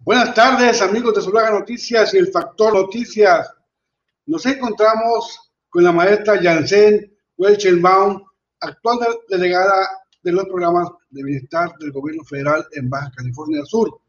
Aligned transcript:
Buenas 0.00 0.32
tardes, 0.32 0.80
amigos 0.80 1.14
de 1.14 1.22
Zulaga 1.22 1.50
Noticias 1.50 2.14
y 2.14 2.18
el 2.18 2.28
Factor 2.28 2.72
Noticias. 2.72 3.52
Nos 4.26 4.46
encontramos 4.46 5.52
con 5.68 5.82
la 5.82 5.92
maestra 5.92 6.40
Janssen 6.40 7.12
Welchenbaum, 7.36 8.22
actual 8.60 9.00
delegada 9.28 9.88
de 10.22 10.32
los 10.32 10.44
programas 10.44 10.88
de 11.10 11.24
bienestar 11.24 11.76
del 11.80 11.90
gobierno 11.90 12.22
federal 12.24 12.64
en 12.72 12.88
Baja 12.88 13.10
California 13.16 13.64
Sur. 13.64 14.00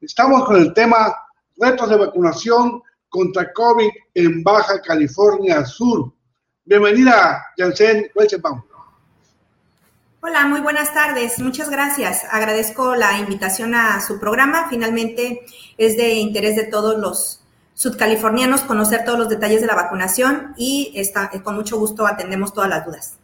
Estamos 0.00 0.46
con 0.46 0.56
el 0.56 0.72
tema 0.72 1.14
retos 1.58 1.90
de 1.90 1.98
vacunación 1.98 2.82
contra 3.10 3.52
COVID 3.52 3.90
en 4.14 4.42
Baja 4.42 4.80
California 4.80 5.64
Sur. 5.66 6.10
Bienvenida, 6.64 7.44
Janssen 7.56 8.10
Welchenbaum. 8.14 8.67
Hola, 10.20 10.46
muy 10.46 10.60
buenas 10.60 10.92
tardes. 10.92 11.38
Muchas 11.38 11.70
gracias. 11.70 12.24
Agradezco 12.28 12.96
la 12.96 13.20
invitación 13.20 13.76
a 13.76 14.00
su 14.00 14.18
programa. 14.18 14.66
Finalmente 14.68 15.42
es 15.76 15.96
de 15.96 16.14
interés 16.14 16.56
de 16.56 16.64
todos 16.64 16.98
los 16.98 17.40
sudcalifornianos 17.74 18.62
conocer 18.62 19.04
todos 19.04 19.16
los 19.16 19.28
detalles 19.28 19.60
de 19.60 19.68
la 19.68 19.76
vacunación 19.76 20.54
y 20.56 20.92
está, 20.96 21.30
con 21.44 21.54
mucho 21.54 21.78
gusto 21.78 22.04
atendemos 22.04 22.52
todas 22.52 22.68
las 22.68 22.84
dudas. 22.84 23.16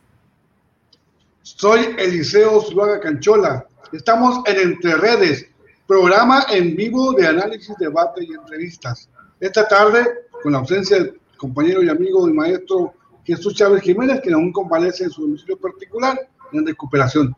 Soy 1.42 1.96
Eliseo 1.98 2.60
Zuluaga 2.60 3.00
Canchola. 3.00 3.66
Estamos 3.90 4.46
en 4.46 4.60
Entre 4.60 4.94
Redes, 4.94 5.48
programa 5.88 6.46
en 6.48 6.76
vivo 6.76 7.12
de 7.14 7.26
análisis, 7.26 7.74
debate 7.76 8.22
y 8.22 8.34
entrevistas. 8.34 9.08
Esta 9.40 9.66
tarde, 9.66 10.06
con 10.44 10.52
la 10.52 10.58
ausencia 10.58 10.98
del 10.98 11.20
compañero 11.38 11.82
y 11.82 11.88
amigo 11.88 12.28
y 12.28 12.32
maestro 12.32 12.94
Jesús 13.24 13.56
Chávez 13.56 13.82
Jiménez, 13.82 14.20
que 14.22 14.32
aún 14.32 14.52
convalece 14.52 15.02
en 15.02 15.10
su 15.10 15.22
domicilio 15.22 15.58
particular, 15.58 16.16
en 16.52 16.66
recuperación. 16.66 17.36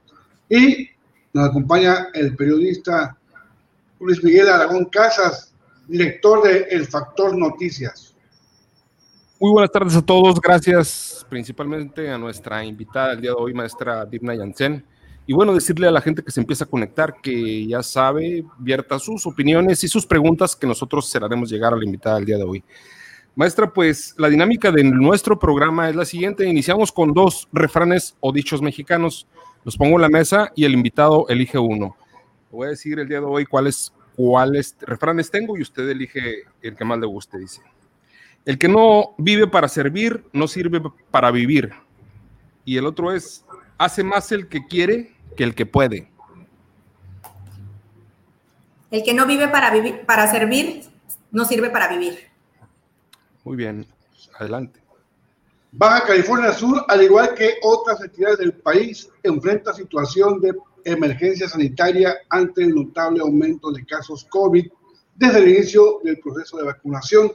Y 0.48 0.88
nos 1.32 1.48
acompaña 1.48 2.08
el 2.14 2.34
periodista 2.36 3.16
Luis 4.00 4.22
Miguel 4.22 4.48
Aragón 4.48 4.86
Casas, 4.86 5.54
director 5.86 6.42
de 6.42 6.66
El 6.70 6.86
Factor 6.86 7.36
Noticias. 7.36 8.14
Muy 9.38 9.50
buenas 9.50 9.70
tardes 9.70 9.94
a 9.96 10.02
todos, 10.02 10.40
gracias 10.40 11.26
principalmente 11.28 12.10
a 12.10 12.16
nuestra 12.16 12.64
invitada 12.64 13.12
el 13.12 13.20
día 13.20 13.30
de 13.30 13.36
hoy, 13.36 13.52
maestra 13.52 14.06
Dirna 14.06 14.34
Yansen. 14.34 14.84
Y 15.26 15.32
bueno, 15.32 15.52
decirle 15.52 15.88
a 15.88 15.90
la 15.90 16.00
gente 16.00 16.22
que 16.22 16.30
se 16.30 16.40
empieza 16.40 16.64
a 16.64 16.68
conectar 16.68 17.16
que 17.20 17.66
ya 17.66 17.82
sabe, 17.82 18.44
vierta 18.58 18.98
sus 18.98 19.26
opiniones 19.26 19.82
y 19.82 19.88
sus 19.88 20.06
preguntas 20.06 20.54
que 20.54 20.66
nosotros 20.66 21.08
se 21.08 21.18
haremos 21.18 21.50
llegar 21.50 21.74
a 21.74 21.76
la 21.76 21.84
invitada 21.84 22.18
el 22.18 22.24
día 22.24 22.38
de 22.38 22.44
hoy. 22.44 22.64
Maestra, 23.36 23.70
pues 23.70 24.14
la 24.16 24.30
dinámica 24.30 24.72
de 24.72 24.82
nuestro 24.82 25.38
programa 25.38 25.90
es 25.90 25.94
la 25.94 26.06
siguiente. 26.06 26.48
Iniciamos 26.48 26.90
con 26.90 27.12
dos 27.12 27.46
refranes 27.52 28.16
o 28.20 28.32
dichos 28.32 28.62
mexicanos. 28.62 29.26
Los 29.62 29.76
pongo 29.76 29.96
en 29.96 30.00
la 30.00 30.08
mesa 30.08 30.52
y 30.56 30.64
el 30.64 30.72
invitado 30.72 31.26
elige 31.28 31.58
uno. 31.58 31.98
Voy 32.50 32.68
a 32.68 32.70
decir 32.70 32.98
el 32.98 33.06
día 33.06 33.20
de 33.20 33.26
hoy 33.26 33.44
cuáles, 33.44 33.92
cuáles 34.16 34.74
refranes 34.80 35.30
tengo 35.30 35.58
y 35.58 35.60
usted 35.60 35.86
elige 35.86 36.44
el 36.62 36.76
que 36.76 36.84
más 36.86 36.98
le 36.98 37.04
guste, 37.04 37.36
dice. 37.36 37.60
El 38.46 38.56
que 38.56 38.68
no 38.68 39.14
vive 39.18 39.46
para 39.46 39.68
servir, 39.68 40.24
no 40.32 40.48
sirve 40.48 40.80
para 41.10 41.30
vivir. 41.30 41.72
Y 42.64 42.78
el 42.78 42.86
otro 42.86 43.12
es, 43.12 43.44
hace 43.76 44.02
más 44.02 44.32
el 44.32 44.48
que 44.48 44.66
quiere 44.66 45.12
que 45.36 45.44
el 45.44 45.54
que 45.54 45.66
puede. 45.66 46.08
El 48.90 49.02
que 49.02 49.12
no 49.12 49.26
vive 49.26 49.48
para, 49.48 49.70
vivir, 49.70 50.06
para 50.06 50.26
servir, 50.26 50.84
no 51.30 51.44
sirve 51.44 51.68
para 51.68 51.88
vivir. 51.88 52.34
Muy 53.46 53.56
bien, 53.56 53.86
adelante. 54.40 54.80
Baja 55.70 56.04
California 56.04 56.52
Sur, 56.52 56.84
al 56.88 57.00
igual 57.00 57.32
que 57.32 57.54
otras 57.62 58.00
entidades 58.02 58.38
del 58.38 58.54
país, 58.54 59.08
enfrenta 59.22 59.72
situación 59.72 60.40
de 60.40 60.52
emergencia 60.84 61.48
sanitaria 61.48 62.16
ante 62.28 62.64
el 62.64 62.74
notable 62.74 63.20
aumento 63.20 63.70
de 63.70 63.86
casos 63.86 64.24
COVID 64.30 64.66
desde 65.14 65.38
el 65.38 65.48
inicio 65.48 66.00
del 66.02 66.18
proceso 66.18 66.56
de 66.56 66.64
vacunación. 66.64 67.30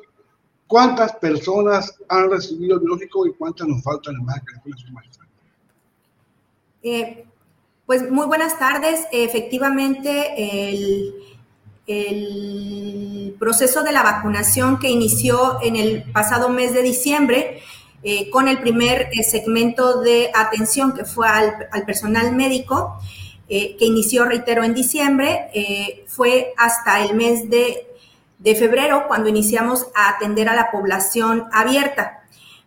¿Cuántas 0.67 1.14
personas 1.16 1.98
han 2.09 2.30
recibido 2.30 2.76
el 2.76 2.82
biológico 2.82 3.26
y 3.26 3.34
cuántas 3.36 3.70
nos 3.70 3.82
faltan 3.82 4.16
en 4.16 4.26
Baja 4.26 4.43
California 4.43 4.83
Sur, 5.14 5.26
eh, 6.83 7.26
pues 7.86 8.11
muy 8.11 8.26
buenas 8.26 8.60
tardes. 8.60 9.05
Efectivamente, 9.14 10.33
el, 10.73 11.30
el 11.87 13.36
proceso 13.39 13.83
de 13.83 13.92
la 13.92 14.03
vacunación 14.03 14.80
que 14.80 14.89
inició 14.89 15.59
en 15.61 15.75
el 15.75 16.03
pasado 16.11 16.49
mes 16.49 16.73
de 16.73 16.83
diciembre 16.83 17.61
eh, 18.03 18.31
con 18.31 18.47
el 18.47 18.59
primer 18.59 19.09
eh, 19.11 19.23
segmento 19.23 20.02
de 20.02 20.31
atención 20.33 20.93
que 20.93 21.05
fue 21.05 21.27
al, 21.27 21.86
personal 21.86 22.36
médico, 22.36 22.99
eh, 23.47 23.75
que 23.77 23.86
inició, 23.86 24.25
reitero, 24.25 24.64
en 24.64 24.73
diciembre, 24.73 26.03
fue 26.08 26.53
hasta 26.58 27.03
el 27.03 27.15
mes 27.15 27.49
de, 27.49 27.87
febrero 28.55 29.05
cuando 29.08 29.30
iniciamos 29.30 29.86
a 29.93 30.09
atender 30.09 30.49
a 30.49 30.55
la 30.55 30.71
población 30.71 31.45
abierta. 31.52 32.23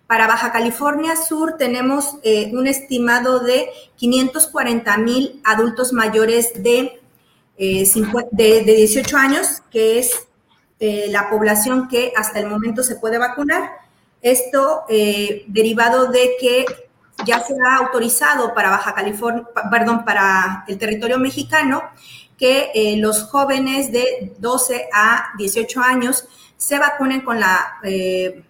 Para 0.07 0.29
Baja 0.29 0.53
California 0.53 1.17
Sur 1.17 1.57
tenemos 1.59 2.19
un 2.53 2.67
estimado 2.69 3.41
de 3.41 3.71
540 3.97 4.97
mil 4.99 5.41
adultos 5.43 5.93
mayores 5.93 6.63
de 6.63 7.01
eh, 7.57 7.89
de, 8.33 8.63
18 8.65 9.17
años, 9.17 9.63
que 9.71 9.99
es 9.99 10.27
eh, 10.81 11.07
la 11.11 11.31
población 11.31 11.89
que 11.89 12.13
hasta 12.17 12.41
el 12.41 12.47
momento 12.47 12.83
se 12.83 12.97
puede 12.97 13.19
vacunar. 13.19 13.71
Esto 14.23 14.85
eh, 14.89 15.45
derivado 15.47 16.11
de 16.11 16.33
que 16.41 16.65
ya 17.25 17.41
se 17.41 17.55
ha 17.65 17.77
autorizado 17.77 18.55
para 18.55 18.71
Baja 18.71 18.95
California, 18.95 19.45
perdón, 19.71 20.05
para 20.05 20.65
el 20.67 20.79
territorio 20.79 21.19
mexicano, 21.19 21.83
que 22.37 22.97
los 22.99 23.23
jóvenes 23.25 23.93
de 23.93 24.35
12 24.39 24.89
a 24.93 25.31
18 25.39 25.81
años 25.81 26.27
se 26.57 26.79
vacunen 26.81 27.21
con 27.21 27.39
la 27.39 27.79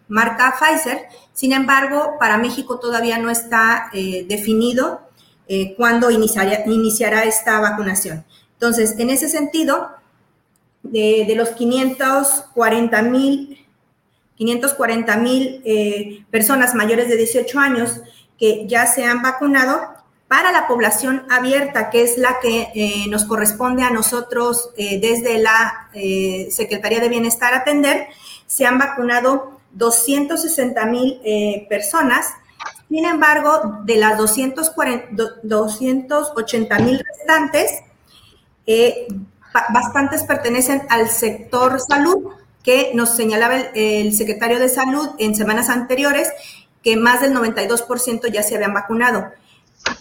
marca 0.09 0.54
Pfizer. 0.59 1.06
Sin 1.34 1.53
embargo, 1.53 2.14
para 2.19 2.38
México 2.38 2.78
todavía 2.78 3.19
no 3.19 3.28
está 3.28 3.91
definido 3.93 5.03
cuándo 5.76 6.10
iniciará 6.10 7.25
esta 7.25 7.60
vacunación. 7.60 8.25
Entonces, 8.64 8.98
en 8.98 9.10
ese 9.10 9.28
sentido, 9.28 9.91
de, 10.82 11.30
los 11.36 11.50
540 11.50 13.02
mil 13.02 13.62
540 14.36 15.16
mil 15.19 15.60
eh, 15.66 16.25
personas 16.30 16.75
mayores 16.75 17.10
de 17.10 17.19
18 17.19 17.60
años 17.60 18.00
que 18.38 18.66
ya 18.66 18.86
se 18.86 19.04
han 19.04 19.20
vacunado, 19.20 19.82
para 20.28 20.50
la 20.50 20.66
población 20.66 21.26
abierta, 21.30 21.91
que 21.91 22.04
es 22.04 22.16
la 22.16 22.41
que 22.41 22.69
eh, 22.75 23.04
nos 23.10 23.26
corresponde 23.26 23.82
a 23.82 23.91
nosotros 23.91 24.70
eh, 24.78 24.98
desde 24.98 25.36
la 25.36 25.91
Secretaría 26.50 27.00
de 27.00 27.10
Bienestar 27.10 27.52
atender, 27.52 28.06
se 28.46 28.64
han 28.64 28.78
vacunado 28.78 29.60
260 29.72 30.86
mil 30.86 31.20
personas. 31.69 32.28
Sin 32.88 33.04
embargo, 33.04 33.81
de 33.84 33.96
las 33.96 34.16
280 34.16 36.78
mil 36.78 36.98
restantes, 36.98 37.84
eh, 38.66 39.06
bastantes 39.72 40.25
pertenecen 40.25 40.82
al 40.88 41.08
sector 41.08 41.80
salud, 41.80 42.32
que 42.62 42.92
nos 42.94 43.10
señalaba 43.10 43.58
el, 43.75 44.14
secretario 44.14 44.58
de 44.58 44.69
salud 44.69 45.10
en 45.19 45.34
semanas 45.34 45.69
anteriores, 45.69 46.30
que 46.82 46.97
más 46.97 47.20
del 47.20 47.34
92% 47.34 48.32
ya 48.32 48.42
se 48.42 48.56
habían 48.56 48.72
vacunado. 48.72 49.32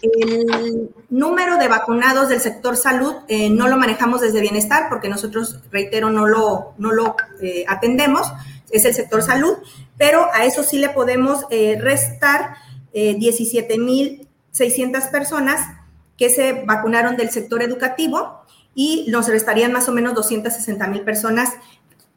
El 0.01 0.91
número 1.09 1.57
de 1.57 1.67
vacunados 1.67 2.29
del 2.29 2.39
sector 2.39 2.77
salud 2.77 3.15
eh, 3.27 3.49
no 3.49 3.67
lo 3.67 3.75
manejamos 3.75 4.21
desde 4.21 4.39
bienestar 4.39 4.87
porque 4.89 5.09
nosotros, 5.09 5.59
reitero, 5.71 6.09
no 6.09 6.25
lo, 6.25 6.73
no 6.77 6.93
lo 6.93 7.17
eh, 7.41 7.65
atendemos, 7.67 8.31
es 8.71 8.85
el 8.85 8.93
sector 8.93 9.21
salud, 9.21 9.57
pero 9.97 10.29
a 10.33 10.45
eso 10.45 10.63
sí 10.63 10.77
le 10.77 10.87
podemos 10.89 11.45
restar 11.49 12.55
17.600 12.93 15.11
personas 15.11 15.82
que 16.17 16.29
se 16.29 16.63
vacunaron 16.65 17.17
del 17.17 17.29
sector 17.29 17.61
educativo 17.61 18.43
y 18.75 19.05
nos 19.09 19.27
restarían 19.27 19.71
más 19.71 19.87
o 19.89 19.91
menos 19.91 20.13
260 20.13 20.87
mil 20.87 21.01
personas 21.01 21.53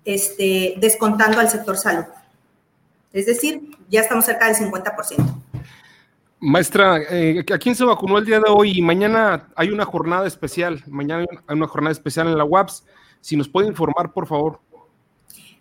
este, 0.04 0.74
descontando 0.78 1.40
al 1.40 1.48
sector 1.48 1.76
salud. 1.76 2.04
Es 3.12 3.26
decir, 3.26 3.62
ya 3.88 4.00
estamos 4.00 4.24
cerca 4.24 4.46
del 4.46 4.56
50%. 4.56 5.42
Maestra, 6.38 7.00
eh, 7.10 7.44
¿a 7.52 7.58
quién 7.58 7.74
se 7.74 7.84
vacunó 7.84 8.18
el 8.18 8.26
día 8.26 8.38
de 8.38 8.50
hoy? 8.50 8.82
Mañana 8.82 9.48
hay 9.56 9.70
una 9.70 9.84
jornada 9.84 10.26
especial, 10.26 10.82
mañana 10.86 11.24
hay 11.46 11.56
una 11.56 11.66
jornada 11.66 11.92
especial 11.92 12.28
en 12.28 12.36
la 12.36 12.44
UAPS. 12.44 12.84
Si 13.20 13.36
nos 13.36 13.48
puede 13.48 13.68
informar, 13.68 14.12
por 14.12 14.26
favor. 14.26 14.60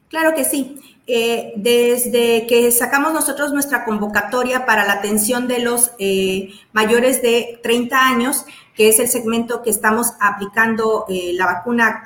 Claro 0.09 0.35
que 0.35 0.45
sí. 0.45 0.79
Eh, 1.07 1.53
desde 1.57 2.47
que 2.47 2.71
sacamos 2.71 3.13
nosotros 3.13 3.53
nuestra 3.53 3.85
convocatoria 3.85 4.65
para 4.65 4.85
la 4.85 4.93
atención 4.93 5.47
de 5.47 5.59
los 5.59 5.91
eh, 5.99 6.49
mayores 6.73 7.21
de 7.21 7.59
30 7.61 8.07
años, 8.07 8.45
que 8.73 8.89
es 8.89 8.99
el 8.99 9.07
segmento 9.07 9.61
que 9.61 9.69
estamos 9.69 10.13
aplicando 10.19 11.05
eh, 11.07 11.33
la 11.35 11.45
vacuna 11.45 12.03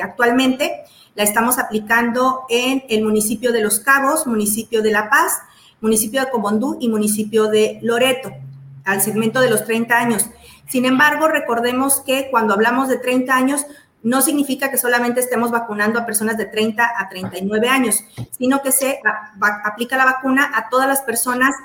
actualmente, 0.00 0.84
la 1.16 1.24
estamos 1.24 1.58
aplicando 1.58 2.44
en 2.48 2.84
el 2.88 3.02
municipio 3.02 3.50
de 3.50 3.62
Los 3.62 3.80
Cabos, 3.80 4.26
municipio 4.26 4.80
de 4.80 4.92
La 4.92 5.10
Paz, 5.10 5.40
municipio 5.80 6.20
de 6.20 6.30
Cobondú 6.30 6.76
y 6.78 6.88
municipio 6.88 7.48
de 7.48 7.80
Loreto, 7.82 8.30
al 8.84 9.02
segmento 9.02 9.40
de 9.40 9.50
los 9.50 9.64
30 9.64 9.98
años. 9.98 10.26
Sin 10.68 10.84
embargo, 10.84 11.26
recordemos 11.28 12.00
que 12.00 12.28
cuando 12.30 12.54
hablamos 12.54 12.88
de 12.88 12.98
30 12.98 13.34
años, 13.34 13.66
no 14.06 14.22
significa 14.22 14.70
que 14.70 14.78
solamente 14.78 15.18
estemos 15.18 15.50
vacunando 15.50 15.98
a 15.98 16.06
personas 16.06 16.38
de 16.38 16.44
30 16.44 16.92
a 16.96 17.08
39 17.08 17.68
años, 17.68 18.04
sino 18.30 18.62
que 18.62 18.70
se 18.70 19.00
aplica 19.64 19.96
la 19.96 20.04
vacuna 20.04 20.52
a 20.54 20.68
todas 20.68 20.86
las 20.86 21.02
personas 21.02 21.56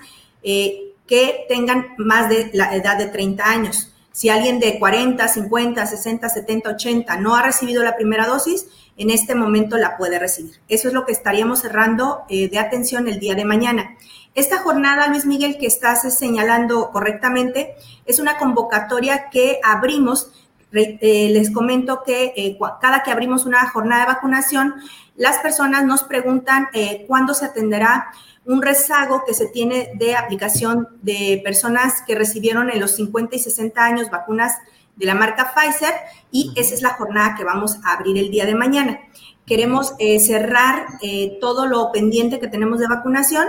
eh, 0.42 0.96
que 1.06 1.46
tengan 1.48 1.94
más 2.00 2.30
de 2.30 2.50
la 2.54 2.76
edad 2.76 2.98
de 2.98 3.06
30 3.06 3.46
años. 3.46 3.94
Si 4.12 4.30
alguien 4.30 4.60
de 4.60 4.80
40, 4.80 5.28
50, 5.28 5.86
60, 5.86 6.30
70, 6.30 6.70
80 6.72 7.18
no 7.18 7.36
ha 7.36 7.44
recibido 7.44 7.84
la 7.84 7.96
primera 7.96 8.26
dosis, 8.26 8.66
en 8.98 9.12
este 9.12 9.36
momento 9.36 9.78
la 9.78 9.96
puede 9.96 10.18
recibir. 10.18 10.56
Eso 10.68 10.88
es 10.88 10.96
lo 10.96 11.06
que 11.06 11.12
estaríamos 11.12 11.62
cerrando 11.62 12.24
eh, 12.28 12.50
de 12.50 12.58
atención 12.58 13.08
el 13.08 13.20
día 13.20 13.36
de 13.36 13.46
mañana. 13.46 13.98
Esta 14.34 14.58
jornada, 14.58 15.10
Luis 15.10 15.28
Miguel, 15.28 15.60
que 15.60 15.68
estás 15.68 16.12
señalando 16.18 16.90
correctamente, 16.90 17.76
es 18.08 18.18
una 18.18 18.40
convocatoria 18.40 19.30
que 19.30 19.60
abrimos. 19.64 20.32
Eh, 20.74 21.30
les 21.32 21.52
comento 21.52 22.04
que 22.06 22.34
eh, 22.36 22.58
cada 22.80 23.04
que 23.04 23.12
abrimos 23.12 23.46
una 23.46 23.70
jornada 23.70 24.06
de 24.06 24.14
vacunación, 24.14 24.76
las 25.16 25.40
personas 25.40 25.86
nos 25.86 26.04
preguntan 26.04 26.68
cuándo 27.08 27.34
se 27.34 27.46
atenderá 27.46 28.08
un 28.46 28.62
rezago 28.62 29.24
que 29.26 29.34
se 29.34 29.48
tiene 29.48 29.92
de 29.96 30.16
aplicación 30.16 30.88
de 31.02 31.42
personas 31.44 32.02
que 32.08 32.16
recibieron 32.16 32.70
en 32.70 32.80
los 32.80 32.96
50 32.96 33.36
y 33.36 33.40
60 33.40 33.84
años 33.84 34.10
vacunas 34.10 34.54
de 34.96 35.06
la 35.06 35.16
marca 35.16 35.54
Pfizer 35.54 35.94
y 36.32 36.54
esa 36.56 36.74
es 36.74 36.82
la 36.82 36.92
jornada 36.92 37.36
que 37.36 37.44
vamos 37.44 37.78
a 37.84 37.94
abrir 37.94 38.18
el 38.18 38.32
día 38.32 38.46
de 38.46 38.56
mañana. 38.56 39.00
Queremos 39.46 39.94
eh, 40.00 40.20
cerrar 40.20 40.86
eh, 41.02 41.38
todo 41.40 41.66
lo 41.66 41.92
pendiente 41.92 42.40
que 42.40 42.48
tenemos 42.48 42.80
de 42.80 42.88
vacunación 42.88 43.48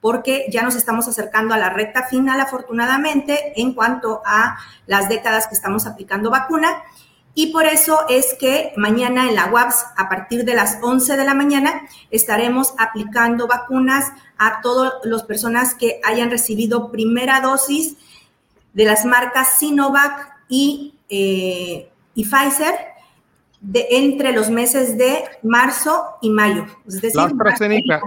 porque 0.00 0.46
ya 0.50 0.62
nos 0.62 0.76
estamos 0.76 1.08
acercando 1.08 1.54
a 1.54 1.58
la 1.58 1.70
recta 1.70 2.04
final, 2.04 2.40
afortunadamente, 2.40 3.52
en 3.60 3.74
cuanto 3.74 4.22
a 4.24 4.58
las 4.86 5.08
décadas 5.08 5.46
que 5.46 5.54
estamos 5.54 5.86
aplicando 5.86 6.30
vacuna. 6.30 6.82
Y 7.34 7.52
por 7.52 7.66
eso 7.66 8.00
es 8.08 8.34
que 8.34 8.72
mañana 8.76 9.28
en 9.28 9.34
la 9.34 9.46
UAPS, 9.46 9.86
a 9.96 10.08
partir 10.08 10.44
de 10.44 10.54
las 10.54 10.78
11 10.82 11.16
de 11.16 11.24
la 11.24 11.34
mañana, 11.34 11.82
estaremos 12.10 12.74
aplicando 12.78 13.46
vacunas 13.46 14.06
a 14.38 14.60
todas 14.60 14.94
las 15.04 15.22
personas 15.22 15.74
que 15.74 16.00
hayan 16.04 16.30
recibido 16.30 16.90
primera 16.90 17.40
dosis 17.40 17.96
de 18.72 18.84
las 18.84 19.04
marcas 19.04 19.58
Sinovac 19.58 20.36
y, 20.48 20.94
eh, 21.08 21.90
y 22.14 22.24
Pfizer 22.24 22.74
de, 23.60 23.86
entre 23.90 24.32
los 24.32 24.50
meses 24.50 24.96
de 24.96 25.24
marzo 25.42 26.04
y 26.22 26.30
mayo. 26.30 26.66
la, 27.14 27.24
AstraZeneca, 27.24 28.00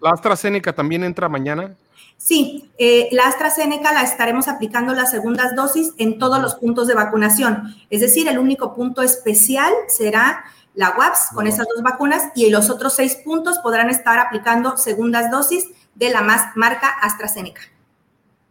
¿La 0.00 0.10
AstraZeneca 0.10 0.72
también 0.72 1.04
entra 1.04 1.28
mañana? 1.28 1.76
Sí, 2.16 2.70
eh, 2.78 3.08
la 3.12 3.26
AstraZeneca 3.26 3.92
la 3.92 4.02
estaremos 4.02 4.48
aplicando 4.48 4.94
las 4.94 5.10
segundas 5.10 5.54
dosis 5.54 5.92
en 5.98 6.18
todos 6.18 6.40
los 6.40 6.54
puntos 6.54 6.86
de 6.86 6.94
vacunación. 6.94 7.74
Es 7.90 8.00
decir, 8.00 8.28
el 8.28 8.38
único 8.38 8.74
punto 8.74 9.02
especial 9.02 9.72
será 9.88 10.44
la 10.74 10.90
WAPS 10.96 11.28
con 11.34 11.46
esas 11.46 11.66
dos 11.72 11.82
vacunas 11.82 12.30
y 12.34 12.50
los 12.50 12.70
otros 12.70 12.94
seis 12.94 13.16
puntos 13.16 13.58
podrán 13.58 13.90
estar 13.90 14.18
aplicando 14.18 14.76
segundas 14.76 15.30
dosis 15.30 15.68
de 15.94 16.10
la 16.10 16.22
marca 16.22 16.88
AstraZeneca. 17.00 17.62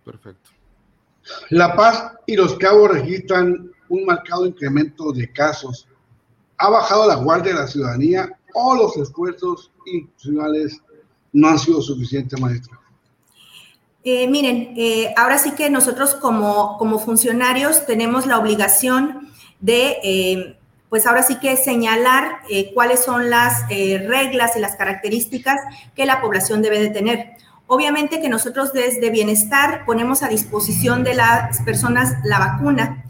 Perfecto. 0.05 0.51
La 1.49 1.75
Paz 1.75 2.13
y 2.25 2.35
Los 2.35 2.57
Cabos 2.57 2.91
registran 2.91 3.71
un 3.89 4.05
marcado 4.05 4.45
incremento 4.45 5.11
de 5.11 5.31
casos. 5.31 5.87
¿Ha 6.63 6.69
bajado 6.69 7.05
la 7.05 7.15
guardia 7.15 7.51
de 7.51 7.59
la 7.59 7.67
ciudadanía 7.67 8.39
o 8.53 8.73
los 8.73 8.95
esfuerzos 8.95 9.69
institucionales 9.85 10.79
no 11.33 11.49
han 11.49 11.59
sido 11.59 11.81
suficientes, 11.81 12.39
maestra? 12.39 12.79
Eh, 14.05 14.29
miren, 14.29 14.73
eh, 14.77 15.13
ahora 15.17 15.37
sí 15.39 15.51
que 15.55 15.69
nosotros 15.69 16.15
como, 16.15 16.77
como 16.77 16.99
funcionarios 16.99 17.85
tenemos 17.85 18.25
la 18.27 18.39
obligación 18.39 19.27
de 19.59 19.97
eh, 20.05 20.57
pues 20.87 21.05
ahora 21.05 21.23
sí 21.23 21.37
que 21.37 21.57
señalar 21.57 22.37
cuáles 22.73 23.03
son 23.03 23.29
las 23.29 23.67
reglas 23.67 24.55
y 24.55 24.59
las 24.59 24.77
características 24.77 25.59
que 25.95 26.05
la 26.05 26.21
población 26.21 26.61
debe 26.61 26.79
de 26.79 26.91
tener. 26.91 27.31
Obviamente 27.67 28.21
que 28.21 28.29
nosotros 28.29 28.71
desde 28.71 29.09
Bienestar 29.09 29.83
ponemos 29.85 30.23
a 30.23 30.29
disposición 30.29 31.03
de 31.03 31.15
las 31.15 31.61
personas 31.63 32.13
la 32.23 32.39
vacuna 32.39 33.03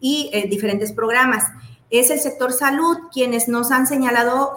y 0.00 0.30
diferentes 0.48 0.92
programas. 0.92 1.44
Es 1.90 2.10
el 2.10 2.18
sector 2.18 2.52
salud 2.52 2.98
quienes 3.12 3.48
nos 3.48 3.70
han 3.70 3.86
señalado 3.86 4.54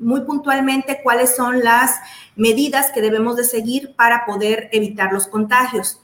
muy 0.00 0.22
puntualmente 0.22 1.00
cuáles 1.02 1.36
son 1.36 1.62
las 1.62 1.96
medidas 2.36 2.90
que 2.90 3.00
debemos 3.00 3.36
de 3.36 3.44
seguir 3.44 3.94
para 3.94 4.26
poder 4.26 4.68
evitar 4.72 5.12
los 5.12 5.26
contagios. 5.26 6.00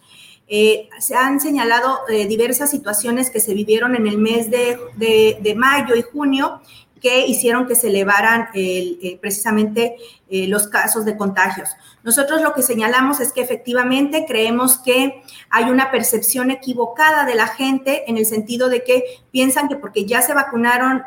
Eh, 0.52 0.88
se 0.98 1.14
han 1.14 1.38
señalado 1.38 2.00
eh, 2.08 2.26
diversas 2.26 2.72
situaciones 2.72 3.30
que 3.30 3.38
se 3.38 3.54
vivieron 3.54 3.94
en 3.94 4.08
el 4.08 4.18
mes 4.18 4.50
de, 4.50 5.54
mayo 5.56 5.94
y 5.94 6.02
junio 6.02 6.60
que 7.00 7.26
hicieron 7.26 7.66
que 7.66 7.74
se 7.74 7.88
elevaran 7.88 8.48
eh, 8.54 9.18
precisamente 9.20 9.96
los 10.30 10.68
casos 10.68 11.04
de 11.04 11.16
contagios. 11.16 11.70
Nosotros 12.04 12.40
lo 12.40 12.54
que 12.54 12.62
señalamos 12.62 13.18
es 13.18 13.32
que 13.32 13.40
efectivamente 13.40 14.26
creemos 14.28 14.78
que 14.78 15.24
hay 15.50 15.64
una 15.64 15.90
percepción 15.90 16.52
equivocada 16.52 17.24
de 17.24 17.34
la 17.34 17.48
gente 17.48 18.08
en 18.08 18.16
el 18.16 18.26
sentido 18.26 18.68
de 18.68 18.84
que 18.84 19.02
piensan 19.32 19.68
que 19.68 19.74
porque 19.74 20.04
ya 20.04 20.22
se 20.22 20.32
vacunaron 20.32 21.02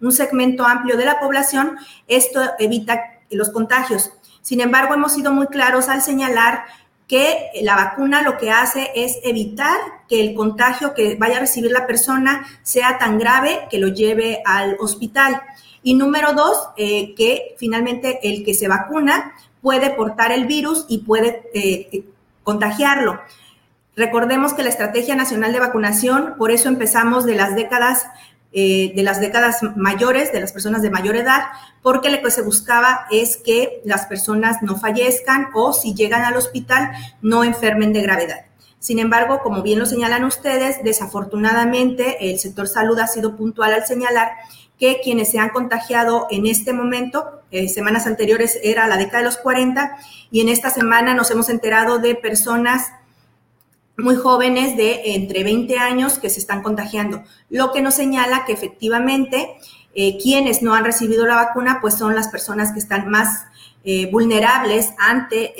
un 0.00 0.12
segmento 0.12 0.64
amplio 0.64 0.96
de 0.96 1.06
la 1.06 1.18
población, 1.18 1.76
esto 2.06 2.40
evita 2.60 3.02
los 3.30 3.50
contagios. 3.50 4.12
Sin 4.42 4.60
embargo, 4.60 4.94
hemos 4.94 5.12
sido 5.12 5.32
muy 5.32 5.46
claros 5.46 5.88
al 5.88 6.02
señalar 6.02 6.64
que 7.12 7.50
la 7.60 7.76
vacuna 7.76 8.22
lo 8.22 8.38
que 8.38 8.50
hace 8.50 8.90
es 8.94 9.18
evitar 9.22 9.76
que 10.08 10.18
el 10.22 10.34
contagio 10.34 10.94
que 10.94 11.14
vaya 11.16 11.36
a 11.36 11.40
recibir 11.40 11.70
la 11.70 11.86
persona 11.86 12.46
sea 12.62 12.96
tan 12.96 13.18
grave 13.18 13.66
que 13.70 13.76
lo 13.76 13.88
lleve 13.88 14.40
al 14.46 14.78
hospital. 14.80 15.42
Y 15.82 15.92
número 15.92 16.32
dos, 16.32 16.70
eh, 16.78 17.14
que 17.14 17.54
finalmente 17.58 18.20
el 18.22 18.42
que 18.46 18.54
se 18.54 18.66
vacuna 18.66 19.34
puede 19.60 19.90
portar 19.90 20.32
el 20.32 20.46
virus 20.46 20.86
y 20.88 21.00
puede 21.00 21.50
eh, 21.52 22.02
contagiarlo. 22.44 23.20
Recordemos 23.94 24.54
que 24.54 24.62
la 24.62 24.70
Estrategia 24.70 25.14
Nacional 25.14 25.52
de 25.52 25.60
Vacunación, 25.60 26.36
por 26.38 26.50
eso 26.50 26.70
empezamos 26.70 27.26
de 27.26 27.34
las 27.34 27.54
décadas 27.54 28.06
eh, 28.52 28.92
de 28.94 29.02
las 29.02 29.20
décadas 29.20 29.60
mayores, 29.76 30.32
de 30.32 30.40
las 30.40 30.52
personas 30.52 30.82
de 30.82 30.90
mayor 30.90 31.16
edad, 31.16 31.44
porque 31.82 32.10
lo 32.10 32.20
que 32.20 32.30
se 32.30 32.42
buscaba 32.42 33.06
es 33.10 33.36
que 33.38 33.80
las 33.84 34.06
personas 34.06 34.58
no 34.62 34.78
fallezcan 34.78 35.48
o 35.54 35.72
si 35.72 35.94
llegan 35.94 36.22
al 36.22 36.36
hospital 36.36 36.90
no 37.22 37.44
enfermen 37.44 37.92
de 37.92 38.02
gravedad. 38.02 38.46
Sin 38.78 38.98
embargo, 38.98 39.40
como 39.42 39.62
bien 39.62 39.78
lo 39.78 39.86
señalan 39.86 40.24
ustedes, 40.24 40.82
desafortunadamente 40.82 42.30
el 42.30 42.40
sector 42.40 42.66
salud 42.66 42.98
ha 42.98 43.06
sido 43.06 43.36
puntual 43.36 43.72
al 43.72 43.86
señalar 43.86 44.32
que 44.78 45.00
quienes 45.00 45.30
se 45.30 45.38
han 45.38 45.50
contagiado 45.50 46.26
en 46.30 46.46
este 46.46 46.72
momento, 46.72 47.42
eh, 47.52 47.68
semanas 47.68 48.08
anteriores 48.08 48.58
era 48.64 48.88
la 48.88 48.96
década 48.96 49.18
de 49.18 49.24
los 49.26 49.36
40, 49.36 49.96
y 50.32 50.40
en 50.40 50.48
esta 50.48 50.70
semana 50.70 51.14
nos 51.14 51.30
hemos 51.30 51.48
enterado 51.48 52.00
de 52.00 52.16
personas 52.16 52.88
muy 54.02 54.16
jóvenes 54.16 54.76
de 54.76 55.14
entre 55.14 55.44
20 55.44 55.78
años 55.78 56.18
que 56.18 56.28
se 56.28 56.40
están 56.40 56.62
contagiando, 56.62 57.22
lo 57.48 57.72
que 57.72 57.80
nos 57.80 57.94
señala 57.94 58.44
que 58.44 58.52
efectivamente 58.52 59.56
eh, 59.94 60.18
quienes 60.22 60.62
no 60.62 60.74
han 60.74 60.84
recibido 60.84 61.26
la 61.26 61.36
vacuna 61.36 61.78
pues 61.80 61.94
son 61.94 62.14
las 62.14 62.28
personas 62.28 62.72
que 62.72 62.78
están 62.78 63.08
más 63.08 63.44
eh, 63.84 64.10
vulnerables 64.10 64.92
ante 64.98 65.54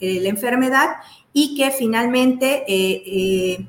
la 0.00 0.28
enfermedad 0.28 0.88
y 1.32 1.56
que 1.56 1.70
finalmente 1.70 2.64
eh, 2.66 3.66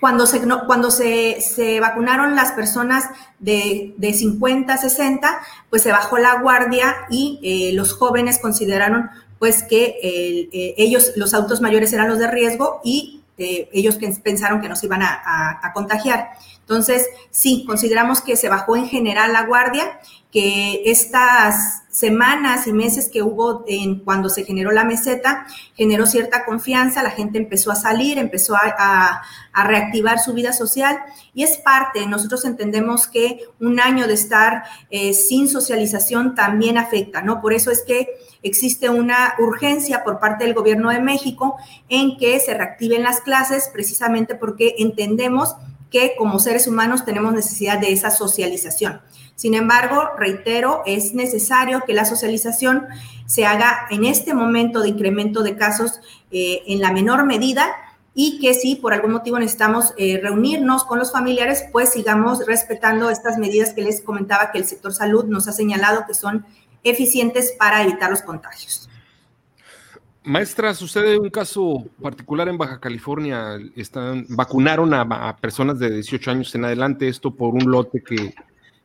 cuando, 0.00 0.26
se, 0.26 0.40
cuando 0.66 0.90
se, 0.90 1.40
se, 1.40 1.78
vacunaron 1.78 2.34
las 2.34 2.52
personas 2.52 3.04
de, 3.38 3.94
de, 3.98 4.12
50 4.14 4.72
a 4.72 4.76
60, 4.78 5.40
pues 5.68 5.82
se 5.82 5.92
bajó 5.92 6.18
la 6.18 6.40
guardia 6.40 6.96
y 7.10 7.72
los 7.74 7.92
jóvenes 7.92 8.38
consideraron 8.38 9.10
pues 9.40 9.62
que 9.62 9.98
eh, 10.02 10.74
ellos, 10.76 11.12
los 11.16 11.32
adultos 11.32 11.62
mayores 11.62 11.90
eran 11.94 12.08
los 12.08 12.18
de 12.18 12.30
riesgo 12.30 12.82
y 12.84 13.22
eh, 13.38 13.70
ellos 13.72 13.98
pensaron 14.22 14.60
que 14.60 14.68
nos 14.68 14.84
iban 14.84 15.00
a, 15.02 15.72
contagiar. 15.72 16.32
Entonces, 16.70 17.08
sí, 17.32 17.64
consideramos 17.66 18.20
que 18.20 18.36
se 18.36 18.48
bajó 18.48 18.76
en 18.76 18.86
general 18.86 19.32
la 19.32 19.44
guardia, 19.44 19.98
que 20.30 20.82
estas 20.84 21.82
semanas 21.90 22.68
y 22.68 22.72
meses 22.72 23.08
que 23.08 23.24
hubo 23.24 23.64
en 23.66 23.98
cuando 23.98 24.28
se 24.28 24.44
generó 24.44 24.70
la 24.70 24.84
meseta, 24.84 25.48
generó 25.74 26.06
cierta 26.06 26.44
confianza, 26.44 27.02
la 27.02 27.10
gente 27.10 27.38
empezó 27.38 27.72
a 27.72 27.74
salir, 27.74 28.18
empezó 28.18 28.54
a, 28.54 29.22
reactivar 29.52 30.20
su 30.20 30.32
vida 30.32 30.52
social 30.52 30.96
y 31.34 31.42
es 31.42 31.58
parte, 31.58 32.06
nosotros 32.06 32.44
entendemos 32.44 33.08
que 33.08 33.40
un 33.58 33.80
año 33.80 34.06
de 34.06 34.14
estar 34.14 34.62
eh, 34.90 35.12
sin 35.12 35.48
socialización 35.48 36.36
también 36.36 36.78
afecta, 36.78 37.20
¿no? 37.20 37.40
Por 37.40 37.52
eso 37.52 37.72
es 37.72 37.82
que 37.82 38.08
existe 38.42 38.88
una 38.88 39.34
urgencia 39.40 40.04
por 40.04 40.20
parte 40.20 40.44
del 40.44 40.54
gobierno 40.54 40.90
de 40.90 41.00
México 41.00 41.56
en 41.88 42.16
que 42.16 42.38
se 42.38 42.54
reactiven 42.54 43.02
las 43.02 43.20
clases 43.20 43.68
precisamente 43.72 44.36
porque 44.36 44.76
entendemos 44.78 45.56
que 45.90 46.14
como 46.16 46.38
seres 46.38 46.66
humanos 46.66 47.04
tenemos 47.04 47.32
necesidad 47.32 47.78
de 47.78 47.92
esa 47.92 48.10
socialización. 48.10 49.00
Sin 49.34 49.54
embargo, 49.54 50.10
reitero, 50.18 50.82
es 50.84 51.14
necesario 51.14 51.82
que 51.86 51.94
la 51.94 52.04
socialización 52.04 52.86
se 53.26 53.46
haga 53.46 53.86
en 53.90 54.04
este 54.04 54.34
momento 54.34 54.82
de 54.82 54.90
incremento 54.90 55.42
de 55.42 55.56
casos 55.56 56.00
eh, 56.30 56.62
en 56.66 56.80
la 56.80 56.92
menor 56.92 57.24
medida 57.24 57.74
y 58.14 58.38
que 58.38 58.52
si 58.52 58.76
por 58.76 58.92
algún 58.92 59.12
motivo 59.12 59.38
necesitamos 59.38 59.94
eh, 59.96 60.20
reunirnos 60.22 60.84
con 60.84 60.98
los 60.98 61.10
familiares, 61.10 61.64
pues 61.72 61.90
sigamos 61.90 62.44
respetando 62.46 63.08
estas 63.08 63.38
medidas 63.38 63.72
que 63.72 63.80
les 63.80 64.02
comentaba 64.02 64.50
que 64.50 64.58
el 64.58 64.66
sector 64.66 64.92
salud 64.92 65.24
nos 65.24 65.48
ha 65.48 65.52
señalado 65.52 66.04
que 66.06 66.12
son 66.12 66.44
eficientes 66.84 67.54
para 67.58 67.82
evitar 67.82 68.10
los 68.10 68.20
contagios. 68.20 68.89
Maestra, 70.22 70.74
sucede 70.74 71.18
un 71.18 71.30
caso 71.30 71.86
particular 72.00 72.48
en 72.48 72.58
Baja 72.58 72.78
California. 72.78 73.58
Están, 73.74 74.26
vacunaron 74.28 74.92
a, 74.92 75.36
personas 75.36 75.78
de 75.78 75.90
18 75.90 76.30
años 76.30 76.54
en 76.54 76.64
adelante, 76.66 77.08
esto 77.08 77.34
por 77.34 77.54
un 77.54 77.70
lote 77.70 78.02
que, 78.02 78.34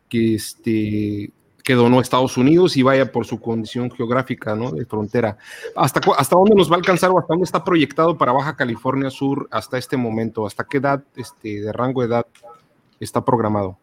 que, 0.08 0.36
este, 0.36 1.32
donó 1.68 2.00
Estados 2.00 2.38
Unidos 2.38 2.78
y 2.78 2.84
vaya 2.84 3.12
por 3.12 3.26
su 3.26 3.42
condición 3.42 3.92
geográfica 3.92 4.56
¿no? 4.56 4.72
de 4.72 4.86
frontera. 4.86 5.38
¿Hasta, 5.76 6.00
¿Hasta 6.18 6.36
dónde 6.38 6.56
nos 6.56 6.72
va 6.72 6.76
a 6.76 6.80
alcanzar 6.80 7.12
o 7.12 7.20
hasta 7.20 7.34
dónde 7.34 7.46
está 7.46 7.64
proyectado 7.64 8.18
para 8.18 8.32
Baja 8.32 8.56
California 8.56 9.10
Sur 9.10 9.50
hasta 9.52 9.78
este 9.78 9.98
momento? 9.98 10.48
¿Hasta 10.48 10.64
qué 10.64 10.78
edad, 10.78 11.04
este, 11.18 11.60
de 11.60 11.74
rango 11.74 12.02
de 12.02 12.08
edad, 12.08 12.26
está 13.00 13.26
programado? 13.26 13.78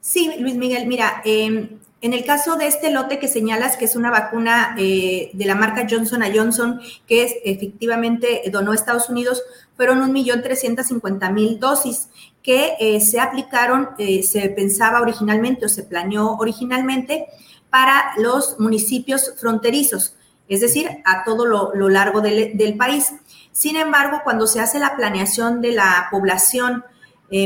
Sí, 0.00 0.30
Luis 0.38 0.54
Miguel, 0.54 0.86
mira, 0.86 1.22
em, 1.24 1.78
en 2.04 2.12
el 2.12 2.26
caso 2.26 2.56
de 2.56 2.66
este 2.66 2.90
lote 2.90 3.18
que 3.18 3.28
señalas, 3.28 3.78
que 3.78 3.86
es 3.86 3.96
una 3.96 4.10
vacuna 4.10 4.76
eh, 4.78 5.30
de 5.32 5.44
la 5.46 5.54
marca 5.54 5.86
Johnson 5.88 6.22
Johnson, 6.34 6.78
que 7.06 7.24
es, 7.24 7.32
efectivamente 7.46 8.42
donó 8.52 8.74
Estados 8.74 9.08
Unidos, 9.08 9.42
fueron 9.74 10.12
1.350.000 10.12 11.58
dosis 11.58 12.10
que 12.42 12.74
eh, 12.78 13.00
se 13.00 13.20
aplicaron, 13.20 13.88
eh, 13.96 14.22
se 14.22 14.50
pensaba 14.50 15.00
originalmente 15.00 15.64
o 15.64 15.68
se 15.70 15.82
planeó 15.82 16.32
originalmente 16.32 17.24
para 17.70 18.12
los 18.18 18.60
municipios 18.60 19.32
fronterizos, 19.40 20.14
es 20.46 20.60
decir, 20.60 20.86
a 21.06 21.24
todo 21.24 21.46
lo, 21.46 21.88
largo 21.88 22.20
del 22.20 22.76
país. 22.76 23.14
Sin 23.50 23.76
embargo, 23.76 24.20
cuando 24.24 24.46
se 24.46 24.60
hace 24.60 24.78
la 24.78 24.94
planeación 24.94 25.62
de 25.62 25.72
la 25.72 26.08
población 26.10 26.84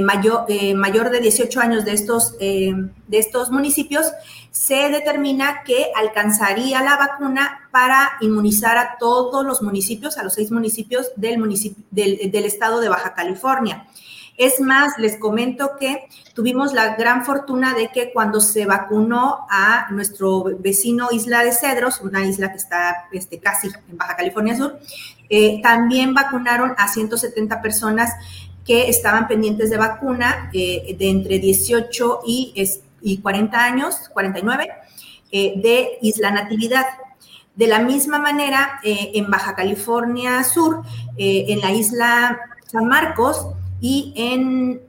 mayor, 0.03 0.47
mayor 0.75 1.11
de 1.11 1.21
18 1.21 1.61
años 1.61 1.85
de 1.85 1.93
estos, 1.93 2.37
de 2.37 2.91
estos 3.13 3.53
municipios, 3.53 4.13
se 4.51 4.89
determina 4.91 5.63
que 5.65 5.93
alcanzaría 5.95 6.83
la 6.83 6.97
vacuna 6.97 7.69
para 7.71 8.13
inmunizar 8.21 8.79
a 8.79 8.97
todos 8.99 9.45
los 9.45 9.63
municipios, 9.63 10.19
a 10.19 10.25
los 10.25 10.35
seis 10.35 10.51
municipios 10.51 11.13
del, 11.17 12.45
estado 12.45 12.81
de 12.81 12.89
Baja 12.89 13.15
California. 13.15 13.87
Es 14.37 14.61
más, 14.61 14.97
les 14.99 15.17
comento 15.17 15.73
que 15.79 16.09
tuvimos 16.33 16.73
la 16.73 16.95
gran 16.95 17.25
fortuna 17.25 17.75
de 17.75 17.89
que 17.89 18.13
cuando 18.13 18.41
se 18.41 18.67
vacunó 18.67 19.47
a 19.51 19.89
nuestro 19.91 20.45
vecino 20.61 21.09
Isla 21.11 21.43
de 21.43 21.53
Cedros, 21.53 22.01
una 22.01 22.25
isla 22.25 22.53
que 22.53 22.59
está 22.59 23.09
este, 23.11 23.41
casi 23.41 23.67
en 23.67 23.99
Baja 23.99 24.17
California 24.17 24.57
Sur, 24.57 24.79
también 25.63 26.15
vacunaron 26.15 26.75
a 26.79 26.89
170 26.89 27.61
personas 27.61 28.13
que 28.69 28.91
estaban 28.91 29.27
pendientes 29.27 29.71
de 29.71 29.79
vacuna 29.79 30.51
eh, 30.53 30.95
de 30.99 31.09
entre 31.09 31.39
18 31.39 32.21
y, 32.27 32.53
y 33.01 33.19
40 33.19 33.65
años, 33.65 34.09
49, 34.13 34.69
eh, 35.31 35.55
de 35.57 35.99
Isla 36.03 36.31
Natividad. 36.31 36.87
De 37.55 37.67
la 37.67 37.81
misma 37.81 38.19
manera, 38.19 38.81
eh, 38.85 39.13
en 39.15 39.31
Baja 39.31 39.55
California 39.55 40.45
Sur, 40.45 40.83
en 41.17 41.61
la 41.61 41.73
isla 41.73 42.39
San 42.71 42.87
Marcos 42.87 43.49
y 43.81 44.13
en 44.17 44.81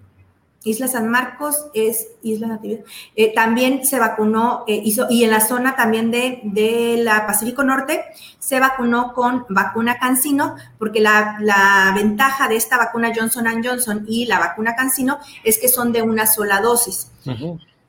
Isla 0.63 0.87
San 0.87 1.07
Marcos 1.07 1.67
es 1.73 2.07
Isla 2.21 2.47
Natividad. 2.47 2.81
Eh, 3.15 3.33
también 3.33 3.85
se 3.85 3.97
vacunó, 3.97 4.65
eh, 4.67 4.81
hizo, 4.83 5.07
y 5.09 5.23
en 5.23 5.31
la 5.31 5.39
zona 5.39 5.75
también 5.75 6.11
de, 6.11 6.41
de, 6.43 6.97
la 7.01 7.25
Pacífico 7.25 7.63
Norte, 7.63 8.03
se 8.39 8.59
vacunó 8.59 9.13
con 9.13 9.45
vacuna 9.49 9.97
Cancino, 9.99 10.55
porque 10.77 10.99
la, 10.99 11.37
la, 11.39 11.93
ventaja 11.95 12.49
de 12.49 12.57
esta 12.57 12.77
vacuna 12.77 13.13
Johnson 13.15 13.45
Johnson 13.63 14.05
y 14.07 14.25
la 14.25 14.39
vacuna 14.39 14.75
Cancino 14.75 15.19
es 15.43 15.57
que 15.57 15.69
son 15.69 15.93
de 15.93 16.01
una 16.01 16.25
sola 16.25 16.59
dosis. 16.59 17.09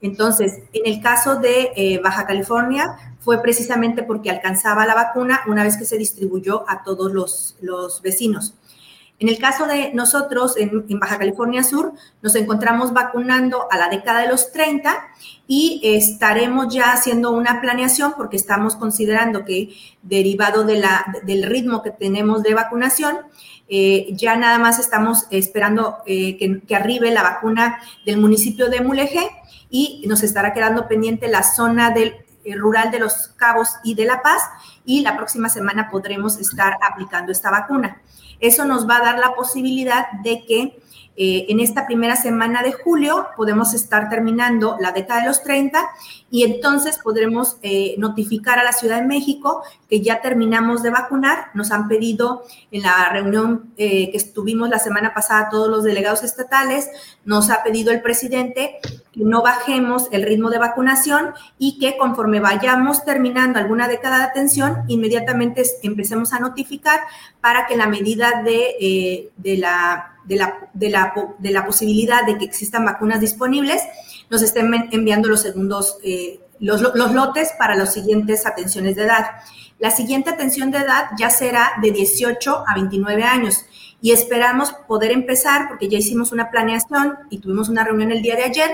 Entonces, 0.03 0.61
en 0.73 0.93
el 0.93 1.03
caso 1.03 1.37
de 1.37 1.73
eh, 1.77 2.01
Baja 2.03 2.27
California, 2.27 2.97
fue 3.21 3.43
precisamente 3.43 4.03
porque 4.03 4.31
alcanzaba 4.31 4.87
la 4.87 4.95
vacuna 4.95 5.41
una 5.47 5.63
vez 5.63 5.77
que 5.77 5.85
se 5.85 5.99
distribuyó 5.99 6.65
a 6.69 6.83
todos 6.83 7.13
los, 7.13 7.57
los 7.61 8.01
vecinos. 8.01 8.55
En 9.21 9.29
el 9.29 9.39
caso 9.39 9.67
de 9.67 9.93
nosotros 9.93 10.57
en, 10.57 10.99
Baja 10.99 11.19
California 11.19 11.63
Sur, 11.63 11.93
nos 12.23 12.35
encontramos 12.37 12.95
vacunando 12.95 13.71
a 13.71 13.77
la 13.77 13.91
década 13.91 14.21
de 14.21 14.29
los 14.29 14.51
30 14.51 15.09
y 15.47 15.83
estaremos 15.85 16.73
ya 16.73 16.93
haciendo 16.93 17.31
una 17.31 17.61
planeación 17.61 18.15
porque 18.17 18.39
estamos 18.39 18.77
considerando 18.77 19.45
que 19.45 19.77
derivado 20.03 20.65
de 20.65 20.79
la, 20.79 21.05
del 21.25 21.43
ritmo 21.43 21.83
que 21.83 21.91
tenemos 21.91 22.43
de 22.43 22.55
vacunación, 22.55 23.19
eh, 23.69 24.07
ya 24.13 24.37
nada 24.37 24.59
más 24.59 24.79
estamos 24.79 25.27
esperando 25.31 25.99
eh, 26.07 26.39
que, 26.39 26.63
que, 26.63 26.75
arribe 26.75 27.11
la 27.11 27.23
vacuna 27.23 27.79
del 28.07 28.17
municipio 28.17 28.71
de 28.71 28.81
Mulegé 28.81 29.29
y 29.71 30.05
nos 30.07 30.23
estará 30.23 30.53
quedando 30.53 30.89
pendiente 30.89 31.29
la 31.29 31.43
zona 31.43 31.91
del 31.91 32.15
eh, 32.45 32.55
rural 32.57 32.91
de 32.91 32.99
los 32.99 33.29
Cabos 33.37 33.69
y 33.85 33.95
de 33.95 34.05
La 34.05 34.23
Paz 34.23 34.43
y 34.85 35.01
la 35.03 35.17
próxima 35.17 35.49
semana 35.49 35.91
podremos 35.91 36.39
estar 36.39 36.77
aplicando 36.83 37.33
esta 37.33 37.51
vacuna. 37.51 38.01
Eso 38.41 38.65
nos 38.65 38.89
va 38.89 38.97
a 38.97 39.03
dar 39.03 39.19
la 39.19 39.35
posibilidad 39.35 40.11
de 40.23 40.45
que 40.47 40.81
eh, 41.23 41.47
en 41.51 41.61
esta 41.61 41.87
primera 41.87 42.17
semana 42.17 42.63
de 42.63 42.73
julio 42.73 43.27
podemos 43.37 43.75
estar 43.75 44.09
terminando 44.09 44.77
la 44.81 44.93
década 44.93 45.21
de 45.21 45.27
los 45.27 45.43
30 45.43 45.79
y 46.31 46.45
entonces 46.45 46.99
podremos 47.03 47.59
eh, 47.61 47.95
notificar 47.99 48.59
a 48.59 48.65
la 48.65 48.73
Ciudad 48.73 49.01
de 49.01 49.07
México 49.07 49.63
que 49.91 50.01
ya 50.01 50.23
terminamos 50.23 50.83
de 50.83 50.89
vacunar. 50.89 51.49
Nos 51.53 51.73
han 51.73 51.89
pedido 51.89 52.45
en 52.71 52.83
la 52.85 53.11
reunión 53.11 53.75
eh, 53.77 54.11
que 54.11 54.17
estuvimos 54.17 54.71
la 54.71 54.79
semana 54.79 55.13
pasada 55.13 55.51
todos 55.51 55.69
los 55.69 55.85
delegados 55.85 56.23
estatales, 56.23 56.89
nos 57.27 57.51
ha 57.51 57.63
pedido 57.63 57.91
el 57.93 58.01
presidente 58.01 58.79
que 59.13 59.21
no 59.21 59.43
bajemos 59.43 60.09
el 60.13 60.23
ritmo 60.23 60.49
de 60.49 60.59
vacunación 60.59 61.35
y 61.59 61.79
que 61.79 61.99
conforme 61.99 62.41
vayamos 62.41 63.05
terminando 63.05 63.59
alguna 63.59 63.89
década 63.89 64.19
de 64.19 64.25
atención, 64.25 64.70
inmediatamente 64.89 65.63
empecemos 65.83 66.33
a 66.33 66.41
notificar 66.41 67.01
para 67.41 67.67
que 67.67 67.77
la 67.77 67.87
medida 67.87 68.43
de, 68.43 69.31
de 69.37 69.57
la 69.57 70.11
de 70.25 70.37
la, 70.37 70.69
de 70.73 70.91
la, 70.91 71.13
de 71.39 71.51
la 71.51 71.67
posibilidad 71.67 72.25
de 72.25 72.39
que 72.39 72.45
existan 72.45 72.85
vacunas 72.85 73.21
disponibles, 73.21 73.83
nos 74.31 74.43
estén 74.43 74.73
enviando 74.93 75.29
los 75.29 75.43
segundos, 75.43 75.99
eh, 76.05 76.41
los, 76.59 76.81
los, 76.95 77.13
lotes 77.13 77.53
para 77.59 77.75
las 77.75 77.93
siguientes 77.95 78.47
atenciones 78.47 78.97
de 78.97 79.05
edad. 79.05 79.27
La 79.79 79.91
siguiente 79.91 80.31
atención 80.31 80.71
de 80.71 80.79
edad 80.79 81.07
ya 81.19 81.31
será 81.31 81.73
de 81.83 81.91
18 81.91 82.65
a 82.67 82.75
29 82.75 83.23
años 83.25 83.65
y 84.03 84.13
esperamos 84.13 84.73
poder 84.87 85.11
empezar, 85.11 85.69
porque 85.69 85.89
ya 85.89 85.99
hicimos 85.99 86.33
una 86.33 86.51
planeación 86.51 87.19
y 87.31 87.39
tuvimos 87.39 87.69
una 87.69 87.85
reunión 87.85 88.13
el 88.13 88.23
día 88.23 88.37
de 88.37 88.45
ayer, 88.45 88.71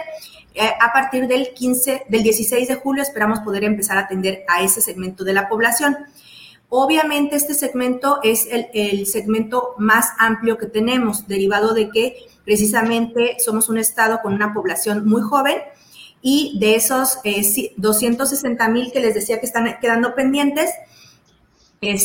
eh, 0.59 0.73
a 0.81 0.91
partir 0.91 1.29
del 1.29 1.53
15, 1.53 2.07
del 2.09 2.23
16 2.23 2.67
de 2.67 2.77
julio 2.77 3.03
esperamos 3.03 3.41
poder 3.41 3.63
empezar 3.63 3.99
a 3.99 4.03
atender 4.03 4.43
a 4.49 4.63
ese 4.63 4.81
segmento 4.81 5.23
de 5.23 5.35
la 5.35 5.51
población. 5.51 5.99
Obviamente 6.71 7.37
este 7.37 7.53
segmento 7.53 8.21
es 8.23 8.49
el, 8.51 9.07
segmento 9.07 9.75
más 9.77 10.13
amplio 10.19 10.57
que 10.57 10.65
tenemos, 10.65 11.29
derivado 11.29 11.75
de 11.75 11.91
que 11.91 12.17
precisamente 12.47 13.37
somos 13.39 13.69
un 13.69 13.77
estado 13.77 14.21
con 14.23 14.33
una 14.33 14.55
población 14.55 15.07
muy 15.07 15.21
joven 15.21 15.59
y 16.23 16.59
de 16.59 16.75
esos 16.77 17.19
260 17.77 18.65
eh, 18.65 18.69
mil 18.71 18.91
que 18.93 19.01
les 19.01 19.15
decía 19.15 19.39
que 19.39 19.47
están 19.47 19.77
quedando 19.79 20.15
pendientes, 20.15 20.71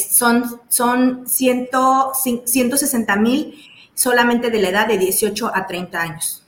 son, 0.09 0.59
son 0.67 1.23
160 1.25 3.15
mil 3.15 3.55
solamente 3.93 4.49
de 4.49 4.61
la 4.61 4.69
edad 4.69 4.87
de 4.87 4.97
18 4.97 5.51
a 5.55 5.65
30 5.65 6.01
años. 6.01 6.40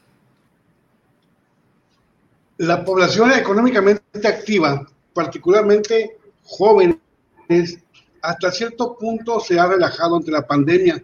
La 2.63 2.85
población 2.85 3.29
económicamente 3.33 4.25
activa, 4.25 4.87
particularmente 5.13 6.17
jóvenes, 6.45 6.97
hasta 8.21 8.51
cierto 8.53 8.97
punto 8.97 9.41
se 9.41 9.59
ha 9.59 9.67
relajado 9.67 10.15
ante 10.15 10.31
la 10.31 10.47
pandemia 10.47 11.03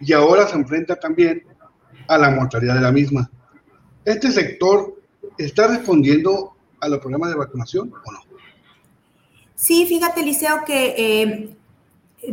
y 0.00 0.14
ahora 0.14 0.48
se 0.48 0.54
enfrenta 0.54 0.96
también 0.96 1.44
a 2.08 2.16
la 2.16 2.30
mortalidad 2.30 2.76
de 2.76 2.80
la 2.80 2.92
misma. 2.92 3.30
¿Este 4.06 4.32
sector 4.32 4.98
está 5.36 5.66
respondiendo 5.66 6.54
a 6.80 6.88
los 6.88 6.98
programas 7.00 7.28
de 7.28 7.36
vacunación 7.36 7.92
o 7.92 8.12
no? 8.12 8.20
Sí, 9.54 9.84
fíjate, 9.84 10.22
Liceo, 10.22 10.64
que 10.66 10.94
eh, 10.96 11.56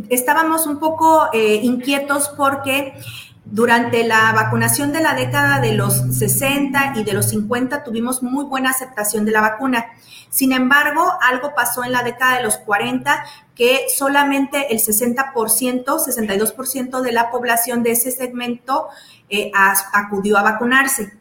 estábamos 0.08 0.66
un 0.66 0.78
poco 0.78 1.28
eh, 1.34 1.56
inquietos 1.56 2.30
porque 2.30 2.94
durante 3.54 4.02
la 4.02 4.32
vacunación 4.32 4.92
de 4.92 5.00
la 5.00 5.14
década 5.14 5.60
de 5.60 5.74
los 5.74 5.94
60 5.94 6.94
y 6.96 7.04
de 7.04 7.12
los 7.12 7.28
50 7.28 7.84
tuvimos 7.84 8.20
muy 8.20 8.46
buena 8.46 8.70
aceptación 8.70 9.24
de 9.24 9.30
la 9.30 9.42
vacuna. 9.42 9.86
Sin 10.28 10.50
embargo, 10.50 11.12
algo 11.22 11.54
pasó 11.54 11.84
en 11.84 11.92
la 11.92 12.02
década 12.02 12.38
de 12.38 12.42
los 12.42 12.56
40 12.56 13.24
que 13.54 13.86
solamente 13.94 14.74
el 14.74 14.80
60%, 14.80 15.84
62% 15.84 17.00
de 17.00 17.12
la 17.12 17.30
población 17.30 17.84
de 17.84 17.92
ese 17.92 18.10
segmento 18.10 18.88
eh, 19.28 19.52
acudió 19.54 20.36
a 20.36 20.42
vacunarse. 20.42 21.12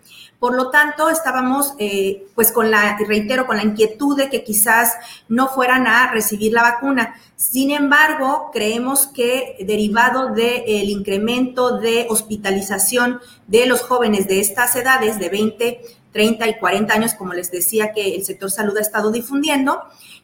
Por 0.43 0.55
lo 0.55 0.71
tanto, 0.71 1.09
estábamos, 1.09 1.73
eh, 1.79 2.25
pues 2.35 2.51
con 2.51 2.69
la, 2.69 2.97
reitero, 3.07 3.47
con 3.47 3.55
la 3.55 3.63
inquietud 3.63 4.17
de 4.17 4.29
que 4.29 4.43
quizás 4.43 4.93
no 5.29 5.47
fueran 5.47 5.87
a 5.87 6.11
recibir 6.11 6.51
la 6.51 6.63
vacuna. 6.63 7.15
Sin 7.37 7.71
embargo, 7.71 8.49
creemos 8.51 9.07
que 9.07 9.55
derivado 9.61 10.33
del 10.33 10.89
incremento 10.89 11.77
de 11.77 12.07
hospitalización 12.09 13.21
de 13.47 13.67
los 13.67 13.83
jóvenes 13.83 14.27
de 14.27 14.41
estas 14.41 14.75
edades, 14.75 15.17
de 15.17 15.29
20, 15.29 15.81
30 16.11 16.47
y 16.49 16.59
40 16.59 16.93
años, 16.93 17.13
como 17.13 17.31
les 17.31 17.49
decía 17.49 17.93
que 17.93 18.13
el 18.13 18.25
sector 18.25 18.51
salud 18.51 18.75
ha 18.75 18.81
estado 18.81 19.11
difundiendo, 19.11 19.81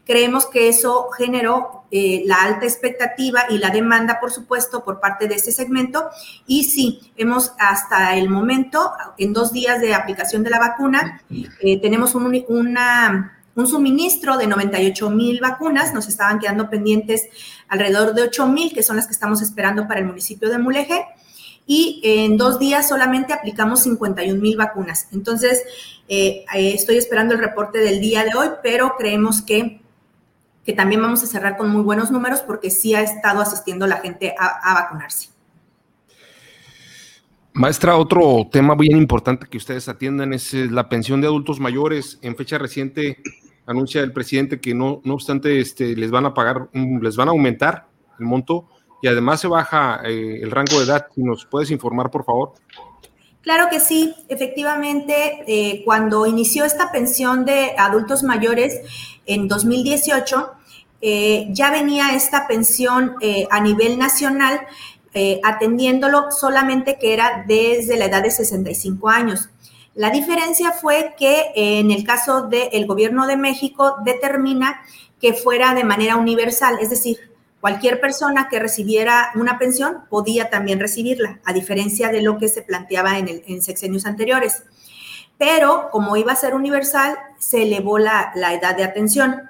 creemos 0.10 0.48
que 0.48 0.70
eso 0.70 1.12
generó 1.12 1.84
eh, 1.92 2.24
la 2.25 2.42
alta 2.42 2.66
expectativa 2.66 3.44
y 3.48 3.60
la 3.60 3.70
demanda, 3.70 4.20
por 4.20 4.32
supuesto, 4.32 4.84
por 4.84 5.00
parte 5.00 5.28
de 5.28 5.36
este 5.36 5.51
segmento. 5.51 6.10
Y 6.48 6.63
sí, 6.63 7.12
hemos 7.16 7.51
hasta 7.60 8.16
el 8.16 8.28
momento, 8.28 8.92
en 9.20 9.34
dos 9.34 9.54
días 9.54 9.80
de 9.80 9.94
aplicación 9.94 10.42
de 10.42 10.50
la 10.50 10.58
vacuna, 10.58 11.22
eh, 11.62 11.80
tenemos 11.80 12.16
un, 12.16 12.25
un 12.25 13.68
suministro 13.68 14.36
de 14.39 14.48
98 14.48 15.12
mil 15.12 15.42
vacunas. 15.42 15.94
Nos 15.94 16.08
estaban 16.08 16.39
quedando 16.39 16.72
pendientes 16.72 17.28
alrededor 17.68 18.16
de 18.16 18.24
8 18.24 18.48
mil, 18.48 18.74
que 18.74 18.82
son 18.82 18.96
las 18.96 19.06
que 19.06 19.13
estamos 19.13 19.44
esperando 19.44 19.88
para 19.88 20.00
el 20.00 20.08
municipio 20.08 20.50
de 20.50 20.58
Mulegé 20.58 21.06
y 21.68 22.01
en 22.04 22.36
dos 22.36 22.58
días 22.58 22.89
solamente 22.89 23.32
aplicamos 23.32 23.84
51 23.84 24.42
mil 24.42 24.58
vacunas. 24.58 25.08
Entonces, 25.12 25.62
eh, 26.08 26.46
estoy 26.56 26.98
esperando 26.98 27.36
el 27.36 27.39
reporte 27.39 27.78
del 27.78 28.01
día 28.01 28.24
de 28.24 28.34
hoy, 28.36 28.48
pero 28.63 28.96
creemos 28.98 29.44
que 29.44 29.88
que 30.69 30.75
también 30.75 31.01
vamos 31.01 31.23
a 31.23 31.25
cerrar 31.25 31.57
con 31.57 31.71
muy 31.71 31.81
buenos 31.81 32.11
números 32.11 32.41
porque 32.41 32.69
sí 32.69 32.93
ha 32.93 33.01
estado 33.01 33.41
asistiendo 33.41 33.88
la 33.88 33.97
gente 33.97 34.35
a, 34.38 34.75
vacunarse. 34.75 35.29
Maestra, 37.53 37.97
otro 37.97 38.47
tema 38.51 38.75
bien 38.75 38.95
importante 38.95 39.47
que 39.49 39.57
ustedes 39.57 39.89
atiendan 39.89 40.31
es 40.31 40.53
eh, 40.53 40.67
la 40.69 40.88
pensión 40.88 41.21
de 41.21 41.25
adultos 41.25 41.59
mayores. 41.59 42.19
En 42.21 42.35
fecha 42.35 42.59
reciente 42.59 43.17
anuncia 43.65 44.03
el 44.03 44.13
presidente 44.13 44.61
que 44.61 44.75
no, 44.75 45.01
no 45.03 45.15
obstante 45.15 45.59
este, 45.59 45.95
les 45.95 46.11
van 46.11 46.27
a 46.27 46.35
pagar, 46.35 46.69
les 46.71 47.15
van 47.15 47.29
a 47.29 47.31
aumentar 47.31 47.88
el 48.19 48.27
monto 48.27 48.69
y 49.01 49.07
además 49.07 49.41
se 49.41 49.47
baja 49.47 50.01
eh, 50.05 50.39
el 50.43 50.51
rango 50.51 50.77
de 50.77 50.85
edad. 50.85 51.07
Si 51.15 51.23
nos 51.23 51.47
puedes 51.47 51.71
informar, 51.71 52.11
por 52.11 52.25
favor. 52.25 52.53
Claro 53.41 53.69
que 53.71 53.79
sí, 53.79 54.13
efectivamente, 54.27 55.43
eh, 55.47 55.81
cuando 55.83 56.27
inició 56.27 56.63
esta 56.63 56.91
pensión 56.91 57.43
de 57.43 57.73
adultos 57.75 58.21
mayores 58.21 58.81
en 59.25 59.47
2018, 59.47 60.59
eh, 61.01 61.48
ya 61.51 61.72
venía 61.72 62.15
esta 62.15 62.48
pensión 62.48 63.15
eh, 63.22 63.48
a 63.50 63.62
nivel 63.62 63.98
nacional 63.98 64.62
atendiéndolo 65.44 66.32
solamente 66.32 66.98
que 66.98 67.13
era 67.13 67.44
desde 67.46 67.98
la 67.98 68.06
edad 68.06 68.22
de 68.22 68.32
65 68.32 69.10
años. 69.10 69.50
La 69.96 70.12
diferencia 70.12 70.72
fue 70.72 71.15
que 71.18 71.51
en 71.56 71.91
el 71.91 72.06
caso 72.06 72.44
del 72.44 72.86
gobierno 72.86 73.25
de 73.25 73.36
México 73.36 73.96
determina 74.06 74.79
que 75.20 75.34
fuera 75.34 75.74
de 75.74 75.84
manera 75.84 76.15
universal, 76.15 76.77
es 76.79 76.91
decir, 76.91 77.29
Cualquier 77.62 78.00
persona 78.00 78.48
que 78.50 78.60
recibiera 78.60 79.32
una 79.36 79.58
pensión 79.58 80.06
podía 80.10 80.50
también 80.50 80.79
recibirla, 80.79 81.39
a 81.44 81.51
diferencia 81.51 82.10
de 82.10 82.22
lo 82.22 82.38
que 82.38 82.48
se 82.48 82.62
planteaba 82.62 83.18
en, 83.18 83.27
el, 83.27 83.62
sexenios 83.62 84.06
anteriores. 84.06 84.63
Pero 85.38 85.89
como 85.91 86.15
iba 86.15 86.32
a 86.32 86.38
ser 86.38 86.53
universal, 86.53 87.18
se 87.38 87.63
elevó 87.63 88.00
la, 88.00 88.32
edad 88.53 88.77
de 88.77 88.86
atención. 88.86 89.50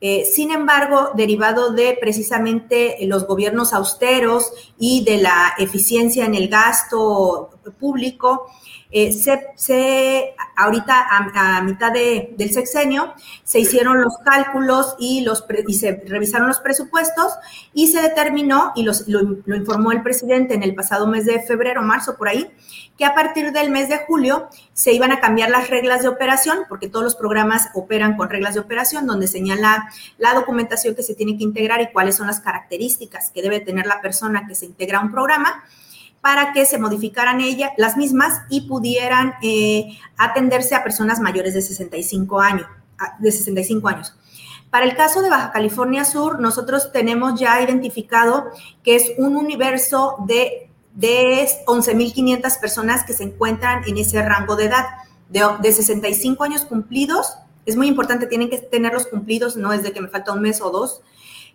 Eh, 0.00 0.24
sin 0.24 0.52
embargo, 0.52 1.10
derivado 1.14 1.72
de 1.72 1.98
precisamente 2.00 2.96
los 3.02 3.26
gobiernos 3.26 3.72
austeros 3.72 4.52
y 4.78 5.04
de 5.04 5.18
la 5.18 5.54
eficiencia 5.58 6.24
en 6.24 6.34
el 6.34 6.48
gasto 6.48 7.50
público, 7.72 8.46
eh, 8.90 9.12
se, 9.12 10.34
ahorita 10.56 11.06
a, 11.10 11.62
mitad 11.62 11.92
del 11.92 12.50
sexenio 12.50 13.12
se 13.44 13.60
hicieron 13.60 14.00
los 14.00 14.16
cálculos 14.24 14.96
y, 14.98 15.20
los 15.20 15.44
y 15.66 15.74
se 15.74 16.02
revisaron 16.06 16.48
los 16.48 16.60
presupuestos 16.60 17.34
y 17.74 17.88
se 17.88 18.00
determinó, 18.00 18.72
y 18.74 18.84
los, 18.84 19.06
lo, 19.06 19.20
informó 19.54 19.92
el 19.92 20.02
presidente 20.02 20.54
en 20.54 20.62
el 20.62 20.74
pasado 20.74 21.06
mes 21.06 21.26
de 21.26 21.42
febrero, 21.42 21.82
marzo, 21.82 22.16
por 22.16 22.28
ahí, 22.28 22.50
que 22.96 23.04
a 23.04 23.14
partir 23.14 23.52
del 23.52 23.70
mes 23.70 23.88
de 23.88 23.98
julio 24.06 24.48
se 24.72 24.92
iban 24.92 25.12
a 25.12 25.20
cambiar 25.20 25.50
las 25.50 25.68
reglas 25.68 26.02
de 26.02 26.08
operación, 26.08 26.60
porque 26.68 26.88
todos 26.88 27.04
los 27.04 27.14
programas 27.14 27.68
operan 27.74 28.16
con 28.16 28.30
reglas 28.30 28.54
de 28.54 28.60
operación, 28.60 29.06
donde 29.06 29.28
señala 29.28 29.88
la 30.16 30.34
documentación 30.34 30.94
que 30.94 31.02
se 31.02 31.14
tiene 31.14 31.36
que 31.36 31.44
integrar 31.44 31.80
y 31.82 31.92
cuáles 31.92 32.16
son 32.16 32.26
las 32.26 32.40
características 32.40 33.30
que 33.30 33.42
debe 33.42 33.60
tener 33.60 33.86
la 33.86 34.00
persona 34.00 34.46
que 34.48 34.54
se 34.54 34.66
integra 34.66 34.98
a 34.98 35.02
un 35.02 35.12
programa 35.12 35.62
para 36.20 36.52
que 36.52 36.66
se 36.66 36.78
modificaran 36.78 37.40
ella, 37.40 37.72
las 37.76 37.96
mismas 37.96 38.42
y 38.48 38.62
pudieran 38.62 39.34
eh, 39.42 39.98
atenderse 40.16 40.74
a 40.74 40.82
personas 40.82 41.20
mayores 41.20 41.54
de 41.54 41.62
65 41.62 42.40
años. 42.40 42.66
De 43.20 43.30
65 43.30 43.88
años. 43.88 44.14
Para 44.70 44.84
el 44.84 44.96
caso 44.96 45.22
de 45.22 45.30
Baja 45.30 45.52
California 45.52 46.04
Sur, 46.04 46.40
nosotros 46.40 46.92
tenemos 46.92 47.40
ya 47.40 47.62
identificado 47.62 48.50
que 48.82 48.96
es 48.96 49.12
un 49.16 49.36
universo 49.36 50.16
de, 50.26 50.70
de 50.94 51.48
11.500 51.66 52.60
personas 52.60 53.04
que 53.04 53.14
se 53.14 53.24
encuentran 53.24 53.84
en 53.86 53.96
ese 53.96 54.20
rango 54.20 54.56
de 54.56 54.66
edad, 54.66 54.84
de, 55.28 55.42
de 55.60 55.72
65 55.72 56.44
años 56.44 56.62
cumplidos. 56.62 57.38
Es 57.64 57.76
muy 57.76 57.86
importante, 57.86 58.26
tienen 58.26 58.50
que 58.50 58.58
tenerlos 58.58 59.06
cumplidos, 59.06 59.56
no 59.56 59.72
es 59.72 59.82
de 59.82 59.92
que 59.92 60.00
me 60.00 60.08
falta 60.08 60.32
un 60.32 60.42
mes 60.42 60.60
o 60.60 60.70
dos, 60.70 61.00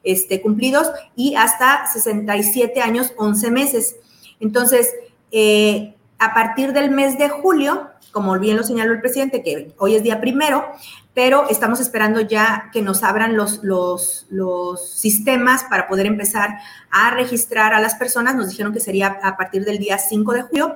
este, 0.03 0.41
cumplidos, 0.41 0.89
y 1.15 1.35
hasta 1.35 1.85
67 1.91 2.81
años, 2.81 3.13
11 3.17 3.51
meses. 3.51 3.95
Entonces, 4.39 4.93
eh, 5.31 5.95
a 6.19 6.33
partir 6.33 6.73
del 6.73 6.91
mes 6.91 7.17
de 7.17 7.29
julio, 7.29 7.89
como 8.11 8.37
bien 8.39 8.55
lo 8.55 8.63
señaló 8.63 8.93
el 8.93 9.01
presidente, 9.01 9.43
que 9.43 9.73
hoy 9.77 9.95
es 9.95 10.03
día 10.03 10.21
primero, 10.21 10.65
pero 11.13 11.49
estamos 11.49 11.79
esperando 11.79 12.21
ya 12.21 12.69
que 12.71 12.81
nos 12.81 13.03
abran 13.03 13.35
los, 13.35 13.63
los, 13.63 14.89
sistemas 14.89 15.63
para 15.65 15.87
poder 15.87 16.05
empezar 16.05 16.57
a 16.91 17.11
registrar 17.11 17.73
a 17.73 17.81
las 17.81 17.95
personas. 17.95 18.35
Nos 18.35 18.49
dijeron 18.49 18.73
que 18.73 18.79
sería 18.79 19.19
a 19.21 19.37
partir 19.37 19.65
del 19.65 19.79
día 19.79 19.97
5 19.97 20.33
de 20.33 20.41
julio. 20.43 20.75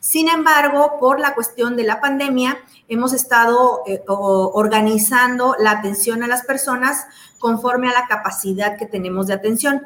Sin 0.00 0.28
embargo, 0.28 0.98
por 0.98 1.20
la 1.20 1.34
cuestión 1.34 1.76
de 1.76 1.84
la 1.84 2.00
pandemia, 2.00 2.58
hemos 2.88 3.12
estado 3.12 3.82
eh, 3.86 4.02
organizando 4.06 5.54
la 5.58 5.70
atención 5.70 6.22
a 6.22 6.26
las 6.26 6.44
personas 6.44 7.06
conforme 7.38 7.88
a 7.88 7.92
la 7.92 8.06
capacidad 8.08 8.76
que 8.76 8.86
tenemos 8.86 9.28
de 9.28 9.34
atención 9.34 9.82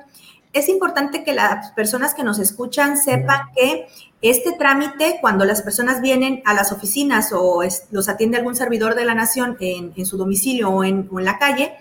es 0.59 0.69
importante 0.69 1.23
que 1.23 1.35
las 1.35 1.71
personas 1.73 2.15
que 2.15 2.25
nos 2.25 2.39
escuchan 2.39 2.97
sepan 2.97 3.51
que 3.55 3.87
este 4.23 4.53
trámite, 4.53 5.19
cuando 5.21 5.45
las 5.45 5.63
personas 5.63 6.01
vienen 6.01 6.43
a 6.45 6.55
las 6.55 6.73
oficinas 6.73 7.33
o 7.33 7.63
los 7.91 8.09
atiende 8.09 8.39
algún 8.39 8.57
servidor 8.57 8.95
de 8.95 9.05
la 9.05 9.15
nación 9.15 9.57
en, 9.61 10.07
su 10.07 10.17
domicilio 10.17 10.71
o 10.71 10.85
en, 10.85 11.09
la 11.13 11.39
calle, 11.39 11.75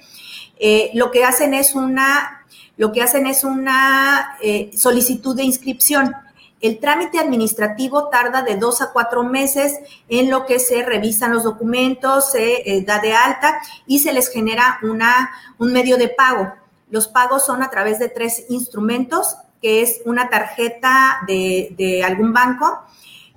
eh, 0.59 0.91
lo 0.93 1.11
que 1.11 1.23
hacen 1.23 1.53
es 1.53 1.75
una, 1.75 2.45
lo 2.77 2.91
que 2.91 3.01
hacen 3.01 3.25
es 3.27 3.43
una 3.43 4.37
eh, 4.41 4.71
solicitud 4.75 5.35
de 5.35 5.43
inscripción. 5.43 6.13
El 6.61 6.79
trámite 6.79 7.19
administrativo 7.19 8.09
tarda 8.09 8.41
de 8.41 8.55
dos 8.55 8.81
a 8.81 8.91
cuatro 8.91 9.23
meses 9.23 9.75
en 10.09 10.29
lo 10.29 10.45
que 10.45 10.59
se 10.59 10.83
revisan 10.83 11.33
los 11.33 11.43
documentos, 11.43 12.31
se 12.31 12.69
eh, 12.69 12.81
da 12.81 12.99
de 12.99 13.13
alta 13.13 13.59
y 13.87 13.99
se 13.99 14.13
les 14.13 14.29
genera 14.29 14.79
una, 14.83 15.31
un 15.57 15.71
medio 15.71 15.97
de 15.97 16.09
pago. 16.09 16.53
Los 16.89 17.07
pagos 17.07 17.45
son 17.45 17.63
a 17.63 17.69
través 17.69 17.99
de 17.99 18.09
tres 18.09 18.45
instrumentos, 18.49 19.37
que 19.61 19.81
es 19.81 20.01
una 20.05 20.29
tarjeta 20.29 21.19
de, 21.27 22.03
algún 22.05 22.33
banco, 22.33 22.83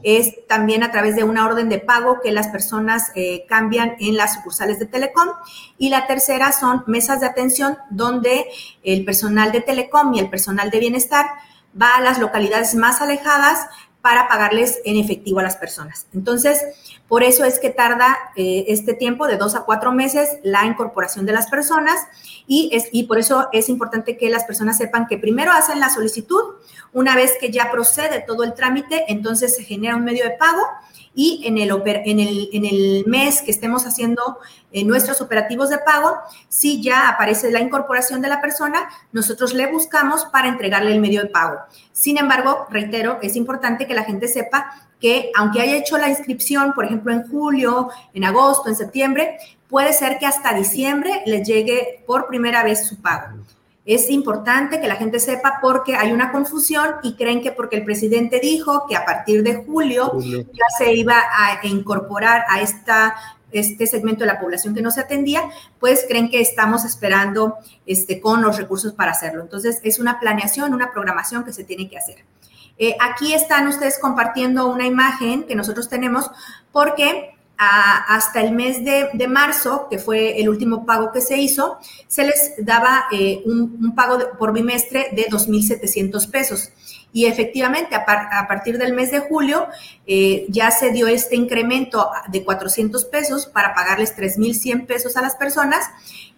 es 0.02 0.46
también 0.46 0.84
a 0.84 0.92
través 0.92 1.16
de 1.16 1.24
una 1.24 1.44
orden 1.44 1.68
de 1.68 1.78
pago 1.78 2.20
que 2.20 2.30
las 2.30 2.48
personas 2.48 3.10
eh, 3.16 3.46
cambian 3.48 3.96
en 3.98 4.16
las 4.16 4.34
sucursales 4.34 4.78
de 4.78 4.86
Telecom. 4.86 5.28
Y 5.76 5.88
la 5.88 6.06
tercera 6.06 6.52
son 6.52 6.84
mesas 6.86 7.20
de 7.20 7.26
atención 7.26 7.78
donde 7.90 8.46
el 8.84 9.04
personal 9.04 9.50
de 9.50 9.60
Telecom 9.60 10.14
y 10.14 10.20
el 10.20 10.30
personal 10.30 10.70
de 10.70 10.78
bienestar 10.78 11.26
va 11.80 11.96
a 11.96 12.00
las 12.00 12.18
localidades 12.18 12.74
más 12.76 13.00
alejadas 13.00 13.66
para 14.00 14.28
pagarles 14.28 14.80
en 14.84 14.96
efectivo 14.96 15.40
a 15.40 15.42
las 15.42 15.56
personas. 15.56 16.06
Entonces, 16.14 16.62
por 17.08 17.22
eso 17.22 17.44
es 17.44 17.58
que 17.58 17.70
tarda 17.70 18.16
eh, 18.36 18.66
este 18.68 18.92
tiempo 18.92 19.26
de 19.26 19.38
dos 19.38 19.54
a 19.54 19.64
cuatro 19.64 19.92
meses 19.92 20.38
la 20.42 20.66
incorporación 20.66 21.24
de 21.24 21.32
las 21.32 21.48
personas 21.48 21.96
y, 22.46 22.70
es, 22.72 22.88
y 22.92 23.04
por 23.04 23.18
eso 23.18 23.48
es 23.52 23.68
importante 23.68 24.16
que 24.16 24.28
las 24.28 24.44
personas 24.44 24.76
sepan 24.76 25.06
que 25.06 25.16
primero 25.16 25.52
hacen 25.52 25.80
la 25.80 25.88
solicitud, 25.88 26.56
una 26.92 27.16
vez 27.16 27.32
que 27.40 27.50
ya 27.50 27.70
procede 27.70 28.24
todo 28.26 28.44
el 28.44 28.54
trámite, 28.54 29.06
entonces 29.08 29.56
se 29.56 29.64
genera 29.64 29.96
un 29.96 30.04
medio 30.04 30.24
de 30.24 30.32
pago 30.32 30.62
y 31.14 31.42
en 31.46 31.58
el, 31.58 31.70
en 32.04 32.20
el, 32.20 32.48
en 32.52 32.64
el 32.64 33.04
mes 33.06 33.42
que 33.42 33.50
estemos 33.50 33.86
haciendo 33.86 34.38
eh, 34.70 34.84
nuestros 34.84 35.20
operativos 35.20 35.68
de 35.70 35.78
pago, 35.78 36.16
si 36.48 36.80
ya 36.82 37.08
aparece 37.08 37.50
la 37.50 37.60
incorporación 37.60 38.20
de 38.20 38.28
la 38.28 38.40
persona, 38.40 38.88
nosotros 39.12 39.52
le 39.52 39.66
buscamos 39.66 40.26
para 40.26 40.48
entregarle 40.48 40.92
el 40.92 41.00
medio 41.00 41.22
de 41.22 41.28
pago. 41.28 41.58
Sin 41.92 42.18
embargo, 42.18 42.66
reitero, 42.70 43.18
es 43.20 43.34
importante 43.34 43.86
que 43.86 43.94
la 43.94 44.04
gente 44.04 44.28
sepa 44.28 44.87
que 45.00 45.30
aunque 45.36 45.60
haya 45.60 45.76
hecho 45.76 45.98
la 45.98 46.08
inscripción, 46.08 46.72
por 46.72 46.84
ejemplo, 46.84 47.12
en 47.12 47.28
julio, 47.28 47.88
en 48.14 48.24
agosto, 48.24 48.68
en 48.68 48.76
septiembre, 48.76 49.38
puede 49.68 49.92
ser 49.92 50.18
que 50.18 50.26
hasta 50.26 50.54
diciembre 50.54 51.22
les 51.26 51.46
llegue 51.46 52.02
por 52.06 52.26
primera 52.26 52.64
vez 52.64 52.86
su 52.86 53.00
pago. 53.00 53.38
Es 53.84 54.10
importante 54.10 54.80
que 54.80 54.88
la 54.88 54.96
gente 54.96 55.18
sepa 55.18 55.60
porque 55.62 55.96
hay 55.96 56.12
una 56.12 56.30
confusión 56.30 56.96
y 57.02 57.14
creen 57.14 57.40
que 57.40 57.52
porque 57.52 57.76
el 57.76 57.84
presidente 57.84 58.38
dijo 58.38 58.84
que 58.86 58.96
a 58.96 59.06
partir 59.06 59.42
de 59.42 59.64
julio, 59.64 60.12
ya 60.20 60.64
se 60.76 60.92
iba 60.92 61.16
a 61.16 61.66
incorporar 61.66 62.44
a 62.48 62.60
esta 62.60 63.14
este 63.50 63.86
segmento 63.86 64.24
de 64.24 64.26
la 64.26 64.40
población 64.40 64.74
que 64.74 64.82
no 64.82 64.90
se 64.90 65.00
atendía, 65.00 65.42
pues 65.80 66.04
creen 66.08 66.28
que 66.30 66.40
estamos 66.40 66.84
esperando 66.84 67.56
este, 67.86 68.20
con 68.20 68.42
los 68.42 68.58
recursos 68.58 68.92
para 68.92 69.12
hacerlo. 69.12 69.42
Entonces, 69.42 69.80
es 69.82 69.98
una 69.98 70.20
planeación, 70.20 70.74
una 70.74 70.92
programación 70.92 71.44
que 71.44 71.52
se 71.52 71.64
tiene 71.64 71.88
que 71.88 71.96
hacer. 71.98 72.24
Eh, 72.78 72.96
aquí 73.00 73.34
están 73.34 73.66
ustedes 73.66 73.98
compartiendo 73.98 74.68
una 74.68 74.86
imagen 74.86 75.44
que 75.44 75.56
nosotros 75.56 75.88
tenemos 75.88 76.30
porque 76.72 77.34
hasta 77.60 78.40
el 78.40 78.52
mes 78.52 78.84
de, 78.84 79.26
marzo, 79.26 79.88
que 79.90 79.98
fue 79.98 80.40
el 80.40 80.48
último 80.48 80.86
pago 80.86 81.10
que 81.10 81.20
se 81.20 81.38
hizo, 81.38 81.78
se 82.06 82.22
les 82.22 82.54
daba 82.58 83.06
eh, 83.10 83.42
un, 83.46 83.96
pago 83.96 84.16
por 84.38 84.52
bimestre 84.52 85.08
de 85.10 85.26
2.700 85.26 86.30
pesos. 86.30 86.70
Y 87.12 87.26
efectivamente, 87.26 87.96
a, 87.96 88.46
partir 88.46 88.78
del 88.78 88.92
mes 88.92 89.10
de 89.10 89.18
julio 89.18 89.66
eh, 90.06 90.46
ya 90.48 90.70
se 90.70 90.92
dio 90.92 91.08
este 91.08 91.34
incremento 91.34 92.08
de 92.28 92.44
400 92.44 93.04
pesos 93.06 93.46
para 93.46 93.74
pagarles 93.74 94.16
3.100 94.16 94.86
pesos 94.86 95.16
a 95.16 95.22
las 95.22 95.34
personas 95.34 95.84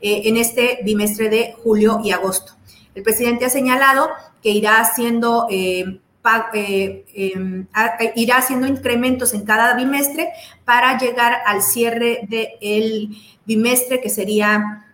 en 0.00 0.38
este 0.38 0.78
bimestre 0.84 1.28
de 1.28 1.54
julio 1.62 2.00
y 2.02 2.12
agosto. 2.12 2.54
El 2.94 3.02
presidente 3.02 3.44
ha 3.44 3.50
señalado 3.50 4.08
que 4.42 4.52
irá 4.52 4.80
haciendo 4.80 5.46
eh, 6.54 7.04
em, 7.14 7.66
irá 8.14 8.38
haciendo 8.38 8.66
incrementos 8.66 9.32
en 9.32 9.44
cada 9.44 9.74
bimestre 9.74 10.30
para 10.64 10.98
llegar 10.98 11.38
al 11.46 11.62
cierre 11.62 12.26
del 12.28 13.16
bimestre 13.46 14.00
que 14.00 14.10
sería 14.10 14.86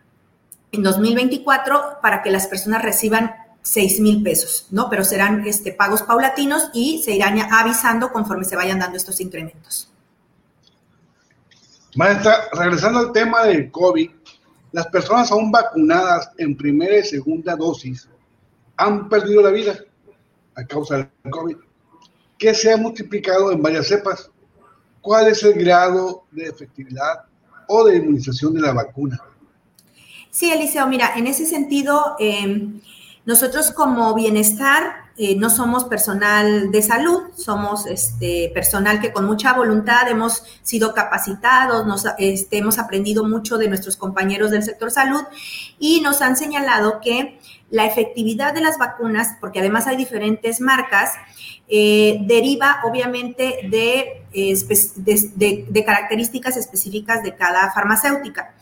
en 0.72 0.82
2024 0.82 1.98
para 2.00 2.22
que 2.22 2.30
las 2.30 2.46
personas 2.46 2.82
reciban 2.82 3.34
6 3.62 4.00
mil 4.00 4.22
pesos, 4.22 4.68
¿no? 4.70 4.88
Pero 4.88 5.02
serán 5.04 5.44
este, 5.46 5.72
pagos 5.72 6.02
paulatinos 6.02 6.70
y 6.72 7.02
se 7.02 7.16
irán 7.16 7.38
avisando 7.50 8.12
conforme 8.12 8.44
se 8.44 8.54
vayan 8.54 8.78
dando 8.78 8.96
estos 8.96 9.20
incrementos. 9.20 9.90
Maestra, 11.96 12.44
regresando 12.52 13.00
al 13.00 13.12
tema 13.12 13.44
del 13.44 13.70
COVID, 13.70 14.10
las 14.72 14.86
personas 14.88 15.32
aún 15.32 15.50
vacunadas 15.50 16.30
en 16.38 16.56
primera 16.56 16.98
y 16.98 17.04
segunda 17.04 17.56
dosis 17.56 18.08
han 18.76 19.08
perdido 19.08 19.42
la 19.42 19.50
vida 19.50 19.76
a 20.56 20.64
causa 20.64 20.96
del 20.96 21.30
COVID, 21.30 21.56
que 22.38 22.54
se 22.54 22.72
ha 22.72 22.76
multiplicado 22.76 23.52
en 23.52 23.62
varias 23.62 23.88
cepas. 23.88 24.30
¿Cuál 25.00 25.28
es 25.28 25.42
el 25.42 25.54
grado 25.54 26.24
de 26.32 26.48
efectividad 26.48 27.26
o 27.68 27.84
de 27.84 27.96
inmunización 27.96 28.54
de 28.54 28.62
la 28.62 28.72
vacuna? 28.72 29.20
Sí, 30.30 30.50
Eliseo, 30.50 30.86
mira, 30.86 31.12
en 31.16 31.26
ese 31.26 31.46
sentido, 31.46 32.16
em, 32.18 32.80
nosotros 33.24 33.70
como 33.70 34.14
bienestar 34.14 35.05
eh, 35.18 35.34
no 35.36 35.48
somos 35.48 35.84
personal 35.84 36.70
de 36.70 36.82
salud, 36.82 37.22
somos 37.36 37.86
este, 37.86 38.50
personal 38.52 39.00
que 39.00 39.12
con 39.12 39.24
mucha 39.24 39.54
voluntad 39.54 40.06
hemos 40.10 40.42
sido 40.62 40.92
capacitados, 40.92 41.86
nos, 41.86 42.04
este, 42.18 42.58
hemos 42.58 42.78
aprendido 42.78 43.24
mucho 43.24 43.56
de 43.56 43.68
nuestros 43.68 43.96
compañeros 43.96 44.50
del 44.50 44.62
sector 44.62 44.90
salud 44.90 45.22
y 45.78 46.02
nos 46.02 46.20
han 46.20 46.36
señalado 46.36 47.00
que 47.00 47.40
la 47.70 47.86
efectividad 47.86 48.52
de 48.52 48.60
las 48.60 48.76
vacunas, 48.76 49.36
porque 49.40 49.60
además 49.60 49.86
hay 49.86 49.96
diferentes 49.96 50.60
marcas, 50.60 51.14
eh, 51.66 52.18
deriva 52.26 52.82
obviamente 52.84 53.60
de, 53.70 54.22
de, 54.32 55.84
características 55.84 56.58
específicas 56.58 57.22
de 57.22 57.34
cada 57.34 57.72
farmacéutica. 57.72 58.54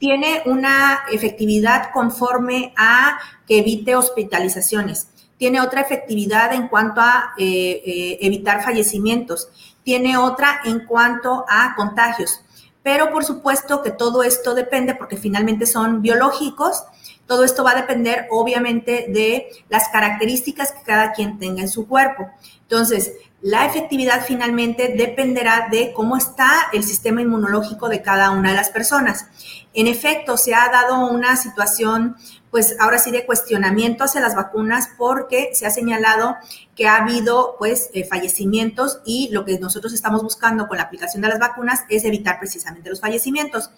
Tiene 0.00 0.42
una 0.46 1.04
efectividad 1.12 1.92
conforme 1.92 2.74
a 2.76 3.18
que 3.46 3.60
evite 3.60 3.94
hospitalizaciones. 3.94 5.11
Tiene 5.42 5.60
otra 5.60 5.80
efectividad 5.80 6.52
en 6.52 6.68
cuanto 6.68 7.00
a 7.00 7.32
eh, 7.36 7.82
eh, 7.84 8.18
evitar 8.20 8.62
fallecimientos. 8.62 9.48
Tiene 9.82 10.16
otra 10.16 10.60
en 10.64 10.86
cuanto 10.86 11.44
a 11.48 11.74
contagios. 11.74 12.44
Pero 12.84 13.10
por 13.10 13.24
supuesto 13.24 13.82
que 13.82 13.90
todo 13.90 14.22
esto 14.22 14.54
depende 14.54 14.94
porque 14.94 15.16
finalmente 15.16 15.66
son 15.66 16.00
biológicos 16.00 16.84
todo 17.26 17.44
esto 17.44 17.64
va 17.64 17.70
a 17.70 17.76
depender, 17.76 18.26
obviamente, 18.30 19.06
de 19.08 19.48
las 19.68 19.88
características 19.88 20.72
que 20.72 20.82
cada 20.82 21.12
quien 21.12 21.38
tenga 21.38 21.62
en 21.62 21.68
su 21.68 21.86
cuerpo. 21.86 22.30
Entonces, 22.62 23.12
la 23.40 23.64
efectividad 23.64 24.24
finalmente 24.26 24.94
dependerá 24.96 25.68
de 25.70 25.92
cómo 25.94 26.16
está 26.16 26.68
el 26.72 26.82
sistema 26.82 27.22
inmunológico 27.22 27.88
de 27.88 28.02
cada 28.02 28.30
una 28.30 28.50
de 28.50 28.56
las 28.56 28.70
personas. 28.70 29.26
En 29.72 29.86
efecto, 29.86 30.36
se 30.36 30.54
ha 30.54 30.68
dado 30.68 31.06
una 31.06 31.36
situación, 31.36 32.16
pues 32.52 32.76
ahora 32.78 32.98
sí, 32.98 33.10
de 33.10 33.24
cuestionamiento 33.24 34.04
hacia 34.04 34.20
las 34.20 34.36
vacunas 34.36 34.90
porque 34.98 35.52
se 35.54 35.66
ha 35.66 35.70
señalado 35.70 36.36
que 36.76 36.86
ha 36.86 36.96
habido, 36.96 37.56
pues, 37.58 37.88
eh, 37.94 38.04
fallecimientos 38.04 39.00
y 39.06 39.30
lo 39.32 39.46
que 39.46 39.58
nosotros 39.58 39.94
estamos 39.94 40.22
buscando 40.22 40.68
con 40.68 40.76
la 40.76 40.84
aplicación 40.84 41.22
de 41.22 41.28
las 41.28 41.38
vacunas 41.38 41.80
es 41.88 42.04
evitar 42.04 42.38
precisamente 42.38 42.90
los 42.90 43.00
fallecimientos. 43.00 43.70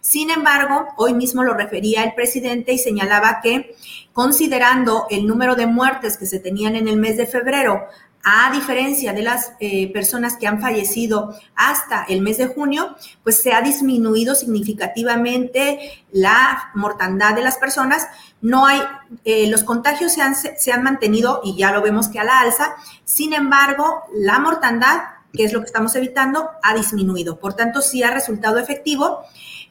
Sin 0.00 0.30
embargo, 0.30 0.86
hoy 0.96 1.12
mismo 1.12 1.42
lo 1.42 1.54
refería 1.54 2.04
el 2.04 2.14
presidente 2.14 2.72
y 2.72 2.78
señalaba 2.78 3.40
que 3.42 3.74
considerando 4.12 5.06
el 5.10 5.26
número 5.26 5.56
de 5.56 5.66
muertes 5.66 6.16
que 6.16 6.26
se 6.26 6.38
tenían 6.38 6.76
en 6.76 6.86
el 6.86 6.98
mes 6.98 7.16
de 7.16 7.26
febrero, 7.26 7.88
a 8.22 8.52
diferencia 8.52 9.12
de 9.12 9.22
las 9.22 9.52
eh, 9.60 9.90
personas 9.92 10.36
que 10.36 10.46
han 10.46 10.60
fallecido 10.60 11.34
hasta 11.54 12.04
el 12.04 12.20
mes 12.20 12.36
de 12.38 12.48
junio, 12.48 12.94
pues 13.22 13.42
se 13.42 13.52
ha 13.52 13.62
disminuido 13.62 14.34
significativamente 14.34 16.04
la 16.12 16.70
mortandad 16.74 17.34
de 17.34 17.42
las 17.42 17.56
personas. 17.56 18.06
No 18.42 18.66
hay, 18.66 18.80
eh, 19.24 19.48
los 19.48 19.64
contagios 19.64 20.12
se 20.12 20.22
han, 20.22 20.34
se 20.34 20.72
han 20.72 20.82
mantenido 20.82 21.40
y 21.44 21.56
ya 21.56 21.72
lo 21.72 21.80
vemos 21.80 22.08
que 22.08 22.18
a 22.18 22.24
la 22.24 22.40
alza. 22.40 22.74
Sin 23.04 23.32
embargo, 23.32 24.02
la 24.14 24.38
mortandad, 24.38 25.00
que 25.32 25.44
es 25.44 25.52
lo 25.52 25.60
que 25.60 25.66
estamos 25.66 25.94
evitando, 25.96 26.50
ha 26.62 26.74
disminuido. 26.74 27.38
Por 27.38 27.54
tanto, 27.54 27.80
sí 27.80 28.02
ha 28.02 28.10
resultado 28.10 28.58
efectivo. 28.58 29.20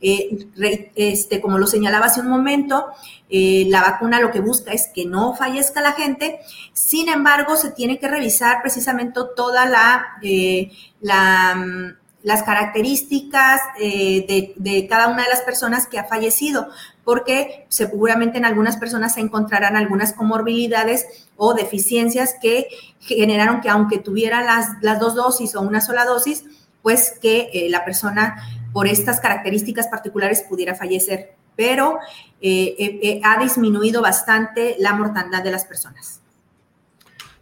Eh, 0.02 0.48
este, 0.96 1.42
como 1.42 1.58
lo 1.58 1.68
señalaba 1.68 2.06
hace 2.06 2.22
un 2.22 2.30
momento, 2.30 2.88
eh, 3.30 3.66
la 3.70 3.82
vacuna 3.82 4.20
lo 4.20 4.32
que 4.32 4.40
busca 4.40 4.72
es 4.72 4.90
que 4.94 5.06
no 5.06 5.36
fallezca 5.36 5.82
la 5.82 5.94
gente. 5.94 6.40
Sin 6.74 7.10
embargo, 7.10 7.56
se 7.56 7.72
tiene 7.72 8.00
que 8.00 8.08
revisar 8.08 8.62
precisamente 8.62 9.20
toda 9.36 9.66
la, 9.66 10.18
eh, 10.24 10.72
mm, 11.02 11.98
las 12.24 12.44
características 12.44 13.62
de, 13.78 14.88
cada 14.90 15.08
una 15.08 15.24
de 15.24 15.30
las 15.30 15.42
personas 15.42 15.88
que 15.88 16.00
ha 16.00 16.04
fallecido, 16.04 16.68
porque 17.06 17.66
seguramente 17.70 18.38
en 18.38 18.46
algunas 18.46 18.76
personas 18.78 19.14
se 19.14 19.22
encontrarán 19.22 19.78
algunas 19.78 20.14
comorbilidades 20.14 21.06
o 21.38 21.54
deficiencias 21.54 22.36
que 22.42 22.68
generaron 23.00 23.62
que 23.62 23.70
aunque 23.70 24.00
tuviera 24.00 24.44
las, 24.44 24.68
las 24.82 25.00
dos 25.00 25.16
dosis 25.16 25.56
o 25.56 25.62
una 25.62 25.80
sola 25.80 26.04
dosis, 26.04 26.44
pues 26.82 27.18
que 27.22 27.68
la 27.70 27.86
persona 27.86 28.36
por 28.74 28.88
estas 28.88 29.20
características 29.20 29.88
particulares 29.88 30.44
pudiera 30.48 30.76
fallecer, 30.76 31.39
pero 31.60 32.00
eh, 32.40 32.74
eh, 32.80 33.00
eh, 33.04 33.22
ha 33.22 33.38
disminuido 33.38 34.02
bastante 34.02 34.78
la 34.80 34.94
mortandad 34.94 35.44
de 35.44 35.52
las 35.52 35.66
personas. 35.66 36.22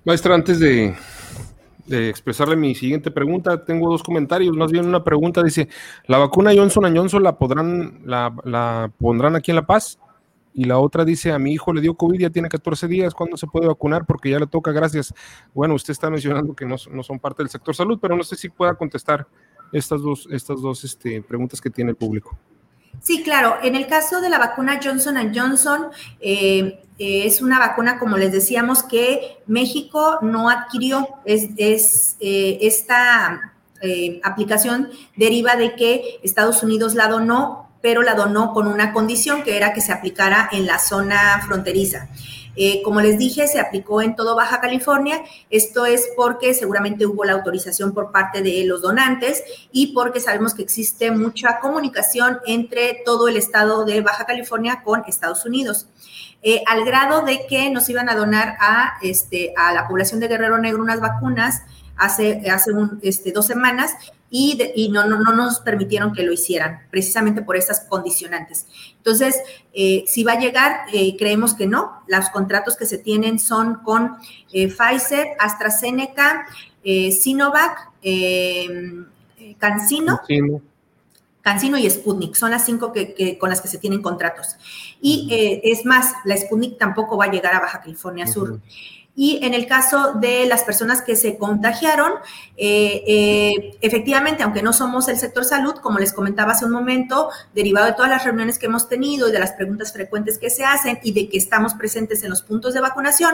Maestra, 0.04 0.34
antes 0.34 0.60
de, 0.60 0.96
expresarle 1.88 2.56
mi 2.56 2.74
siguiente 2.74 3.12
pregunta, 3.12 3.64
tengo 3.64 3.92
dos 3.92 4.02
comentarios, 4.02 4.58
más 4.58 4.72
bien 4.72 4.88
una 4.88 5.04
pregunta, 5.04 5.44
dice, 5.44 5.70
¿la 6.08 6.18
vacuna 6.18 6.52
Johnson 6.56 6.98
Johnson 6.98 7.22
la 7.22 7.38
podrán, 7.38 8.02
la, 8.06 8.92
pondrán 8.98 9.36
aquí 9.36 9.52
en 9.52 9.56
La 9.58 9.68
Paz? 9.68 10.00
Y 10.52 10.64
la 10.64 10.80
otra 10.80 11.06
dice, 11.06 11.32
a 11.32 11.38
mi 11.38 11.54
hijo 11.54 11.72
le 11.72 11.82
dio 11.82 11.94
COVID, 11.94 12.20
ya 12.20 12.32
tiene 12.32 12.50
14 12.50 12.88
días, 12.88 13.14
¿cuándo 13.14 13.38
se 13.38 13.46
puede 13.46 13.68
vacunar? 13.68 14.08
Porque 14.08 14.32
ya 14.32 14.40
le 14.40 14.48
toca, 14.48 14.72
gracias. 14.72 15.14
Bueno, 15.54 15.76
usted 15.76 15.92
está 15.92 16.10
mencionando 16.10 16.56
que 16.56 16.66
no, 16.66 16.78
no 16.92 17.04
son 17.04 17.20
parte 17.20 17.44
del 17.44 17.52
sector 17.52 17.76
salud, 17.76 18.00
pero 18.02 18.18
no 18.18 18.24
sé 18.24 18.36
si 18.36 18.50
pueda 18.50 18.74
contestar 18.74 19.28
estas 19.72 20.02
dos, 20.02 20.28
estas 20.32 20.60
dos 20.60 20.84
este, 20.84 21.22
preguntas 21.22 21.62
que 21.62 21.70
tiene 21.70 21.92
el 21.92 21.98
público. 21.98 22.36
Sí, 23.02 23.24
claro. 23.24 23.58
En 23.64 23.76
el 23.76 23.88
caso 23.88 24.22
de 24.22 24.30
la 24.30 24.38
vacuna 24.38 24.80
Johnson 24.84 25.32
Johnson, 25.34 25.88
eh, 26.20 26.84
eh, 27.00 27.26
es 27.26 27.42
una 27.42 27.60
vacuna, 27.60 28.00
como 28.00 28.18
les 28.18 28.32
decíamos, 28.32 28.84
que 28.84 29.38
México 29.48 30.20
no 30.22 30.50
adquirió. 30.50 31.08
Es, 31.26 32.18
eh, 32.20 32.58
esta 32.62 33.54
aplicación 34.24 34.90
deriva 35.16 35.56
de 35.56 35.76
que 35.76 36.20
Estados 36.24 36.64
Unidos 36.64 36.96
la 36.96 37.08
donó, 37.08 37.70
pero 37.82 38.02
la 38.02 38.16
donó 38.16 38.52
con 38.52 38.68
una 38.68 38.92
condición 38.92 39.44
que 39.44 39.56
era 39.56 39.72
que 39.72 39.82
se 39.82 39.94
aplicara 39.94 40.50
en 40.52 40.66
la 40.66 40.80
zona 40.80 41.42
fronteriza. 41.46 42.10
Eh, 42.60 42.82
como 42.84 43.02
les 43.02 43.20
dije, 43.20 43.48
se 43.48 43.60
aplicó 43.60 44.02
en 44.02 44.16
todo 44.16 44.36
Baja 44.36 44.60
California. 44.60 45.22
Esto 45.52 45.86
es 45.86 46.10
porque 46.16 46.56
seguramente 46.56 47.06
hubo 47.06 47.24
la 47.24 47.34
autorización 47.34 47.94
por 47.94 48.12
parte 48.12 48.42
de 48.42 48.66
los 48.66 48.82
donantes 48.82 49.44
y 49.72 49.94
porque 49.94 50.20
sabemos 50.20 50.56
que 50.56 50.64
existe 50.64 51.12
mucha 51.12 51.60
comunicación 51.60 52.40
entre 52.48 53.04
todo 53.06 53.28
el 53.28 53.38
estado 53.38 53.86
de 53.86 54.02
Baja 54.02 54.26
California 54.26 54.82
con 54.84 55.04
Estados 55.08 55.46
Unidos. 55.46 55.88
Eh, 56.42 56.64
al 56.68 56.84
grado 56.84 57.22
de 57.22 57.46
que 57.48 57.70
nos 57.70 57.90
iban 57.90 58.10
a 58.10 58.16
donar 58.16 58.58
a, 58.60 58.98
este, 59.02 59.54
a 59.56 59.72
la 59.74 59.88
población 59.88 60.20
de 60.20 60.28
Guerrero 60.28 60.58
Negro 60.58 60.82
unas 60.82 61.00
vacunas 61.00 61.62
hace, 61.96 62.50
hace 62.50 62.72
este, 63.02 63.32
dos 63.32 63.46
semanas, 63.48 63.96
y, 64.30 64.90
no, 64.92 65.06
no, 65.06 65.18
nos 65.34 65.62
permitieron 65.62 66.14
que 66.14 66.24
lo 66.24 66.34
hicieran, 66.34 66.82
precisamente 66.92 67.42
por 67.42 67.56
estas 67.56 67.82
condicionantes. 67.82 68.68
Entonces, 68.98 69.36
eh, 69.74 70.04
si 70.08 70.24
va 70.24 70.34
a 70.34 70.40
llegar, 70.40 70.82
eh, 70.92 71.16
creemos 71.18 71.54
que 71.54 71.66
no. 71.66 72.02
Los 72.08 72.30
contratos 72.30 72.76
que 72.76 72.86
se 72.86 72.98
tienen 72.98 73.40
son 73.40 73.76
con 73.84 74.18
eh, 74.52 74.68
Pfizer, 74.68 75.28
AstraZeneca, 75.40 76.46
Sinovac, 76.84 77.92
CanSino. 79.60 80.22
CanSino 81.42 81.78
y 81.78 81.90
Sputnik, 81.90 82.36
son 82.36 82.52
las 82.52 82.66
cinco 82.66 82.92
que, 82.92 83.38
con 83.40 83.50
las 83.50 83.62
que 83.62 83.70
se 83.70 83.78
tienen 83.78 84.02
contratos. 84.02 84.58
Y 85.02 85.62
es 85.64 85.86
más, 85.86 86.14
la 86.26 86.36
Sputnik 86.36 86.78
tampoco 86.78 87.16
va 87.18 87.26
a 87.26 87.32
llegar 87.32 87.54
a 87.56 87.62
Baja 87.62 87.80
California 87.82 88.28
Sur. 88.28 88.60
Y 89.20 89.44
en 89.44 89.56
el 89.56 89.66
caso 89.66 90.14
de 90.14 90.46
las 90.46 90.64
personas 90.64 91.02
que 91.02 91.16
se 91.16 91.40
contagiaron, 91.40 92.12
eh, 92.56 93.04
eh, 93.08 93.78
efectivamente, 93.82 94.44
aunque 94.44 94.62
no 94.62 94.74
somos 94.74 95.08
el 95.08 95.18
sector 95.18 95.44
salud, 95.44 95.74
como 95.82 95.98
les 95.98 96.14
comentaba 96.14 96.52
hace 96.52 96.66
un 96.66 96.72
momento, 96.72 97.32
derivado 97.56 97.88
de 97.88 97.94
todas 97.94 98.12
las 98.12 98.24
reuniones 98.24 98.60
que 98.60 98.68
hemos 98.68 98.88
tenido 98.88 99.28
y 99.28 99.32
de 99.32 99.40
las 99.40 99.54
preguntas 99.54 99.92
frecuentes 99.92 100.38
que 100.38 100.52
se 100.52 100.64
hacen 100.64 101.00
y 101.02 101.14
de 101.14 101.30
que 101.30 101.38
estamos 101.40 101.74
presentes 101.74 102.22
en 102.22 102.30
los 102.30 102.44
puntos 102.44 102.76
de 102.76 102.80
vacunación, 102.80 103.34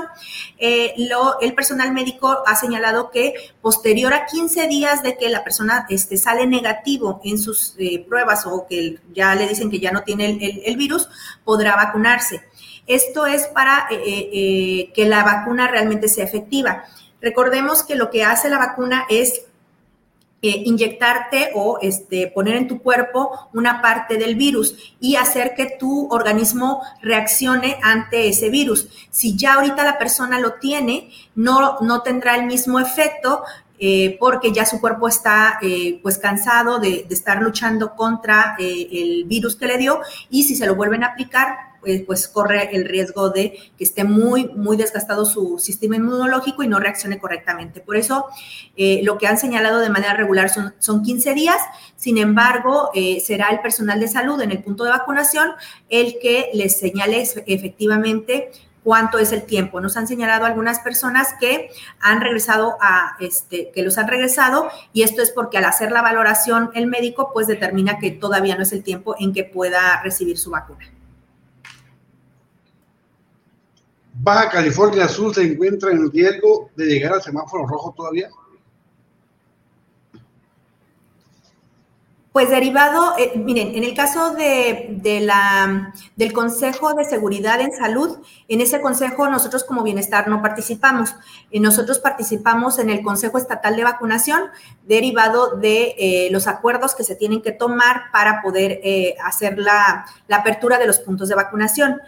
eh, 0.58 0.93
lo, 1.10 1.41
el 1.41 1.54
personal 1.54 1.91
médico 1.91 2.43
ha 2.48 2.56
señalado 2.56 3.12
que 3.12 3.34
posterior 3.62 4.13
a 4.13 4.26
15 4.26 4.69
días 4.69 5.04
de 5.04 5.17
que 5.17 5.28
la 5.28 5.43
persona 5.43 5.86
este, 5.89 6.15
sale 6.15 6.48
negativo 6.48 7.19
en 7.26 7.38
sus 7.38 7.76
pruebas 8.08 8.46
o 8.46 8.65
que 8.69 9.00
ya 9.13 9.36
le 9.36 9.50
dicen 9.50 9.69
que 9.69 9.82
ya 9.82 9.91
no 9.91 10.04
tiene 10.04 10.63
el 10.63 10.78
virus, 10.78 11.10
podrá 11.43 11.76
vacunarse. 11.76 12.41
Esto 12.88 13.26
es 13.26 13.48
para 13.48 13.88
eh, 13.89 13.96
eh, 13.96 14.30
eh, 14.34 14.91
que 14.93 15.06
la 15.06 15.24
vacuna 15.24 15.67
realmente 15.67 16.10
sea 16.10 16.26
efectiva. 16.26 16.84
Recordemos 17.22 17.84
que 17.84 17.96
lo 17.96 18.10
que 18.10 18.24
hace 18.24 18.50
la 18.50 18.58
vacuna 18.58 19.06
es 19.10 19.46
inyectarte 20.46 21.52
o 21.56 21.80
este, 21.82 22.28
poner 22.28 22.58
en 22.58 22.67
tu 22.67 22.82
cuerpo 22.82 23.48
una 23.54 23.82
parte 23.82 24.17
del 24.17 24.36
virus 24.36 24.76
y 25.00 25.15
hacer 25.15 25.54
que 25.56 25.78
tu 25.80 26.10
organismo 26.12 26.82
reaccione 27.02 27.78
ante 27.82 28.28
ese 28.28 28.50
virus. 28.50 28.89
Si 29.10 29.38
ya 29.38 29.54
ahorita 29.54 29.86
la 29.86 29.98
persona 29.98 30.41
lo 30.41 30.56
tiene, 30.56 31.10
no, 31.36 31.80
no 31.80 32.02
tendrá 32.02 32.36
el 32.36 32.46
mismo 32.46 32.82
efecto, 32.82 33.46
porque 34.19 34.52
ya 34.52 34.65
su 34.65 34.82
cuerpo 34.82 35.08
está 35.08 35.60
pues 36.02 36.17
cansado 36.17 36.80
de, 36.80 37.06
de, 37.08 37.15
estar 37.15 37.41
luchando 37.41 37.96
contra 37.96 38.58
el 38.60 39.24
virus 39.24 39.56
que 39.56 39.67
le 39.67 39.78
dio 39.78 40.02
y 40.30 40.43
si 40.43 40.56
se 40.56 40.65
lo 40.65 40.76
vuelven 40.76 41.06
a 41.06 41.08
aplicar 41.08 41.73
eh, 41.86 42.04
pues 42.06 42.28
corre 42.28 42.76
el 42.76 42.86
riesgo 42.86 43.30
de 43.30 43.58
que 43.78 43.84
esté 43.84 44.04
muy, 44.04 44.50
muy 44.50 44.78
desgastado 44.78 45.26
su 45.26 45.60
sistema 45.60 45.96
inmunológico 45.96 46.63
y 46.63 46.67
no 46.67 46.80
reaccione 46.80 47.19
correctamente. 47.19 47.82
Por 47.82 47.96
eso, 47.96 48.28
eh, 48.76 49.02
lo 49.04 49.17
que 49.17 49.28
han 49.28 49.38
señalado 49.38 49.80
de 49.80 49.89
manera 49.89 50.13
regular 50.13 50.50
son, 50.50 50.74
son 50.80 51.04
15 51.04 51.34
días, 51.34 51.62
sin 51.96 52.17
embargo, 52.17 52.89
eh, 52.93 53.19
será 53.19 53.50
el 53.50 53.60
personal 53.62 54.00
de 54.00 54.08
salud 54.08 54.41
en 54.41 54.52
el 54.52 54.63
punto 54.63 54.84
de 54.84 54.91
vacunación 54.91 55.52
el 55.89 56.17
que 56.22 56.50
les 56.54 56.80
señale 56.80 57.22
efectivamente 57.22 58.52
cuánto 58.84 59.17
es 59.17 59.32
el 59.32 59.43
tiempo. 59.43 59.82
Nos 59.82 59.98
han 59.98 60.08
señalado 60.08 60.46
algunas 60.46 60.80
personas 60.80 61.30
que 61.39 61.69
han 62.00 62.22
regresado 62.22 62.78
a, 62.82 63.15
este, 63.19 63.72
que 63.72 63.82
los 63.82 63.98
han 63.98 64.08
regresado 64.08 64.69
y 64.91 65.04
esto 65.04 65.22
es 65.22 65.32
porque 65.32 65.58
al 65.58 65.65
hacer 65.65 65.91
la 65.91 66.02
valoración 66.02 66.69
el 66.76 66.88
médico 66.88 67.32
pues 67.34 67.48
determina 67.48 67.98
que 68.00 68.12
todavía 68.12 68.56
no 68.56 68.63
es 68.63 68.74
el 68.74 68.84
tiempo 68.84 69.15
en 69.19 69.34
que 69.34 69.43
pueda 69.43 70.02
recibir 70.04 70.38
su 70.38 70.52
vacuna. 70.52 70.86
Baja 74.24 74.50
California 74.50 75.10
Sur 75.10 75.36
se 75.36 75.44
encuentra 75.44 75.92
en 75.92 76.10
riesgo 76.10 76.70
de 76.78 76.86
llegar 76.86 77.12
al 77.12 77.22
semáforo 77.22 77.68
rojo 77.68 77.94
todavía? 77.94 78.30
Pues 82.32 82.50
derivado, 82.50 83.16
eh, 83.20 83.34
miren, 83.36 83.76
en 83.76 83.84
el 83.84 83.94
caso 83.94 84.34
de, 84.34 85.20
la, 85.22 85.94
del 86.16 86.32
Consejo 86.32 86.94
de 86.94 87.04
Seguridad 87.04 87.60
en 87.60 87.74
Salud, 87.74 88.18
en 88.48 88.62
ese 88.62 88.80
consejo 88.80 89.28
nosotros 89.30 89.66
como 89.66 89.84
bienestar 89.84 90.30
no 90.30 90.42
participamos. 90.42 91.14
Eh, 91.52 91.60
nosotros 91.60 92.00
participamos 92.00 92.80
en 92.80 92.90
el 92.90 93.04
Consejo 93.04 93.38
Estatal 93.38 93.76
de 93.76 93.84
Vacunación, 93.84 94.44
derivado 94.84 95.58
de 95.58 95.96
eh, 96.00 96.30
los 96.32 96.48
acuerdos 96.48 96.96
que 96.96 97.04
se 97.04 97.18
tienen 97.18 97.42
que 97.42 97.52
tomar 97.52 98.04
para 98.14 98.42
poder 98.42 98.80
hacer 99.22 99.60
la, 99.60 100.06
la 100.30 100.38
apertura 100.38 100.80
de 100.80 100.88
los 100.88 101.00
puntos 101.00 101.28
de 101.28 101.36
vacunación. 101.36 102.00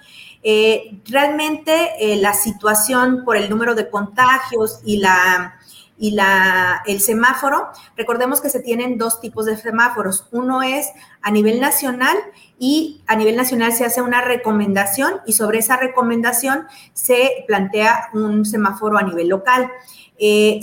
Eh, 0.48 1.02
realmente 1.08 1.94
eh, 2.00 2.18
la 2.18 2.36
situación 2.36 3.24
por 3.26 3.36
el 3.36 3.50
número 3.50 3.74
de 3.74 3.90
contagios 3.90 4.80
y 4.86 4.98
la 4.98 5.56
y 5.98 6.12
la, 6.12 6.84
el 6.86 7.00
semáforo, 7.00 7.70
recordemos 7.96 8.42
que 8.42 8.50
se 8.50 8.60
tienen 8.60 8.98
dos 8.98 9.22
tipos 9.22 9.46
de 9.46 9.56
semáforos. 9.56 10.28
Uno 10.32 10.62
es 10.62 10.90
a 11.22 11.32
nivel 11.32 11.62
nacional 11.62 12.18
y 12.60 13.02
a 13.08 13.16
nivel 13.16 13.38
nacional 13.38 13.72
se 13.72 13.86
hace 13.86 14.02
una 14.02 14.22
recomendación 14.22 15.22
y 15.26 15.34
sobre 15.34 15.60
esa 15.60 15.78
recomendación 15.78 16.68
se 16.92 17.46
plantea 17.48 18.10
un 18.14 18.46
semáforo 18.46 18.98
a 18.98 19.04
nivel 19.04 19.30
local. 19.30 19.72
Eh, 20.20 20.60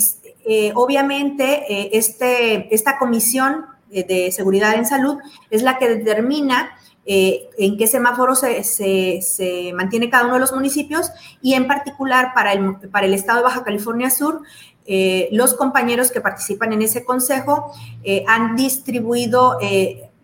obviamente, 0.75 1.97
este, 1.97 2.73
esta 2.73 2.99
comisión 2.99 3.65
de 3.89 4.31
seguridad 4.31 4.75
en 4.75 4.85
salud 4.85 5.17
es 5.49 5.63
la 5.63 5.79
que 5.79 5.89
determina 5.89 6.77
eh, 7.05 7.49
en 7.57 7.77
qué 7.77 7.85
semáforo 7.87 8.33
se, 8.33 9.73
mantiene 9.75 10.09
cada 10.09 10.25
uno 10.25 10.35
de 10.35 10.39
los 10.39 10.53
municipios 10.53 11.11
y 11.41 11.53
en 11.53 11.67
particular 11.67 12.31
para 12.33 12.53
el, 12.53 12.75
para 12.91 13.05
el 13.05 13.13
estado 13.13 13.39
de 13.39 13.43
Baja 13.43 13.63
California 13.63 14.09
Sur, 14.09 14.41
eh, 14.85 15.27
los 15.31 15.53
compañeros 15.53 16.11
que 16.11 16.21
participan 16.21 16.71
en 16.71 16.81
ese 16.81 17.03
consejo 17.03 17.73
eh, 18.03 18.23
han 18.27 18.55
distribuido, 18.55 19.57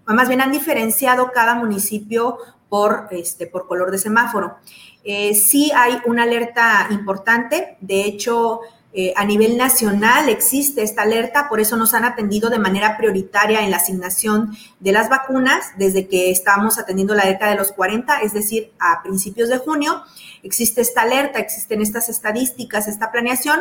más 0.06 0.28
bien 0.28 0.42
han 0.42 0.52
diferenciado 0.52 1.32
cada 1.34 1.56
municipio 1.56 2.38
por, 2.70 3.08
este, 3.12 3.48
por 3.48 3.68
color 3.68 3.92
de 3.92 3.98
semáforo. 3.98 4.58
sí 5.04 5.72
hay 5.76 6.00
una 6.06 6.24
alerta 6.24 6.88
importante, 6.92 7.78
de 7.82 8.06
hecho, 8.06 8.62
eh, 8.91 9.13
a 9.15 9.23
nivel 9.23 9.56
nacional 9.56 10.30
existe 10.30 10.82
esta 10.82 11.04
alerta, 11.04 11.47
por 11.47 11.60
eso 11.60 11.78
nos 11.78 11.93
han 11.93 12.06
atendido 12.06 12.49
de 12.49 12.58
manera 12.58 12.97
prioritaria 12.97 13.62
en 13.62 13.69
la 13.69 13.78
asignación 13.78 14.58
de 14.80 14.91
las 14.91 15.10
vacunas 15.10 15.60
desde 15.78 16.08
que 16.08 16.32
estamos 16.32 16.80
atendiendo 16.80 17.13
la 17.13 17.28
década 17.28 17.52
de 17.52 17.58
los 17.58 17.71
40, 17.71 18.21
es 18.21 18.34
decir, 18.34 18.71
a 18.80 19.04
principios 19.04 19.49
de 19.49 19.60
junio. 19.60 20.02
Existe 20.41 20.82
esta 20.82 21.04
alerta, 21.04 21.38
existen 21.38 21.84
estas 21.84 22.10
estadísticas, 22.10 22.88
esta 22.88 23.12
planeación, 23.12 23.60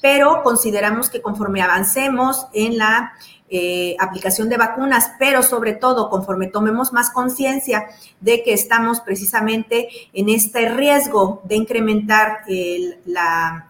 pero 0.00 0.42
consideramos 0.42 1.10
que 1.10 1.22
conforme 1.22 1.62
avancemos 1.62 2.46
en 2.52 2.78
la 2.78 3.12
eh, 3.50 3.96
aplicación 3.98 4.50
de 4.50 4.58
vacunas, 4.58 5.12
pero 5.18 5.42
sobre 5.42 5.72
todo 5.72 6.10
conforme 6.10 6.48
tomemos 6.48 6.92
más 6.92 7.10
conciencia 7.10 7.86
de 8.20 8.42
que 8.42 8.52
estamos 8.52 9.00
precisamente 9.00 9.88
en 10.12 10.28
este 10.28 10.68
riesgo 10.68 11.40
de 11.44 11.56
incrementar 11.56 12.40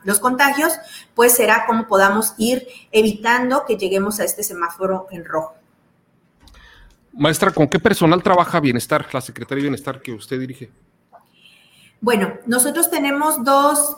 los 0.03 0.19
contagios, 0.19 0.73
pues 1.15 1.33
será 1.33 1.65
como 1.67 1.87
podamos 1.87 2.35
ir 2.39 2.67
evitando 2.91 3.65
que 3.67 3.77
lleguemos 3.77 4.19
a 4.19 4.25
este 4.25 4.43
semáforo 4.43 5.07
en 5.13 5.25
rojo. 5.25 5.55
Maestra, 7.13 7.53
¿con 7.53 7.69
qué 7.69 7.79
personal 7.79 8.21
trabaja 8.23 8.59
Bienestar, 8.59 9.07
la 9.13 9.21
Secretaría 9.21 9.63
de 9.63 9.69
Bienestar 9.71 10.01
que 10.01 10.13
usted 10.13 10.41
dirige? 10.41 10.71
Bueno, 12.01 12.35
nosotros 12.47 12.91
tenemos 12.91 13.39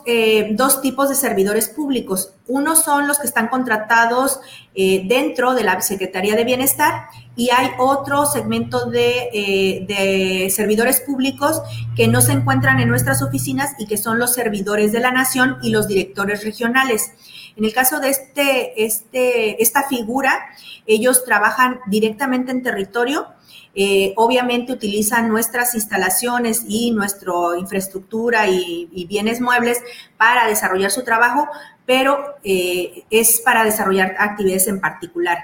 eh, 0.07 0.49
dos, 0.53 0.81
tipos 0.81 1.09
de 1.09 1.13
servidores 1.13 1.69
públicos. 1.69 2.33
Uno 2.47 2.75
son 2.75 3.07
los 3.07 3.19
que 3.19 3.27
están 3.27 3.47
contratados 3.47 4.39
eh, 4.73 5.03
dentro 5.07 5.53
de 5.53 5.63
la 5.63 5.79
Secretaría 5.81 6.35
de 6.35 6.43
Bienestar 6.43 7.09
y 7.35 7.51
hay 7.51 7.69
otro 7.77 8.25
segmento 8.25 8.89
de, 8.89 9.29
eh, 9.33 9.85
de, 9.87 10.49
servidores 10.49 10.99
públicos 11.01 11.61
que 11.95 12.07
no 12.07 12.21
se 12.21 12.31
encuentran 12.31 12.79
en 12.79 12.89
nuestras 12.89 13.21
oficinas 13.21 13.73
y 13.77 13.85
que 13.85 13.97
son 13.97 14.17
los 14.17 14.33
servidores 14.33 14.91
de 14.91 14.99
la 14.99 15.11
nación 15.11 15.57
y 15.61 15.69
los 15.69 15.87
directores 15.87 16.43
regionales. 16.43 17.11
En 17.55 17.65
el 17.65 17.73
caso 17.73 17.99
de 17.99 18.09
este, 18.09 18.83
este, 18.83 19.61
esta 19.61 19.83
figura, 19.87 20.49
ellos 20.85 21.25
trabajan 21.25 21.79
directamente 21.87 22.51
en 22.51 22.63
territorio 22.63 23.27
eh, 23.73 24.13
obviamente 24.17 24.73
utilizan 24.73 25.29
nuestras 25.29 25.75
instalaciones 25.75 26.65
y 26.67 26.91
nuestra 26.91 27.31
infraestructura 27.57 28.47
y, 28.47 29.05
bienes 29.07 29.39
muebles 29.39 29.81
para 30.17 30.47
desarrollar 30.47 30.91
su 30.91 31.03
trabajo, 31.03 31.47
pero 31.85 32.35
eh, 32.43 33.03
es 33.09 33.41
para 33.41 33.63
desarrollar 33.63 34.15
actividades 34.19 34.67
en 34.67 34.81
particular. 34.81 35.37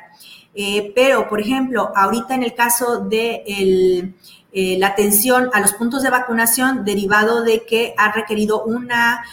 Eh, 0.53 0.91
pero, 0.95 1.29
por 1.29 1.39
ejemplo, 1.39 1.91
ahorita 1.95 2.35
en 2.35 2.43
el 2.43 2.53
caso 2.53 2.99
de 2.99 4.13
la 4.53 4.87
atención 4.87 5.51
a 5.53 5.59
los 5.59 5.73
puntos 5.73 6.01
de 6.01 6.09
vacunación, 6.09 6.83
derivado 6.83 7.43
de 7.43 7.63
que 7.65 7.93
ha 7.95 8.11
requerido 8.11 8.63
una, 8.63 9.23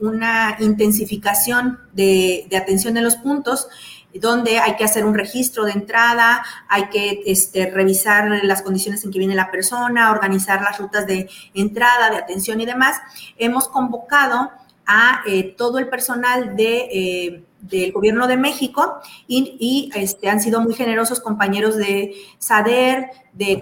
una 0.00 0.56
intensificación 0.60 1.78
de, 1.92 2.46
de 2.50 2.56
atención 2.56 2.96
en 2.96 3.04
los 3.04 3.16
puntos, 3.16 3.68
donde 4.14 4.58
hay 4.58 4.76
que 4.76 4.84
hacer 4.84 5.04
un 5.04 5.14
registro 5.14 5.64
de 5.64 5.72
entrada, 5.72 6.44
hay 6.68 6.88
que 6.88 7.22
este, 7.26 7.70
revisar 7.70 8.28
las 8.44 8.62
condiciones 8.62 9.04
en 9.04 9.10
que 9.10 9.18
viene 9.18 9.34
la 9.34 9.50
persona, 9.50 10.10
organizar 10.10 10.62
las 10.62 10.78
rutas 10.78 11.06
de 11.06 11.28
entrada, 11.54 12.10
de 12.10 12.16
atención 12.16 12.60
y 12.60 12.66
demás. 12.66 13.00
Hemos 13.36 13.68
convocado 13.68 14.50
a 14.86 15.22
eh, 15.26 15.54
todo 15.56 15.78
el 15.78 15.88
personal 15.88 16.56
de, 16.56 16.88
eh, 16.90 17.44
del 17.60 17.92
gobierno 17.92 18.26
de 18.26 18.38
México 18.38 19.00
y, 19.26 19.90
este, 19.94 20.30
han 20.30 20.40
sido 20.40 20.60
muy 20.62 20.74
generosos 20.74 21.20
compañeros 21.20 21.76
de 21.76 22.14
SADER, 22.38 23.10
de 23.34 23.60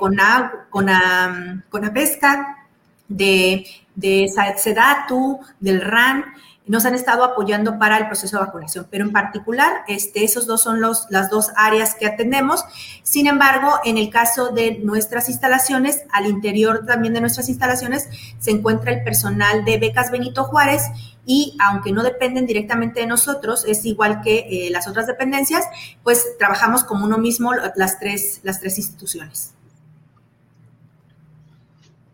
CONAPESCA, 1.71 2.66
de, 3.09 3.67
de 3.95 4.29
SEDATU, 4.57 5.41
del 5.61 5.81
RAN, 5.81 6.25
nos 6.67 6.85
han 6.85 6.95
estado 6.95 7.25
apoyando 7.25 7.79
para 7.79 7.97
el 7.97 8.07
proceso 8.07 8.39
de 8.39 8.45
vacunación, 8.45 8.89
pero 8.91 9.05
en 9.05 9.13
particular, 9.13 9.85
este, 9.87 10.25
esos 10.25 10.47
dos 10.47 10.63
son 10.63 10.81
los, 10.81 11.07
las 11.11 11.31
dos 11.31 11.51
áreas 11.57 11.95
que 11.95 12.07
atendemos. 12.07 12.65
Sin 13.03 13.29
embargo, 13.29 13.71
en 13.85 13.99
el 13.99 14.11
caso 14.11 14.51
de 14.51 14.79
nuestras 14.79 15.29
instalaciones, 15.29 16.03
al 16.11 16.27
interior 16.27 16.85
también 16.85 17.15
de 17.15 17.21
nuestras 17.21 17.49
instalaciones, 17.49 18.09
se 18.39 18.51
encuentra 18.51 18.93
el 18.93 19.05
personal 19.05 19.65
de 19.65 19.79
Becas 19.79 20.11
Benito 20.11 20.45
Juárez 20.45 20.83
y 21.25 21.57
aunque 21.61 21.93
no 21.93 22.03
dependen 22.03 22.47
directamente 22.47 23.01
de 23.01 23.07
nosotros, 23.07 23.65
es 23.67 23.85
igual 23.85 24.21
que 24.23 24.47
eh, 24.51 24.71
las 24.71 24.89
otras 24.89 25.07
dependencias, 25.07 25.65
pues 26.03 26.37
trabajamos 26.39 26.83
como 26.83 27.05
uno 27.05 27.19
mismo 27.19 27.53
las 27.77 27.99
tres, 28.01 28.41
las 28.43 28.61
tres 28.61 28.79
instituciones. 28.79 29.56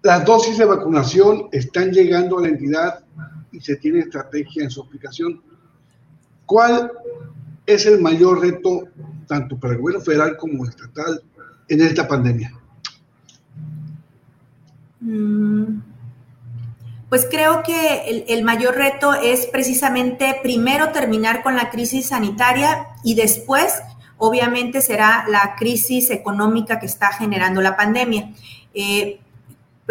Las 0.02 0.24
dosis 0.24 0.58
de 0.58 0.64
vacunación 0.64 1.48
están 1.52 1.92
llegando 1.92 2.38
a 2.38 2.42
la 2.42 2.48
entidad 2.48 3.04
y 3.52 3.60
se 3.60 3.76
tiene 3.76 4.00
estrategia 4.00 4.64
en 4.64 4.70
su 4.70 4.82
aplicación. 4.82 5.40
¿Cuál 6.44 6.90
es 7.66 7.86
el 7.86 8.00
mayor 8.00 8.40
reto, 8.40 8.88
tanto 9.28 9.58
para 9.58 9.74
el 9.74 9.80
gobierno 9.80 10.04
federal 10.04 10.36
como 10.36 10.66
estatal, 10.66 11.22
en 11.68 11.80
esta 11.80 12.08
pandemia? 12.08 12.52
Mm, 15.00 15.80
pues 17.08 17.26
creo 17.30 17.62
que 17.62 18.24
el, 18.26 18.42
mayor 18.42 18.74
reto 18.74 19.14
es 19.14 19.46
precisamente 19.46 20.36
primero 20.42 20.90
terminar 20.90 21.42
con 21.42 21.54
la 21.54 21.70
crisis 21.70 22.08
sanitaria 22.08 22.86
y 23.04 23.14
después, 23.14 23.82
obviamente, 24.18 24.80
será 24.80 25.26
la 25.28 25.54
crisis 25.56 26.10
económica 26.10 26.80
que 26.80 26.86
está 26.86 27.12
generando 27.12 27.60
la 27.60 27.76
pandemia. 27.76 28.32
Eh, 28.74 29.20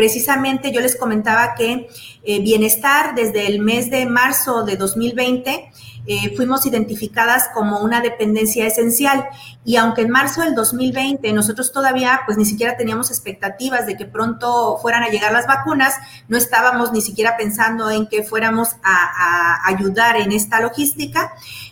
Precisamente 0.02 0.72
yo 0.72 0.82
les 0.82 0.96
comentaba 0.96 1.54
que 1.54 1.88
eh, 2.24 2.42
bienestar 2.42 3.14
desde 3.14 3.46
el 3.46 3.60
mes 3.60 3.92
de 3.92 4.08
marzo 4.08 4.64
de 4.64 4.76
2020 4.76 5.72
eh, 6.08 6.36
fuimos 6.36 6.66
identificadas 6.66 7.50
como 7.54 7.82
una 7.82 8.02
dependencia 8.02 8.66
esencial. 8.66 9.24
Y 9.64 9.76
aunque 9.76 10.02
en 10.02 10.10
marzo 10.10 10.42
del 10.42 10.56
2020 10.56 11.32
nosotros 11.34 11.72
todavía 11.72 12.22
pues 12.26 12.36
ni 12.36 12.46
siquiera 12.46 12.78
teníamos 12.78 13.12
expectativas 13.12 13.86
de 13.86 13.96
que 13.96 14.06
pronto 14.06 14.80
fueran 14.82 15.04
a 15.04 15.10
llegar 15.10 15.34
las 15.34 15.46
vacunas, 15.46 15.94
no 16.28 16.36
estábamos 16.36 16.92
ni 16.92 17.02
siquiera 17.02 17.38
pensando 17.38 17.92
en 17.92 18.08
que 18.08 18.24
fuéramos 18.24 18.70
a, 18.82 19.60
a 19.62 19.68
ayudar 19.68 20.18
en 20.18 20.32
esta 20.32 20.62
logística, 20.62 21.32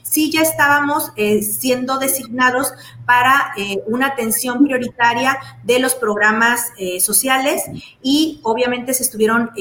sí 0.09 0.31
ya 0.31 0.41
estábamos 0.41 1.11
eh, 1.15 1.43
siendo 1.43 1.99
designados 1.99 2.73
para 3.05 3.53
eh, 3.57 3.81
una 3.85 4.07
atención 4.07 4.63
prioritaria 4.63 5.37
de 5.63 5.79
los 5.79 5.95
programas 5.95 6.71
eh, 6.77 6.99
sociales 6.99 7.63
y 8.01 8.39
obviamente 8.43 8.93
se 8.93 9.03
estuvieron 9.03 9.51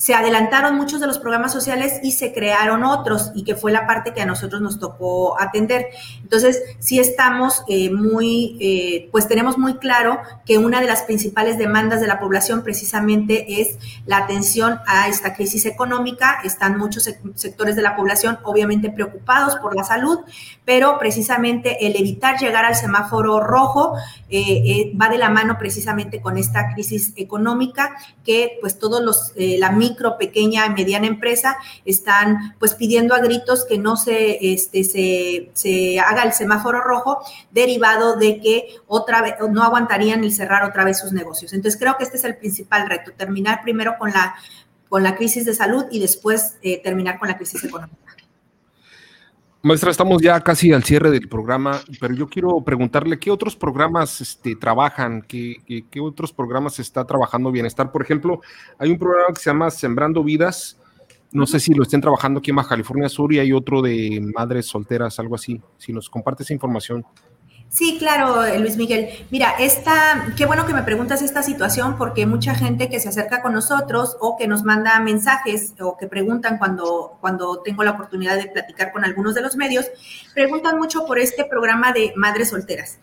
se 0.00 0.14
adelantaron 0.14 0.76
muchos 0.76 0.98
de 0.98 1.06
los 1.06 1.18
programas 1.18 1.52
sociales 1.52 2.00
y 2.02 2.12
se 2.12 2.32
crearon 2.32 2.84
otros, 2.84 3.32
y 3.34 3.44
que 3.44 3.54
fue 3.54 3.70
la 3.70 3.86
parte 3.86 4.14
que 4.14 4.22
a 4.22 4.24
nosotros 4.24 4.62
nos 4.62 4.80
tocó 4.80 5.38
atender. 5.38 5.88
Entonces, 6.22 6.62
sí 6.78 6.98
estamos 6.98 7.62
eh, 7.68 7.90
muy, 7.90 8.56
eh, 8.62 9.10
pues 9.12 9.28
tenemos 9.28 9.58
muy 9.58 9.74
claro 9.74 10.18
que 10.46 10.56
una 10.56 10.80
de 10.80 10.86
las 10.86 11.02
principales 11.02 11.58
demandas 11.58 12.00
de 12.00 12.06
la 12.06 12.18
población 12.18 12.62
precisamente 12.62 13.60
es 13.60 13.76
la 14.06 14.16
atención 14.16 14.80
a 14.86 15.06
esta 15.08 15.34
crisis 15.34 15.66
económica. 15.66 16.40
Están 16.44 16.78
muchos 16.78 17.06
sectores 17.34 17.76
de 17.76 17.82
la 17.82 17.94
población 17.94 18.38
obviamente 18.44 18.88
preocupados 18.88 19.56
por 19.56 19.76
la 19.76 19.84
salud, 19.84 20.20
pero 20.64 20.98
precisamente 20.98 21.86
el 21.86 21.94
evitar 21.96 22.38
llegar 22.38 22.64
al 22.64 22.74
semáforo 22.74 23.38
rojo 23.38 23.96
eh, 24.30 24.92
va 24.98 25.10
de 25.10 25.18
la 25.18 25.28
mano 25.28 25.58
precisamente 25.58 26.22
con 26.22 26.38
esta 26.38 26.72
crisis 26.72 27.12
económica 27.16 27.96
que 28.24 28.56
pues 28.62 28.78
todos 28.78 29.02
los, 29.02 29.34
la 29.36 29.72
micro, 29.90 30.18
pequeña 30.18 30.66
y 30.66 30.70
mediana 30.70 31.06
empresa 31.06 31.56
están 31.84 32.54
pues 32.58 32.74
pidiendo 32.74 33.14
a 33.14 33.18
gritos 33.18 33.64
que 33.64 33.78
no 33.78 33.96
se, 33.96 34.52
este, 34.52 34.84
se, 35.54 36.00
haga 36.00 36.22
el 36.22 36.32
semáforo 36.32 36.80
rojo 36.80 37.20
derivado 37.50 38.16
de 38.16 38.40
que 38.40 38.76
otra 38.86 39.22
vez 39.22 39.34
no 39.50 39.62
aguantarían 39.62 40.24
el 40.24 40.32
cerrar 40.32 40.64
otra 40.64 40.84
vez 40.84 40.98
sus 40.98 41.12
negocios. 41.12 41.52
Entonces 41.52 41.78
creo 41.78 41.96
que 41.96 42.04
este 42.04 42.16
es 42.16 42.24
el 42.24 42.36
principal 42.36 42.88
reto, 42.88 43.12
terminar 43.16 43.62
primero 43.62 43.96
con 43.98 44.10
la, 44.10 44.34
con 44.88 45.02
la 45.02 45.16
crisis 45.16 45.44
de 45.44 45.54
salud 45.54 45.86
y 45.90 46.00
después 46.00 46.56
eh, 46.62 46.80
terminar 46.82 47.18
con 47.18 47.28
la 47.28 47.36
crisis 47.36 47.64
económica. 47.64 48.09
Maestra, 49.62 49.90
estamos 49.90 50.22
ya 50.22 50.40
casi 50.40 50.72
al 50.72 50.84
cierre 50.84 51.10
del 51.10 51.28
programa, 51.28 51.82
pero 52.00 52.14
yo 52.14 52.28
quiero 52.28 52.62
preguntarle 52.64 53.18
qué 53.18 53.30
otros 53.30 53.56
programas 53.56 54.22
este, 54.22 54.56
trabajan, 54.56 55.20
qué, 55.20 55.56
qué, 55.90 56.00
otros 56.00 56.32
programas 56.32 56.78
está 56.78 57.04
trabajando 57.04 57.52
bienestar. 57.52 57.92
Por 57.92 58.00
ejemplo, 58.00 58.40
hay 58.78 58.90
un 58.90 58.98
programa 58.98 59.34
que 59.34 59.40
se 59.42 59.50
llama 59.50 59.70
Sembrando 59.70 60.24
Vidas. 60.24 60.78
No 61.30 61.46
sé 61.46 61.60
si 61.60 61.74
lo 61.74 61.82
estén 61.82 62.00
trabajando 62.00 62.38
aquí 62.38 62.50
en 62.50 62.56
Baja 62.56 62.70
California 62.70 63.10
Sur 63.10 63.34
y 63.34 63.38
hay 63.38 63.52
otro 63.52 63.82
de 63.82 64.26
madres 64.34 64.64
solteras, 64.64 65.18
algo 65.18 65.34
así. 65.34 65.60
Si 65.76 65.92
nos 65.92 66.08
comparte 66.08 66.42
esa 66.42 66.54
información. 66.54 67.04
Sí, 67.70 67.98
claro, 68.00 68.42
Luis 68.58 68.76
Miguel. 68.76 69.10
Mira, 69.30 69.54
esta, 69.60 70.34
qué 70.36 70.44
bueno 70.44 70.66
que 70.66 70.74
me 70.74 70.82
preguntas 70.82 71.22
esta 71.22 71.40
situación 71.40 71.96
porque 71.96 72.26
mucha 72.26 72.52
gente 72.56 72.88
que 72.90 72.98
se 72.98 73.08
acerca 73.08 73.42
con 73.42 73.52
nosotros 73.52 74.16
o 74.18 74.36
que 74.36 74.48
nos 74.48 74.64
manda 74.64 74.98
mensajes 74.98 75.74
o 75.80 75.96
que 75.96 76.08
preguntan 76.08 76.58
cuando, 76.58 77.16
cuando 77.20 77.62
tengo 77.62 77.84
la 77.84 77.92
oportunidad 77.92 78.36
de 78.38 78.48
platicar 78.48 78.90
con 78.90 79.04
algunos 79.04 79.36
de 79.36 79.42
los 79.42 79.54
medios, 79.54 79.86
preguntan 80.34 80.78
mucho 80.78 81.06
por 81.06 81.20
este 81.20 81.44
programa 81.44 81.92
de 81.92 82.12
madres 82.16 82.50
solteras. 82.50 82.98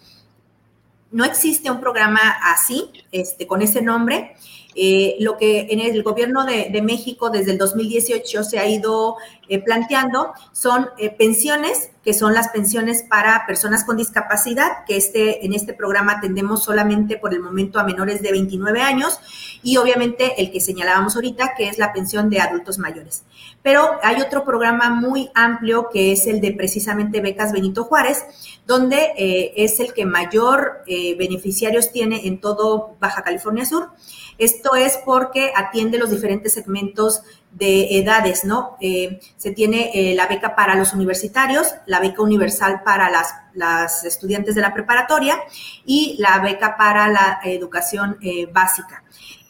No 1.11 1.23
existe 1.23 1.71
un 1.71 1.79
programa 1.79 2.19
así, 2.43 2.91
este, 3.13 3.47
con 3.47 3.61
ese 3.61 3.81
nombre. 3.81 4.35
Eh, 4.79 5.15
lo 5.19 5.37
que 5.37 5.65
en 5.71 5.79
el 5.79 6.03
gobierno 6.03 6.45
de, 6.45 6.81
México 6.83 7.31
desde 7.31 7.51
el 7.51 7.57
2018 7.57 8.43
se 8.43 8.59
ha 8.59 8.69
ido 8.69 9.15
eh, 9.49 9.59
planteando 9.59 10.33
son 10.51 10.89
eh, 10.99 11.09
pensiones, 11.09 11.89
que 12.03 12.13
son 12.13 12.35
las 12.35 12.49
pensiones 12.49 13.01
para 13.01 13.47
personas 13.47 13.83
con 13.83 13.97
discapacidad, 13.97 14.85
que 14.85 14.95
este, 14.95 15.43
en 15.43 15.53
este 15.53 15.73
programa 15.73 16.17
atendemos 16.17 16.63
solamente 16.63 17.17
por 17.17 17.33
el 17.33 17.39
momento 17.39 17.79
a 17.79 17.83
menores 17.85 18.21
de 18.21 18.31
29 18.31 18.79
años, 18.81 19.19
y 19.63 19.77
obviamente 19.77 20.39
el 20.39 20.51
que 20.51 20.61
señalábamos 20.61 21.15
ahorita, 21.15 21.55
que 21.57 21.69
es 21.69 21.79
la 21.79 21.91
pensión 21.91 22.29
de 22.29 22.39
adultos 22.39 22.77
mayores. 22.77 23.23
Pero 23.67 23.99
hay 24.01 24.21
otro 24.21 24.45
programa 24.45 24.89
muy 24.89 25.29
amplio 25.35 25.89
que 25.91 26.13
es 26.13 26.25
el 26.25 26.39
de 26.39 26.53
precisamente 26.53 27.19
becas 27.19 27.51
Benito 27.51 27.83
Juárez, 27.83 28.23
donde 28.65 29.11
es 29.57 29.81
el 29.81 29.91
que 29.91 30.05
mayor 30.05 30.85
beneficiarios 30.87 31.91
tiene 31.91 32.27
en 32.27 32.39
todo 32.39 32.95
Baja 33.01 33.23
California 33.23 33.65
Sur. 33.65 33.89
Esto 34.37 34.75
es 34.77 34.97
porque 35.03 35.51
atiende 35.53 35.97
los 35.97 36.11
diferentes 36.11 36.53
segmentos 36.53 37.23
de 37.51 37.97
edades, 37.97 38.45
¿no? 38.45 38.77
Eh, 38.79 39.19
se 39.35 39.51
tiene 39.51 39.91
eh, 39.93 40.15
la 40.15 40.27
beca 40.27 40.55
para 40.55 40.75
los 40.75 40.93
universitarios, 40.93 41.73
la 41.87 41.99
beca 41.99 42.21
universal 42.21 42.81
para 42.85 43.09
las, 43.09 43.33
las, 43.53 44.05
estudiantes 44.05 44.53
de 44.53 44.61
la 44.61 44.73
preparatoria 44.73 45.39
y 45.85 46.17
la 46.19 46.39
beca 46.39 46.77
para 46.77 47.07
la 47.07 47.39
educación 47.43 48.17
eh, 48.21 48.45
básica. 48.45 49.03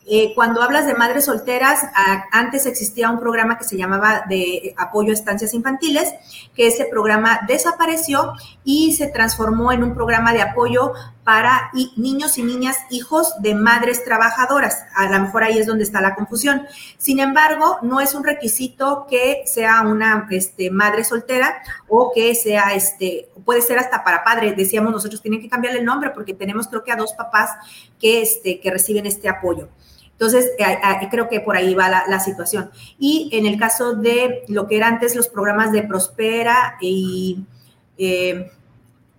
Eh, 0.09 0.31
cuando 0.35 0.61
hablas 0.61 0.85
de 0.85 0.93
madres 0.93 1.25
solteras, 1.25 1.81
antes 2.31 2.65
existía 2.65 3.09
un 3.09 3.19
programa 3.19 3.57
que 3.57 3.65
se 3.65 3.75
llamaba 3.75 4.23
de 4.29 4.73
apoyo 4.77 5.11
a 5.11 5.13
estancias 5.13 5.53
infantiles, 5.53 6.13
que 6.55 6.67
ese 6.67 6.85
programa 6.85 7.41
desapareció 7.45 8.31
y 8.63 8.93
se 8.93 9.07
transformó 9.07 9.73
en 9.73 9.83
un 9.83 9.93
programa 9.93 10.31
de 10.31 10.41
apoyo 10.41 10.93
para 11.25 11.71
niños 11.97 12.37
y 12.37 12.43
niñas 12.43 12.77
hijos 12.89 13.33
de 13.41 13.53
madres 13.53 14.05
trabajadoras. 14.05 14.85
A 14.95 15.09
lo 15.09 15.19
mejor 15.19 15.43
ahí 15.43 15.57
es 15.57 15.67
donde 15.67 15.83
está 15.83 15.99
la 15.99 16.15
confusión. 16.15 16.65
Sin 16.97 17.19
embargo, 17.19 17.79
no 17.81 17.99
es 17.99 18.13
un 18.13 18.23
requisito 18.23 19.07
que 19.09 19.43
sea 19.45 19.81
una 19.81 20.25
este, 20.31 20.71
madre 20.71 21.03
soltera 21.03 21.61
o 21.89 22.13
que 22.15 22.33
sea, 22.33 22.73
este, 22.75 23.27
puede 23.43 23.61
ser 23.61 23.77
hasta 23.77 24.05
para 24.05 24.23
padre. 24.23 24.53
Decíamos 24.53 24.93
nosotros, 24.93 25.21
tienen 25.21 25.41
que 25.41 25.49
cambiarle 25.49 25.79
el 25.79 25.85
nombre 25.85 26.11
porque 26.11 26.33
tenemos 26.33 26.69
creo 26.69 26.85
que 26.85 26.93
a 26.93 26.95
dos 26.95 27.11
papás 27.11 27.51
que, 27.99 28.21
este, 28.21 28.61
que 28.61 28.71
reciben 28.71 29.05
este 29.05 29.27
apoyo. 29.27 29.67
Entonces, 30.19 30.49
eh, 30.57 31.07
creo 31.11 31.29
que 31.29 31.41
por 31.41 31.55
ahí 31.55 31.75
va 31.75 31.89
la, 31.89 32.19
situación. 32.19 32.71
Y 32.97 33.29
en 33.33 33.45
el 33.45 33.59
caso 33.59 33.93
de 33.93 34.43
lo 34.47 34.67
que 34.67 34.77
eran 34.77 34.95
antes 34.95 35.15
los 35.15 35.27
programas 35.27 35.71
de 35.71 35.83
Prospera 35.83 36.75
y 36.81 37.45
eh, 37.99 38.51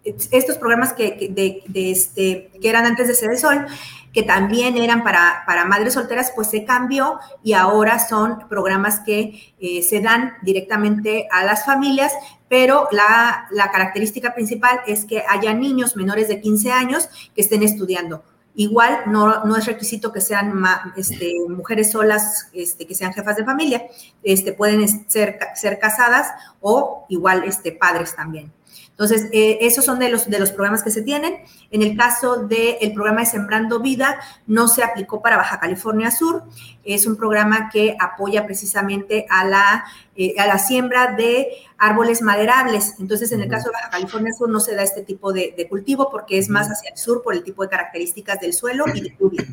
estos 0.03 0.57
programas 0.57 0.93
que, 0.93 1.29
de, 1.31 1.91
este, 1.93 2.51
que 2.61 2.69
eran 2.69 2.85
antes 2.85 3.07
de 3.07 3.37
Sol, 3.37 3.65
que 4.13 4.25
también 4.25 4.77
eran 4.77 5.05
para, 5.05 5.45
para, 5.47 5.65
madres 5.67 5.95
solteras, 5.95 6.33
pues 6.35 6.51
se 6.51 6.65
cambió 6.65 7.21
y 7.45 7.53
ahora 7.53 8.01
son 8.01 8.49
programas 8.49 8.99
que 8.99 9.55
eh, 9.61 9.83
se 9.83 10.01
dan 10.01 10.33
directamente 10.43 11.29
a 11.31 11.45
las 11.45 11.65
familias, 11.65 12.13
pero 12.49 12.89
la, 12.91 13.47
la 13.53 13.71
característica 13.71 14.35
principal 14.35 14.81
es 14.89 15.05
que 15.05 15.23
haya 15.29 15.55
niños 15.55 15.95
menores 15.95 16.27
de 16.27 16.41
15 16.41 16.73
años 16.73 17.09
que 17.37 17.43
estén 17.43 17.63
estudiando 17.63 18.25
Igual 18.61 19.03
no, 19.07 19.45
no 19.45 19.55
es 19.57 19.67
requisito 19.67 20.13
que 20.13 20.21
sean 20.21 20.53
este, 20.97 21.33
mujeres 21.49 21.93
solas, 21.93 22.49
este, 22.53 22.89
que 22.89 22.95
sean 22.97 23.13
jefas 23.13 23.37
de 23.37 23.45
familia, 23.45 23.87
este, 24.25 24.53
pueden 24.53 24.89
ser, 25.09 25.39
ser 25.55 25.79
casadas 25.79 26.27
o 26.61 27.07
igual 27.09 27.45
este, 27.45 27.71
padres 27.71 28.17
también. 28.17 28.53
Entonces, 28.99 29.29
eh, 29.33 29.59
esos 29.61 29.85
son 29.85 30.01
de 30.01 30.09
los, 30.09 30.29
de 30.29 30.41
los 30.41 30.51
programas 30.51 30.83
que 30.83 30.91
se 30.91 31.03
tienen. 31.03 31.37
En 31.71 31.83
el 31.83 31.97
caso 31.97 32.49
del 32.49 32.93
programa 32.93 33.21
de 33.21 33.27
Sembrando 33.27 33.79
Vida, 33.79 34.19
no 34.49 34.67
se 34.67 34.83
aplicó 34.83 35.23
para 35.23 35.37
Baja 35.37 35.61
California 35.61 36.11
Sur. 36.11 36.43
Es 36.83 37.07
un 37.07 37.15
programa 37.15 37.71
que 37.73 37.97
apoya 38.01 38.45
precisamente 38.45 39.25
a 39.31 39.45
la, 39.45 39.85
eh, 40.17 40.35
a 40.37 40.49
la 40.49 40.59
siembra 40.59 41.13
de 41.13 41.47
árboles 41.79 42.23
maderables. 42.23 42.97
Entonces, 42.99 43.31
en 43.31 43.41
el 43.41 43.49
caso 43.49 43.69
de 43.69 43.75
Baja 43.75 43.91
California 43.91 44.33
Sur 44.37 44.49
no 44.49 44.59
se 44.59 44.75
da 44.75 44.83
este 44.83 45.03
tipo 45.03 45.33
de, 45.33 45.55
cultivo 45.71 46.11
porque 46.11 46.37
es 46.37 46.49
más 46.49 46.67
hacia 46.67 46.91
el 46.91 46.99
sur 46.99 47.23
por 47.23 47.35
el 47.35 47.45
tipo 47.45 47.63
de 47.63 47.69
características 47.69 48.41
del 48.41 48.53
suelo 48.53 48.85
y 48.93 49.01
de 49.01 49.17
lluvia. 49.17 49.47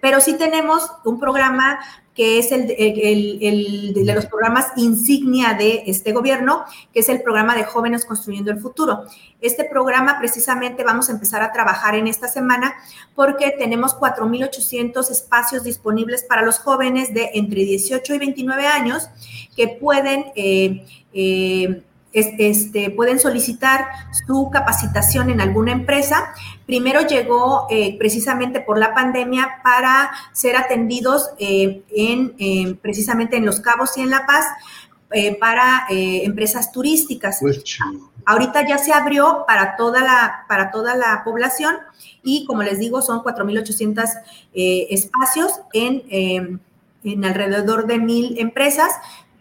Pero 0.00 0.20
sí 0.20 0.34
tenemos 0.34 0.88
un 1.04 1.18
programa 1.18 1.80
que 2.18 2.40
es 2.40 2.50
el, 2.50 2.66
de 2.66 4.12
los 4.12 4.26
programas 4.26 4.72
insignia 4.74 5.54
de 5.54 5.84
este 5.86 6.10
gobierno, 6.10 6.64
que 6.92 6.98
es 6.98 7.08
el 7.08 7.22
programa 7.22 7.54
de 7.54 7.62
Jóvenes 7.62 8.04
Construyendo 8.04 8.50
el 8.50 8.58
Futuro. 8.58 9.04
Este 9.40 9.62
programa 9.62 10.18
precisamente 10.18 10.82
vamos 10.82 11.08
a 11.08 11.12
empezar 11.12 11.42
a 11.42 11.52
trabajar 11.52 11.94
en 11.94 12.08
esta 12.08 12.26
semana 12.26 12.74
porque 13.14 13.54
tenemos 13.56 13.96
4.800 13.96 15.12
espacios 15.12 15.62
disponibles 15.62 16.24
para 16.24 16.42
los 16.42 16.58
jóvenes 16.58 17.14
de 17.14 17.30
entre 17.34 17.60
18 17.60 18.12
y 18.12 18.18
29 18.18 18.66
años 18.66 19.08
que 19.54 19.68
pueden... 19.68 20.32
Eh, 20.34 20.84
eh, 21.14 21.82
este, 22.12 22.90
pueden 22.90 23.18
solicitar 23.18 23.86
su 24.26 24.48
capacitación 24.50 25.30
en 25.30 25.40
alguna 25.40 25.72
empresa. 25.72 26.32
Primero 26.66 27.02
llegó 27.02 27.66
eh, 27.70 27.96
precisamente 27.98 28.60
por 28.60 28.78
la 28.78 28.94
pandemia 28.94 29.60
para 29.62 30.10
ser 30.32 30.56
atendidos 30.56 31.30
eh, 31.38 31.82
en, 31.90 32.76
precisamente 32.76 33.36
en 33.36 33.44
Los 33.44 33.60
Cabos 33.60 33.96
y 33.98 34.00
en 34.00 34.10
La 34.10 34.26
Paz 34.26 34.46
eh, 35.10 35.36
para 35.38 35.86
empresas 35.90 36.72
turísticas. 36.72 37.38
Pues 37.40 37.62
Ahorita 38.24 38.66
ya 38.66 38.76
se 38.76 38.92
abrió 38.92 39.44
para 39.46 39.76
toda 39.76 40.02
la, 40.02 40.44
para 40.48 40.70
toda 40.70 40.96
la 40.96 41.22
población 41.24 41.76
y 42.22 42.44
como 42.44 42.62
les 42.62 42.78
digo, 42.78 43.00
son 43.00 43.20
4.800 43.20 44.06
espacios 44.52 45.60
en, 45.72 46.60
en 47.04 47.24
alrededor 47.24 47.86
de 47.86 47.98
mil 47.98 48.38
empresas 48.38 48.90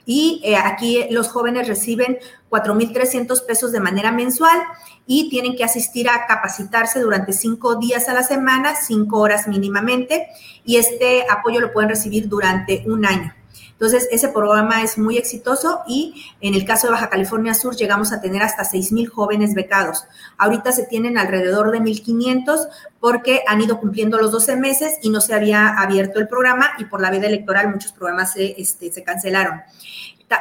y 0.09 0.39
eh, 0.45 0.55
aquí 0.55 1.05
los 1.11 1.27
jóvenes 1.27 1.67
reciben 1.67 2.17
4.300 2.49 3.45
pesos 3.45 3.73
de 3.73 3.81
manera 3.81 4.13
mensual 4.13 4.57
y 5.05 5.29
tienen 5.29 5.57
que 5.57 5.65
asistir 5.65 6.09
a 6.09 6.25
capacitarse 6.25 7.01
durante 7.01 7.33
cinco 7.33 7.75
días 7.75 8.07
a 8.07 8.13
la 8.13 8.23
semana, 8.23 8.75
cinco 8.75 9.19
horas 9.19 9.49
mínimamente, 9.49 10.29
y 10.63 10.77
este 10.77 11.25
apoyo 11.29 11.59
lo 11.59 11.73
pueden 11.73 11.89
recibir 11.89 12.29
durante 12.29 12.83
un 12.87 13.05
año. 13.05 13.35
Entonces, 13.79 14.07
ese 14.11 14.29
programa 14.29 14.81
es 14.81 14.97
muy 14.97 15.17
exitoso 15.17 15.81
y 15.87 16.25
en 16.41 16.55
el 16.55 16.65
caso 16.65 16.87
de 16.87 16.93
Baja 16.93 17.09
California 17.09 17.53
Sur 17.53 17.75
llegamos 17.75 18.11
a 18.11 18.19
tener 18.19 18.41
hasta 18.41 18.63
6.000 18.63 19.07
jóvenes 19.07 19.53
becados. 19.53 20.05
Ahorita 20.39 20.71
se 20.71 20.87
tienen 20.87 21.19
alrededor 21.19 21.69
de 21.69 21.79
1.500 21.79 22.69
porque 22.99 23.43
han 23.47 23.61
ido 23.61 23.79
cumpliendo 23.79 24.17
los 24.17 24.31
12 24.31 24.55
meses 24.55 24.97
y 25.03 25.11
no 25.11 25.21
se 25.21 25.35
había 25.35 25.79
abierto 25.79 26.17
el 26.19 26.27
programa 26.27 26.71
y 26.79 26.85
por 26.85 27.01
la 27.01 27.11
veda 27.11 27.27
electoral 27.27 27.69
muchos 27.69 27.91
programas 27.91 28.33
se, 28.33 28.59
este, 28.59 28.91
se 28.91 29.03
cancelaron. 29.03 29.61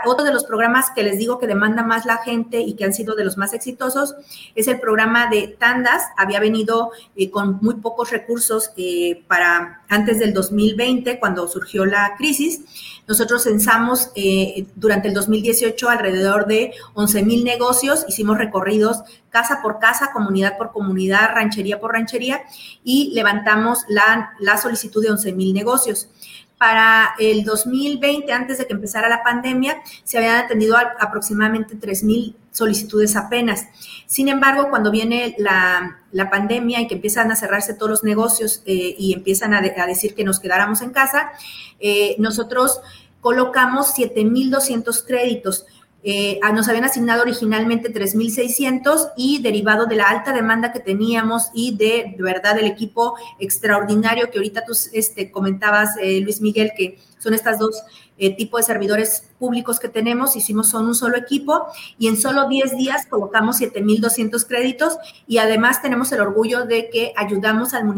Otro 0.05 0.25
de 0.25 0.33
los 0.33 0.45
programas 0.45 0.91
que 0.91 1.05
les 1.05 1.19
digo 1.19 1.39
que 1.39 1.47
demanda 1.47 1.85
más 1.85 2.07
la 2.07 2.19
gente 2.19 2.61
y 2.61 2.75
que 2.75 2.85
han 2.85 2.93
sido 2.93 3.15
de 3.15 3.25
los 3.25 3.37
más 3.37 3.53
exitosos 3.53 4.17
es 4.57 4.67
el 4.67 4.81
programa 4.81 5.29
de 5.29 5.57
tandas. 5.59 6.03
Había 6.17 6.41
venido 6.41 6.91
eh, 7.15 7.31
con 7.31 7.59
muy 7.63 7.75
pocos 7.77 8.11
recursos 8.11 8.73
eh, 8.77 9.23
para 9.29 9.83
antes 9.89 10.19
del 10.19 10.33
2020, 10.33 11.21
cuando 11.21 11.47
surgió 11.47 11.87
la 11.87 12.15
crisis. 12.17 12.63
Nosotros 13.07 13.45
censamos 13.45 14.11
eh, 14.17 14.67
durante 14.75 15.07
el 15.07 15.15
2018 15.15 15.89
alrededor 15.89 16.47
de 16.47 16.73
11 16.95 17.23
mil 17.23 17.45
negocios, 17.45 18.05
hicimos 18.09 18.39
recorridos 18.39 19.03
casa 19.31 19.61
por 19.63 19.79
casa, 19.79 20.13
comunidad 20.13 20.57
por 20.57 20.73
comunidad, 20.73 21.31
ranchería 21.35 21.79
por 21.79 21.93
ranchería 21.93 22.43
y 22.83 23.13
levantamos 23.15 23.85
la, 23.87 24.33
la 24.41 24.57
solicitud 24.57 25.03
de 25.03 25.11
11 25.11 25.33
mil 25.33 25.53
negocios. 25.53 26.09
Para 26.59 27.15
el 27.19 27.45
2020, 27.45 28.33
antes 28.33 28.59
de 28.59 28.67
que 28.67 28.73
empezara 28.73 29.09
la 29.11 29.23
pandemia, 29.23 29.77
se 30.05 30.17
habían 30.17 30.37
atendido 30.37 30.77
aproximadamente 30.77 31.77
3.000 31.77 32.35
solicitudes 32.51 33.15
apenas. 33.15 33.69
Sin 34.07 34.29
embargo, 34.29 34.71
cuando 34.71 34.91
viene 34.91 35.35
la, 35.39 36.01
pandemia 36.31 36.81
y 36.81 36.87
que 36.87 36.95
empiezan 36.95 37.31
a 37.31 37.37
cerrarse 37.37 37.75
todos 37.75 37.91
los 37.91 38.05
negocios 38.05 38.63
eh, 38.65 38.95
y 38.99 39.13
empiezan 39.13 39.53
a, 39.53 39.61
decir 39.61 40.15
que 40.15 40.25
nos 40.25 40.41
quedáramos 40.41 40.81
en 40.81 40.91
casa, 40.91 41.33
eh, 41.79 42.17
nosotros 42.19 42.81
colocamos 43.21 43.95
7.200 43.95 45.07
créditos 45.07 45.67
eh, 46.09 46.39
nos 46.55 46.69
habían 46.69 46.85
asignado 46.85 47.23
originalmente 47.23 47.93
3.600 47.93 49.11
y 49.17 49.43
derivado 49.43 49.87
de 49.87 49.97
la 49.97 50.05
alta 50.05 50.33
demanda 50.33 50.71
que 50.71 50.79
teníamos 50.79 51.49
y 51.53 51.77
de, 51.77 52.15
verdad 52.21 52.57
el 52.61 52.67
equipo 52.67 53.17
extraordinario 53.41 54.31
que 54.31 54.39
ahorita 54.39 54.65
tú 54.65 54.73
este, 54.93 55.33
comentabas, 55.33 55.97
eh, 56.01 56.21
Luis 56.21 56.41
Miguel, 56.41 56.71
que 56.77 57.01
son 57.19 57.35
estas 57.35 57.59
dos 57.59 57.83
eh, 58.19 58.37
tipos 58.37 58.61
de 58.61 58.67
servidores 58.67 59.25
públicos 59.41 59.81
que 59.81 59.89
tenemos, 59.89 60.37
hicimos 60.37 60.69
son 60.69 60.87
un 60.87 60.95
solo 60.95 61.17
equipo 61.17 61.67
y 61.99 62.07
en 62.07 62.17
solo 62.17 62.49
10 62.49 62.77
días 62.77 63.07
colocamos 63.07 63.61
7.200 63.61 64.47
créditos 64.47 64.99
y 65.27 65.39
además 65.39 65.83
tenemos 65.83 66.13
el 66.13 66.21
orgullo 66.21 66.67
de 66.67 66.89
que 66.89 67.15
ayudamos 67.17 67.75
al, 67.75 67.93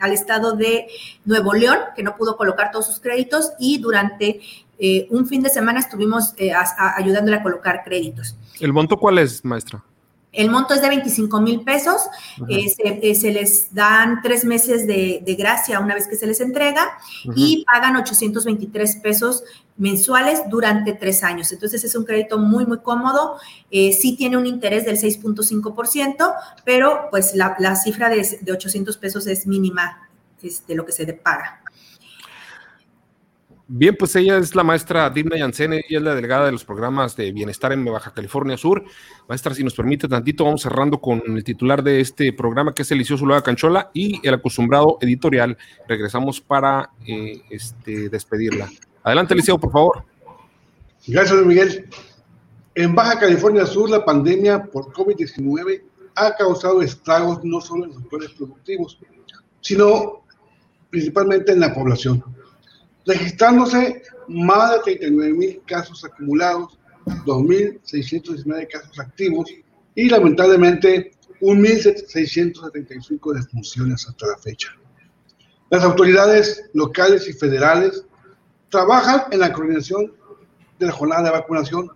al 0.00 0.12
estado 0.12 0.56
de 0.56 0.86
Nuevo 1.26 1.52
León, 1.52 1.76
que 1.94 2.02
no 2.02 2.16
pudo 2.16 2.38
colocar 2.38 2.70
todos 2.70 2.86
sus 2.86 3.00
créditos 3.00 3.52
y 3.60 3.78
durante 3.78 4.40
eh, 4.78 5.08
un 5.10 5.26
fin 5.26 5.42
de 5.42 5.50
semana 5.50 5.80
estuvimos 5.80 6.34
eh, 6.36 6.52
ayudándole 6.96 7.38
a 7.38 7.42
colocar 7.42 7.82
créditos. 7.84 8.36
¿El 8.60 8.72
monto 8.72 8.96
cuál 8.96 9.18
es, 9.18 9.44
maestra? 9.44 9.82
El 10.30 10.50
monto 10.50 10.74
es 10.74 10.82
de 10.82 10.88
25 10.88 11.40
mil 11.40 11.62
pesos, 11.62 12.02
eh, 12.48 13.14
se, 13.14 13.32
les 13.32 13.74
dan 13.74 14.20
tres 14.22 14.44
meses 14.44 14.86
de, 14.86 15.36
gracia 15.38 15.80
una 15.80 15.94
vez 15.94 16.06
que 16.06 16.16
se 16.16 16.26
les 16.26 16.40
entrega 16.40 16.86
y 17.34 17.64
pagan 17.64 17.96
823 17.96 18.96
pesos 18.96 19.42
mensuales 19.78 20.42
durante 20.48 20.92
tres 20.92 21.24
años. 21.24 21.50
Entonces 21.50 21.82
es 21.82 21.94
un 21.96 22.04
crédito 22.04 22.38
muy, 22.38 22.66
muy 22.66 22.78
cómodo, 22.80 23.36
sí 23.70 24.16
tiene 24.16 24.36
un 24.36 24.46
interés 24.46 24.84
del 24.84 24.98
6.5%, 24.98 26.34
pero 26.64 27.08
pues 27.10 27.34
la, 27.34 27.74
cifra 27.74 28.10
de, 28.10 28.38
de, 28.42 28.52
800 28.52 28.96
pesos 28.98 29.26
es 29.26 29.46
mínima 29.46 30.08
este, 30.42 30.74
lo 30.74 30.84
que 30.84 30.92
se 30.92 31.10
paga. 31.14 31.62
Bien, 33.70 33.94
pues 33.98 34.16
ella 34.16 34.38
es 34.38 34.54
la 34.54 34.64
maestra 34.64 35.10
Dina 35.10 35.36
Yansen, 35.36 35.74
ella 35.74 35.84
es 35.98 36.02
la 36.02 36.14
delegada 36.14 36.46
de 36.46 36.52
los 36.52 36.64
programas 36.64 37.14
de 37.16 37.30
bienestar 37.32 37.70
en 37.70 37.84
Baja 37.84 38.14
California 38.14 38.56
Sur. 38.56 38.82
Maestra, 39.28 39.52
si 39.52 39.62
nos 39.62 39.74
permite 39.74 40.08
tantito, 40.08 40.44
vamos 40.44 40.62
cerrando 40.62 40.98
con 40.98 41.22
el 41.26 41.44
titular 41.44 41.82
de 41.82 42.00
este 42.00 42.32
programa, 42.32 42.72
que 42.72 42.80
es 42.80 42.90
Elicioso 42.90 43.20
Zuluaga 43.20 43.42
Canchola, 43.42 43.90
y 43.92 44.26
el 44.26 44.32
acostumbrado 44.32 44.96
editorial. 45.02 45.58
Regresamos 45.86 46.40
para 46.40 46.92
eh, 47.06 47.42
este, 47.50 48.08
despedirla. 48.08 48.70
Adelante, 49.02 49.34
Eliseo, 49.34 49.58
por 49.58 49.70
favor. 49.70 50.02
Gracias, 51.06 51.44
Miguel. 51.44 51.90
En 52.74 52.94
Baja 52.94 53.18
California 53.18 53.66
Sur, 53.66 53.90
la 53.90 54.02
pandemia 54.02 54.64
por 54.64 54.94
COVID-19 54.94 55.82
ha 56.14 56.34
causado 56.36 56.80
estragos 56.80 57.44
no 57.44 57.60
solo 57.60 57.84
en 57.84 57.90
los 57.90 58.00
sectores 58.00 58.30
productivos, 58.30 58.98
sino 59.60 60.22
principalmente 60.88 61.52
en 61.52 61.60
la 61.60 61.74
población 61.74 62.24
registrándose 63.08 64.02
más 64.28 64.72
de 64.72 64.78
39 64.80 65.32
mil 65.32 65.62
casos 65.66 66.04
acumulados, 66.04 66.78
2.619 67.24 68.68
casos 68.70 68.98
activos 68.98 69.50
y 69.94 70.10
lamentablemente 70.10 71.12
1.675 71.40 73.32
defunciones 73.32 74.06
hasta 74.06 74.26
la 74.26 74.36
fecha. 74.36 74.68
Las 75.70 75.84
autoridades 75.84 76.68
locales 76.74 77.26
y 77.28 77.32
federales 77.32 78.04
trabajan 78.68 79.22
en 79.30 79.40
la 79.40 79.54
coordinación 79.54 80.12
de 80.78 80.86
la 80.86 80.92
jornada 80.92 81.22
de 81.22 81.30
vacunación, 81.30 81.90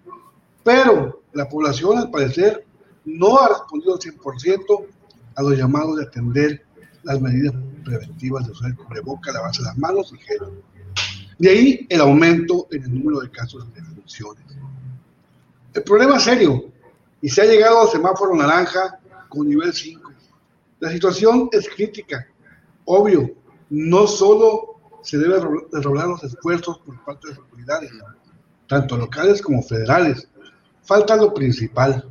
pero 0.65 1.23
la 1.35 1.47
población 1.47 1.99
al 1.99 2.11
parecer 2.11 2.65
no 3.05 3.39
ha 3.39 3.49
respondido 3.51 3.95
al 3.95 4.01
100% 4.01 4.87
a 5.35 5.43
los 5.43 5.59
llamados 5.59 5.99
de 5.99 6.05
atender 6.05 6.65
las 7.03 7.21
medidas 7.21 7.53
preventivas 7.85 8.47
de 8.47 8.53
usar 8.53 8.71
el 8.71 8.77
cubreboca, 8.77 9.31
lavarse 9.33 9.63
las 9.63 9.77
manos 9.77 10.11
y 10.15 10.19
gel. 10.19 10.63
De 11.39 11.51
ahí 11.51 11.87
el 11.89 12.01
aumento 12.01 12.69
en 12.71 12.85
el 12.85 12.95
número 12.95 13.21
de 13.21 13.31
casos 13.31 13.67
de 13.75 13.81
defunciones. 13.81 14.45
El 15.75 15.83
problema 15.83 16.17
es 16.17 16.25
serio 16.25 16.65
y 17.21 17.29
se 17.29 17.43
ha 17.43 17.47
llegado 17.47 17.83
al 17.83 17.89
semáforo 17.89 18.35
naranja 18.35 18.99
con 19.29 19.49
nivel 19.49 19.73
5. 19.73 20.11
La 20.81 20.91
situación 20.91 21.49
es 21.53 21.69
crítica. 21.69 22.27
Obvio, 22.85 23.31
no 23.71 24.07
solo 24.07 24.81
se 25.03 25.19
debe 25.19 25.41
derrolar 25.73 26.09
los 26.09 26.25
esfuerzos 26.25 26.79
por 26.79 27.03
parte 27.05 27.29
de 27.29 27.35
las 27.35 27.43
autoridades, 27.43 27.91
tanto 28.69 28.97
locales 28.97 29.41
como 29.41 29.63
federales. 29.63 30.29
Falta 30.83 31.17
lo 31.17 31.33
principal, 31.33 32.09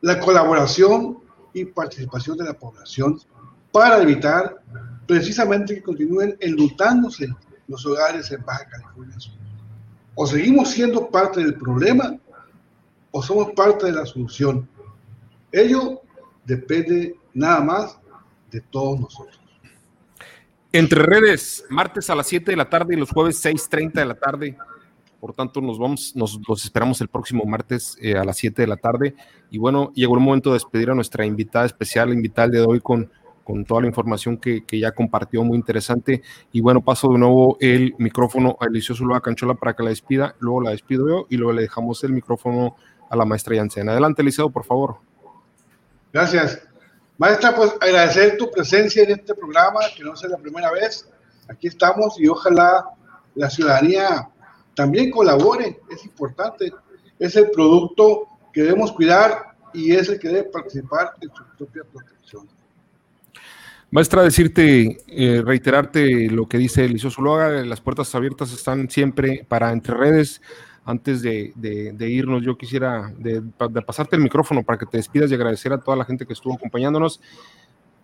la 0.00 0.18
colaboración 0.20 1.18
y 1.52 1.64
participación 1.64 2.38
de 2.38 2.44
la 2.44 2.54
población 2.54 3.20
para 3.72 4.00
evitar 4.00 4.62
precisamente 5.06 5.74
que 5.74 5.82
continúen 5.82 6.36
enlutándose 6.40 7.28
los 7.68 7.84
hogares 7.86 8.30
en 8.32 8.44
Baja 8.44 8.66
California 8.66 9.20
Sur. 9.20 9.34
O 10.14 10.26
seguimos 10.26 10.70
siendo 10.70 11.08
parte 11.08 11.40
del 11.40 11.54
problema 11.54 12.16
o 13.12 13.22
somos 13.22 13.52
parte 13.52 13.86
de 13.86 13.92
la 13.92 14.04
solución. 14.04 14.68
Ello 15.52 16.00
depende 16.44 17.14
nada 17.34 17.60
más 17.60 17.98
de 18.50 18.60
todos 18.60 18.98
nosotros. 19.00 19.40
Entre 20.72 21.02
redes, 21.02 21.64
martes 21.70 22.10
a 22.10 22.14
las 22.14 22.26
7 22.26 22.50
de 22.50 22.56
la 22.56 22.68
tarde 22.68 22.94
y 22.94 22.98
los 22.98 23.10
jueves 23.10 23.42
6.30 23.44 23.92
de 23.92 24.04
la 24.04 24.14
tarde. 24.14 24.56
Por 25.20 25.34
tanto, 25.34 25.60
nos 25.60 25.78
vamos, 25.78 26.14
nos 26.14 26.38
los 26.46 26.64
esperamos 26.64 27.00
el 27.00 27.08
próximo 27.08 27.44
martes 27.44 27.96
eh, 28.00 28.16
a 28.16 28.24
las 28.24 28.36
7 28.36 28.62
de 28.62 28.68
la 28.68 28.76
tarde. 28.76 29.14
Y 29.50 29.58
bueno, 29.58 29.92
llegó 29.94 30.14
el 30.14 30.20
momento 30.20 30.50
de 30.50 30.54
despedir 30.54 30.90
a 30.90 30.94
nuestra 30.94 31.24
invitada 31.24 31.64
especial, 31.64 32.12
invitada 32.12 32.48
de 32.48 32.60
hoy 32.60 32.80
con, 32.80 33.10
con 33.48 33.64
toda 33.64 33.80
la 33.80 33.86
información 33.86 34.36
que, 34.36 34.62
que, 34.66 34.78
ya 34.78 34.92
compartió, 34.92 35.42
muy 35.42 35.56
interesante. 35.56 36.20
Y 36.52 36.60
bueno, 36.60 36.82
paso 36.82 37.08
de 37.08 37.18
nuevo 37.18 37.56
el 37.60 37.94
micrófono 37.96 38.58
a 38.60 38.66
Eliseo 38.66 38.94
Zuluaga 38.94 39.22
Canchola 39.22 39.54
para 39.54 39.72
que 39.72 39.82
la 39.82 39.88
despida, 39.88 40.34
luego 40.38 40.60
la 40.60 40.72
despido 40.72 41.08
yo 41.08 41.26
y 41.30 41.38
luego 41.38 41.54
le 41.54 41.62
dejamos 41.62 42.04
el 42.04 42.12
micrófono 42.12 42.76
a 43.08 43.16
la 43.16 43.24
maestra 43.24 43.56
Yancena. 43.56 43.92
Adelante, 43.92 44.20
Eliseo, 44.20 44.50
por 44.50 44.66
favor. 44.66 44.98
Gracias. 46.12 46.62
Maestra, 47.16 47.56
pues 47.56 47.72
agradecer 47.80 48.36
tu 48.36 48.50
presencia 48.50 49.02
en 49.04 49.12
este 49.12 49.34
programa, 49.34 49.80
que 49.96 50.04
no 50.04 50.14
sea 50.14 50.28
la 50.28 50.36
primera 50.36 50.70
vez. 50.70 51.08
Aquí 51.48 51.68
estamos 51.68 52.20
y 52.20 52.28
ojalá 52.28 52.84
la 53.34 53.48
ciudadanía 53.48 54.28
también 54.74 55.10
colabore, 55.10 55.80
es 55.90 56.04
importante. 56.04 56.70
Es 57.18 57.34
el 57.34 57.50
producto 57.50 58.28
que 58.52 58.64
debemos 58.64 58.92
cuidar 58.92 59.54
y 59.72 59.94
es 59.94 60.10
el 60.10 60.18
que 60.18 60.28
debe 60.28 60.50
participar 60.50 61.14
en 61.22 61.30
su 61.30 61.42
propia 61.56 61.82
protección. 61.90 62.57
Maestra, 63.90 64.22
decirte, 64.22 64.98
eh, 65.06 65.42
reiterarte 65.42 66.28
lo 66.30 66.46
que 66.46 66.58
dice 66.58 66.84
Eliseo 66.84 67.10
Zuluaga, 67.10 67.64
las 67.64 67.80
puertas 67.80 68.14
abiertas 68.14 68.52
están 68.52 68.90
siempre 68.90 69.46
para 69.48 69.72
entre 69.72 69.94
redes. 69.94 70.42
Antes 70.84 71.20
de, 71.20 71.52
de, 71.54 72.10
irnos, 72.10 72.42
yo 72.42 72.56
quisiera 72.56 73.12
de, 73.18 73.42
de, 73.42 73.82
pasarte 73.82 74.16
el 74.16 74.22
micrófono 74.22 74.62
para 74.62 74.78
que 74.78 74.86
te 74.86 74.96
despidas 74.96 75.30
y 75.30 75.34
agradecer 75.34 75.70
a 75.70 75.78
toda 75.78 75.98
la 75.98 76.04
gente 76.06 76.24
que 76.24 76.32
estuvo 76.32 76.54
acompañándonos. 76.54 77.20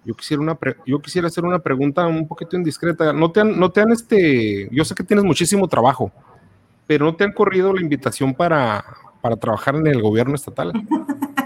Yo 0.04 0.14
quisiera, 0.14 0.42
una 0.42 0.58
yo 0.86 1.00
quisiera 1.00 1.28
hacer 1.28 1.44
una 1.44 1.60
pregunta 1.60 2.06
un 2.06 2.28
poquito 2.28 2.56
indiscreta. 2.56 3.14
¿No 3.14 3.30
te, 3.30 3.40
han, 3.40 3.58
no 3.58 3.70
te 3.70 3.80
han, 3.80 3.90
este, 3.90 4.68
yo 4.70 4.84
sé 4.84 4.94
que 4.94 5.02
tienes 5.02 5.24
muchísimo 5.24 5.66
trabajo, 5.66 6.12
pero 6.86 7.06
¿no 7.06 7.16
te 7.16 7.24
han 7.24 7.32
corrido 7.32 7.72
la 7.72 7.80
invitación 7.80 8.34
para, 8.34 8.84
para 9.22 9.36
trabajar 9.36 9.76
en 9.76 9.86
el 9.86 10.02
gobierno 10.02 10.34
estatal? 10.34 10.72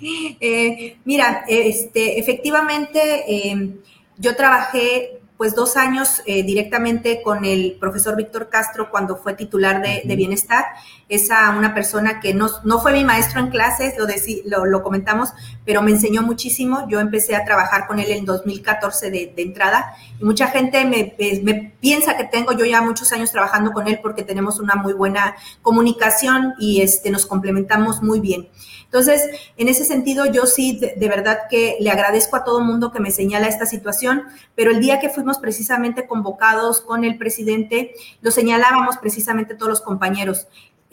eh, 0.00 0.96
mira, 1.04 1.44
este, 1.48 2.18
efectivamente, 2.18 3.00
eh, 3.26 3.70
yo 4.18 4.36
trabajé 4.36 5.20
pues 5.44 5.54
dos 5.54 5.76
años 5.76 6.22
eh, 6.24 6.42
directamente 6.42 7.20
con 7.20 7.44
el 7.44 7.76
profesor 7.78 8.16
Víctor 8.16 8.48
Castro 8.48 8.88
cuando 8.90 9.14
fue 9.14 9.34
titular 9.34 9.82
de, 9.82 10.00
de 10.02 10.16
Bienestar. 10.16 10.64
Es 11.06 11.30
a 11.30 11.50
una 11.50 11.74
persona 11.74 12.18
que 12.18 12.32
no, 12.32 12.48
no, 12.64 12.80
fue 12.80 12.94
mi 12.94 13.04
maestro 13.04 13.40
en 13.40 13.50
clases, 13.50 13.92
lo, 13.98 14.06
lo, 14.46 14.64
lo, 14.64 14.82
comentamos, 14.82 15.34
pero 15.66 15.82
me 15.82 15.90
enseñó 15.90 16.22
muchísimo. 16.22 16.88
Yo 16.88 16.98
empecé 16.98 17.36
a 17.36 17.44
trabajar 17.44 17.86
con 17.86 17.98
él 17.98 18.10
en 18.10 18.24
2014 18.24 19.10
de, 19.10 19.34
de 19.36 19.42
entrada 19.42 19.94
y 20.18 20.24
mucha 20.24 20.46
gente 20.46 20.82
me, 20.86 21.14
me, 21.42 21.74
piensa 21.78 22.16
que 22.16 22.24
tengo 22.24 22.52
yo 22.52 22.64
ya 22.64 22.80
muchos 22.80 23.12
años 23.12 23.30
trabajando 23.30 23.72
con 23.72 23.86
él 23.86 23.98
porque 24.00 24.22
tenemos 24.22 24.60
una 24.60 24.76
muy 24.76 24.94
buena 24.94 25.36
comunicación 25.60 26.54
y 26.58 26.80
este, 26.80 27.10
nos 27.10 27.26
complementamos 27.26 28.02
muy 28.02 28.20
bien. 28.20 28.48
Entonces, 28.84 29.28
en 29.56 29.68
ese 29.68 29.84
sentido, 29.84 30.24
yo 30.24 30.46
sí, 30.46 30.78
de, 30.78 30.94
de 30.96 31.08
verdad 31.08 31.40
que 31.50 31.76
le 31.80 31.90
agradezco 31.90 32.36
a 32.36 32.44
todo 32.44 32.60
mundo 32.60 32.92
que 32.92 33.00
me 33.00 33.10
señala 33.10 33.48
esta 33.48 33.66
situación, 33.66 34.22
pero 34.54 34.70
el 34.70 34.80
día 34.80 35.00
que 35.00 35.10
fuimos 35.10 35.33
precisamente 35.38 36.06
convocados 36.06 36.80
con 36.80 37.04
el 37.04 37.18
presidente, 37.18 37.94
lo 38.20 38.30
señalábamos 38.30 38.98
precisamente 38.98 39.54
todos 39.54 39.70
los 39.70 39.80
compañeros. 39.80 40.46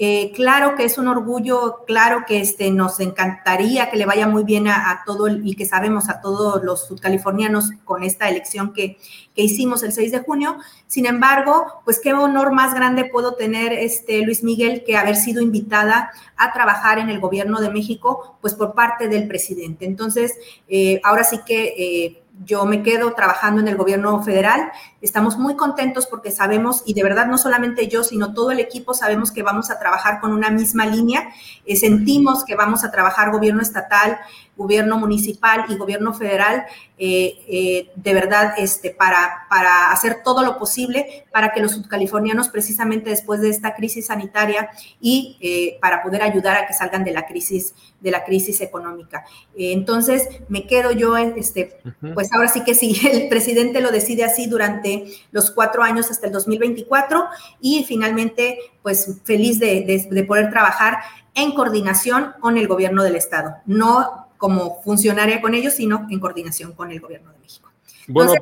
Eh, 0.04 0.32
claro 0.34 0.74
que 0.76 0.84
es 0.84 0.98
un 0.98 1.08
orgullo, 1.08 1.84
claro 1.86 2.24
que 2.26 2.40
este, 2.40 2.72
nos 2.72 3.00
encantaría 3.00 3.92
que 3.92 3.98
le 3.98 4.08
vaya 4.08 4.28
muy 4.28 4.44
bien 4.44 4.68
a, 4.68 5.04
todo 5.06 5.28
el, 5.28 5.48
y 5.48 5.54
que 5.54 5.68
sabemos 5.68 6.10
a 6.10 6.22
todos 6.22 6.64
los 6.64 6.88
sudcalifornianos 6.88 7.70
con 7.86 8.02
esta 8.02 8.28
elección 8.28 8.74
que, 8.74 8.98
que, 9.36 9.44
hicimos 9.44 9.84
el 9.84 9.92
6 9.92 10.12
de 10.12 10.20
junio. 10.22 10.58
Sin 10.88 11.06
embargo, 11.06 11.84
pues 11.86 12.00
qué 12.00 12.16
honor 12.16 12.52
más 12.52 12.74
grande 12.74 13.06
puedo 13.06 13.36
tener, 13.36 13.74
este, 13.74 14.26
Luis 14.26 14.44
Miguel, 14.44 14.84
que 14.84 14.98
haber 14.98 15.18
sido 15.18 15.40
invitada 15.40 16.10
a 16.36 16.52
trabajar 16.52 16.98
en 16.98 17.12
el 17.12 17.20
gobierno 17.20 17.62
de 17.62 17.70
México, 17.70 18.40
pues 18.42 18.56
por 18.56 18.74
parte 18.74 19.08
del 19.08 19.28
presidente. 19.28 19.86
Entonces, 19.86 20.34
eh, 20.68 21.00
ahora 21.04 21.24
sí 21.24 21.42
que... 21.46 21.76
Eh, 21.78 22.21
yo 22.44 22.66
me 22.66 22.82
quedo 22.84 23.14
trabajando 23.14 23.62
en 23.62 23.68
el 23.68 23.78
gobierno 23.78 24.22
federal. 24.24 24.72
Estamos 25.02 25.38
muy 25.38 25.56
contentos 25.56 26.08
porque 26.08 26.32
sabemos, 26.32 26.84
y 26.86 26.94
de 26.94 27.04
verdad 27.04 27.28
no 27.28 27.38
solamente 27.38 27.88
yo, 27.88 28.04
sino 28.04 28.34
todo 28.34 28.52
el 28.52 28.60
equipo, 28.60 28.94
sabemos 28.94 29.32
que 29.32 29.44
vamos 29.44 29.70
a 29.70 29.80
trabajar 29.80 30.20
con 30.20 30.34
una 30.34 30.50
misma 30.50 30.86
línea. 30.86 31.30
Eh, 31.66 31.76
sentimos 31.76 32.44
que 32.44 32.56
vamos 32.56 32.84
a 32.84 32.92
trabajar 32.92 33.32
gobierno 33.32 33.62
estatal, 33.62 34.20
gobierno 34.62 34.98
municipal 34.98 35.66
y 35.70 35.76
gobierno 35.76 36.14
federal, 36.14 36.66
eh, 36.98 37.40
eh, 37.48 37.92
de 37.96 38.14
verdad, 38.14 38.54
este, 38.58 38.92
para, 38.92 39.48
para 39.50 39.92
hacer 39.92 40.22
todo 40.24 40.44
lo 40.44 40.60
posible 40.60 41.26
para 41.32 41.52
que 41.52 41.60
los 41.60 41.72
subcalifornianos, 41.72 42.50
precisamente 42.50 43.10
después 43.10 43.42
de 43.42 43.50
esta 43.50 43.74
crisis 43.74 44.08
sanitaria 44.08 44.70
y 45.00 45.38
eh, 45.42 45.80
para 45.82 46.04
poder 46.04 46.22
ayudar 46.22 46.58
a 46.58 46.68
que 46.68 46.74
salgan 46.74 47.04
de 47.04 47.12
la 47.12 47.26
crisis, 47.26 47.74
de 48.00 48.12
la 48.12 48.24
crisis 48.24 48.62
económica. 48.62 49.26
Entonces, 49.58 50.28
me 50.48 50.68
quedo 50.68 50.92
yo, 50.92 51.18
este, 51.18 51.80
uh 51.84 51.90
-huh. 51.90 52.14
pues 52.14 52.32
ahora 52.34 52.50
sí 52.50 52.64
que 52.64 52.76
sí, 52.76 52.96
el 53.12 53.30
presidente 53.30 53.82
lo 53.82 53.92
decide 53.92 54.24
así 54.24 54.46
durante 54.46 55.06
los 55.32 55.50
cuatro 55.52 55.84
años 55.84 56.12
hasta 56.12 56.28
el 56.28 56.34
2024 56.34 57.26
y 57.60 57.84
finalmente, 57.86 58.60
pues 58.84 59.20
feliz 59.24 59.60
de, 59.60 59.82
de, 59.82 60.08
de 60.10 60.24
poder 60.24 60.52
trabajar 60.52 61.00
en 61.34 61.54
coordinación 61.54 62.34
con 62.40 62.58
el 62.58 62.68
gobierno 62.68 63.04
del 63.04 63.16
estado, 63.16 63.56
no 63.66 64.28
como 64.42 64.82
funcionaria 64.82 65.40
con 65.40 65.54
ellos, 65.54 65.76
sino 65.76 66.08
en 66.10 66.20
coordinación 66.20 66.74
con 66.74 66.90
el 66.92 67.00
gobierno 67.00 67.32
de 67.32 67.38
México. 67.38 67.70
Bueno, 68.08 68.34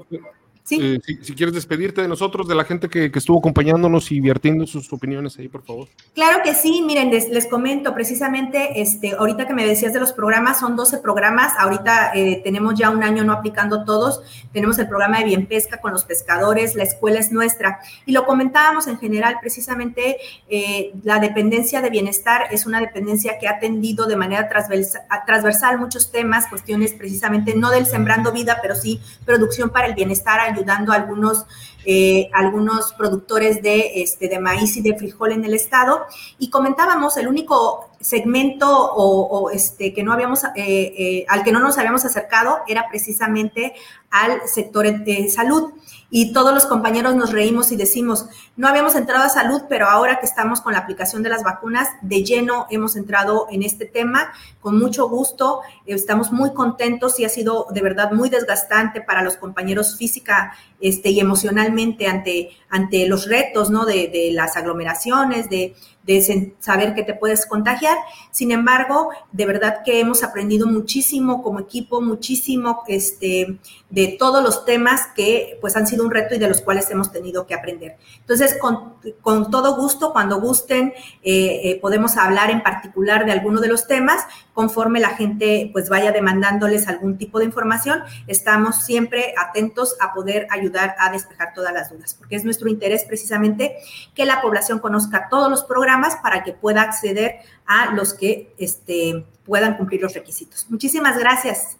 ¿sí? 0.69 0.79
eh, 0.81 0.99
si, 1.03 1.15
si, 1.23 1.33
quieres 1.33 1.55
despedirte 1.55 2.01
de 2.01 2.07
nosotros, 2.07 2.47
de 2.47 2.55
la 2.55 2.63
gente 2.63 2.89
que, 2.89 3.11
que, 3.11 3.19
estuvo 3.19 3.39
acompañándonos 3.39 4.11
y 4.11 4.21
vertiendo 4.21 4.67
sus 4.67 4.91
opiniones 4.93 5.37
ahí, 5.39 5.47
por 5.47 5.63
favor. 5.63 5.87
Claro 6.13 6.41
que 6.43 6.53
sí, 6.53 6.83
miren, 6.85 7.09
les, 7.09 7.29
les, 7.29 7.47
comento 7.47 7.93
precisamente, 7.93 8.81
este, 8.81 9.13
ahorita 9.13 9.47
que 9.47 9.53
me 9.53 9.65
decías 9.65 9.93
de 9.93 9.99
los 9.99 10.13
programas, 10.13 10.59
son 10.59 10.75
12 10.75 10.99
programas, 10.99 11.53
ahorita 11.57 12.11
eh, 12.13 12.41
tenemos 12.43 12.75
ya 12.75 12.89
un 12.89 13.03
año 13.03 13.23
no 13.23 13.33
aplicando 13.33 13.83
todos, 13.83 14.21
tenemos 14.53 14.77
el 14.77 14.87
programa 14.87 15.19
de 15.19 15.25
Bien 15.25 15.47
Pesca 15.47 15.81
con 15.81 15.91
los 15.91 16.05
pescadores, 16.05 16.75
la 16.75 16.83
escuela 16.83 17.19
es 17.19 17.31
nuestra, 17.31 17.79
y 18.05 18.11
lo 18.11 18.25
comentábamos 18.25 18.87
en 18.87 18.99
general, 18.99 19.37
precisamente 19.41 20.17
eh, 20.49 20.91
la 21.03 21.19
dependencia 21.19 21.81
de 21.81 21.89
bienestar 21.89 22.47
es 22.51 22.65
una 22.65 22.79
dependencia 22.79 23.39
que 23.39 23.47
ha 23.47 23.51
atendido 23.51 24.05
de 24.05 24.15
manera 24.15 24.47
transversal, 24.47 25.01
transversal 25.25 25.79
muchos 25.79 26.11
temas, 26.11 26.47
cuestiones 26.47 26.93
precisamente 26.93 27.55
no 27.55 27.71
del 27.71 27.85
sembrando 27.85 28.31
vida, 28.31 28.59
pero 28.61 28.75
sí 28.75 28.99
producción 29.25 29.69
para 29.69 29.87
el 29.87 29.95
bienestar, 29.95 30.39
ayudando 30.59 30.91
algunos, 30.91 31.45
eh, 31.85 32.29
algunos 32.33 32.93
productores 32.93 33.61
de, 33.61 34.01
este, 34.01 34.27
de 34.27 34.39
maíz 34.39 34.75
y 34.77 34.81
de 34.81 34.97
frijol 34.97 35.31
en 35.31 35.45
el 35.45 35.53
estado. 35.53 36.01
Y 36.37 36.49
comentábamos, 36.49 37.17
el 37.17 37.27
único 37.27 37.89
segmento 38.01 38.67
o, 38.69 39.27
o 39.27 39.49
este, 39.49 39.93
que 39.93 40.03
no 40.03 40.13
habíamos, 40.13 40.43
eh, 40.43 40.49
eh, 40.55 41.25
al 41.27 41.43
que 41.43 41.51
no 41.51 41.59
nos 41.59 41.77
habíamos 41.77 42.05
acercado 42.05 42.59
era 42.67 42.87
precisamente 42.89 43.73
al 44.11 44.47
sector 44.47 45.03
de 45.03 45.29
salud. 45.29 45.71
Y 46.11 46.33
todos 46.33 46.51
los 46.55 46.65
compañeros 46.65 47.15
nos 47.15 47.31
reímos 47.31 47.71
y 47.71 47.75
decimos, 47.75 48.25
no 48.57 48.67
habíamos 48.67 48.95
entrado 48.95 49.23
a 49.25 49.29
salud, 49.29 49.61
pero 49.69 49.87
ahora 49.87 50.19
que 50.19 50.25
estamos 50.25 50.59
con 50.59 50.73
la 50.73 50.79
aplicación 50.79 51.21
de 51.21 51.29
las 51.29 51.43
vacunas, 51.43 51.87
de 52.01 52.23
lleno 52.23 52.65
hemos 52.71 52.95
entrado 52.95 53.45
en 53.51 53.61
este 53.61 53.85
tema, 53.85 54.31
con 54.59 54.79
mucho 54.79 55.07
gusto, 55.07 55.61
estamos 55.85 56.31
muy 56.31 56.51
contentos 56.55 57.19
y 57.19 57.25
ha 57.25 57.29
sido 57.29 57.67
de 57.69 57.81
verdad 57.83 58.11
muy 58.11 58.29
desgastante 58.29 59.01
para 59.01 59.21
los 59.21 59.37
compañeros 59.37 59.97
física 59.97 60.55
este, 60.81 61.09
y 61.09 61.19
emocionalmente 61.19 61.68
ante, 62.07 62.51
ante 62.69 63.07
los 63.07 63.27
retos 63.27 63.69
¿no? 63.69 63.85
de, 63.85 64.07
de 64.07 64.31
las 64.31 64.55
aglomeraciones, 64.57 65.49
de, 65.49 65.75
de 66.03 66.55
saber 66.59 66.95
que 66.95 67.03
te 67.03 67.13
puedes 67.13 67.45
contagiar. 67.45 67.95
Sin 68.31 68.51
embargo, 68.51 69.09
de 69.31 69.45
verdad 69.45 69.81
que 69.85 69.99
hemos 69.99 70.23
aprendido 70.23 70.65
muchísimo 70.65 71.43
como 71.43 71.59
equipo, 71.59 72.01
muchísimo 72.01 72.83
este, 72.87 73.59
de 73.89 74.15
todos 74.17 74.43
los 74.43 74.65
temas 74.65 75.01
que 75.15 75.57
pues 75.61 75.75
han 75.75 75.85
sido 75.85 76.03
un 76.03 76.11
reto 76.11 76.33
y 76.33 76.39
de 76.39 76.47
los 76.47 76.61
cuales 76.61 76.89
hemos 76.89 77.11
tenido 77.11 77.45
que 77.45 77.53
aprender. 77.53 77.97
Entonces, 78.21 78.57
con, 78.59 78.95
con 79.21 79.51
todo 79.51 79.75
gusto, 79.75 80.11
cuando 80.11 80.41
gusten, 80.41 80.93
eh, 81.21 81.61
eh, 81.63 81.79
podemos 81.79 82.17
hablar 82.17 82.49
en 82.49 82.63
particular 82.63 83.25
de 83.25 83.31
alguno 83.31 83.61
de 83.61 83.67
los 83.67 83.85
temas, 83.85 84.23
conforme 84.53 84.99
la 84.99 85.09
gente 85.09 85.69
pues 85.71 85.89
vaya 85.89 86.11
demandándoles 86.11 86.87
algún 86.87 87.17
tipo 87.17 87.39
de 87.39 87.45
información, 87.45 88.01
estamos 88.27 88.83
siempre 88.83 89.33
atentos 89.37 89.95
a 90.01 90.13
poder 90.13 90.47
ayudar 90.49 90.95
a 90.99 91.11
despejar 91.11 91.53
todas 91.53 91.73
las 91.73 91.91
dudas, 91.91 92.15
porque 92.15 92.35
es 92.35 92.45
nuestro 92.59 92.69
interés 92.69 93.05
precisamente 93.05 93.77
que 94.13 94.25
la 94.25 94.41
población 94.41 94.79
conozca 94.79 95.27
todos 95.29 95.49
los 95.49 95.63
programas 95.63 96.17
para 96.21 96.43
que 96.43 96.53
pueda 96.53 96.81
acceder 96.81 97.35
a 97.65 97.93
los 97.93 98.13
que 98.13 98.53
este, 98.57 99.25
puedan 99.45 99.77
cumplir 99.77 100.01
los 100.01 100.13
requisitos. 100.13 100.65
Muchísimas 100.69 101.17
gracias. 101.17 101.77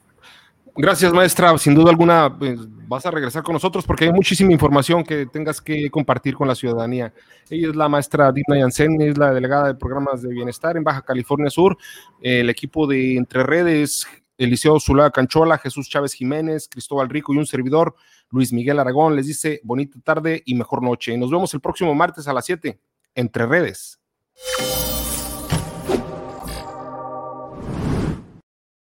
Gracias, 0.76 1.12
maestra. 1.12 1.58
Sin 1.58 1.76
duda 1.76 1.90
alguna, 1.90 2.38
pues, 2.38 2.58
vas 2.88 3.06
a 3.06 3.12
regresar 3.12 3.44
con 3.44 3.54
nosotros 3.54 3.86
porque 3.86 4.06
hay 4.06 4.14
muchísima 4.14 4.54
información 4.54 5.04
que 5.04 5.26
tengas 5.26 5.60
que 5.60 5.90
compartir 5.90 6.36
con 6.36 6.48
la 6.48 6.56
ciudadanía. 6.56 7.14
Ella 7.50 7.70
es 7.70 7.76
la 7.76 7.90
maestra 7.90 8.32
Dina 8.32 8.60
Yansen, 8.60 9.02
es 9.02 9.18
la 9.18 9.34
delegada 9.34 9.68
de 9.68 9.76
programas 9.76 10.22
de 10.22 10.30
bienestar 10.30 10.78
en 10.78 10.84
Baja 10.84 11.02
California 11.02 11.50
Sur. 11.50 11.78
El 12.22 12.50
equipo 12.50 12.88
de 12.88 13.18
Entre 13.18 13.44
Redes, 13.44 14.08
Eliseo 14.38 14.80
Zulá 14.80 15.12
Canchola, 15.12 15.58
Jesús 15.58 15.90
Chávez 15.90 16.14
Jiménez, 16.14 16.70
Cristóbal 16.70 17.10
Rico 17.10 17.34
y 17.34 17.38
un 17.38 17.46
servidor, 17.46 17.96
Luis 18.32 18.54
Miguel 18.54 18.80
Aragón, 18.80 19.16
les 19.16 19.28
dice 19.28 19.60
bonita 19.64 20.00
tarde 20.04 20.44
y 20.46 20.56
mejor 20.56 20.84
noche. 20.84 21.18
Nos 21.18 21.32
vemos 21.32 21.54
el 21.54 21.62
próximo 21.62 21.94
martes 21.96 22.28
a 22.28 22.34
las 22.34 22.46
7, 22.46 22.80
Entre 23.16 23.46
Redes. 23.46 24.00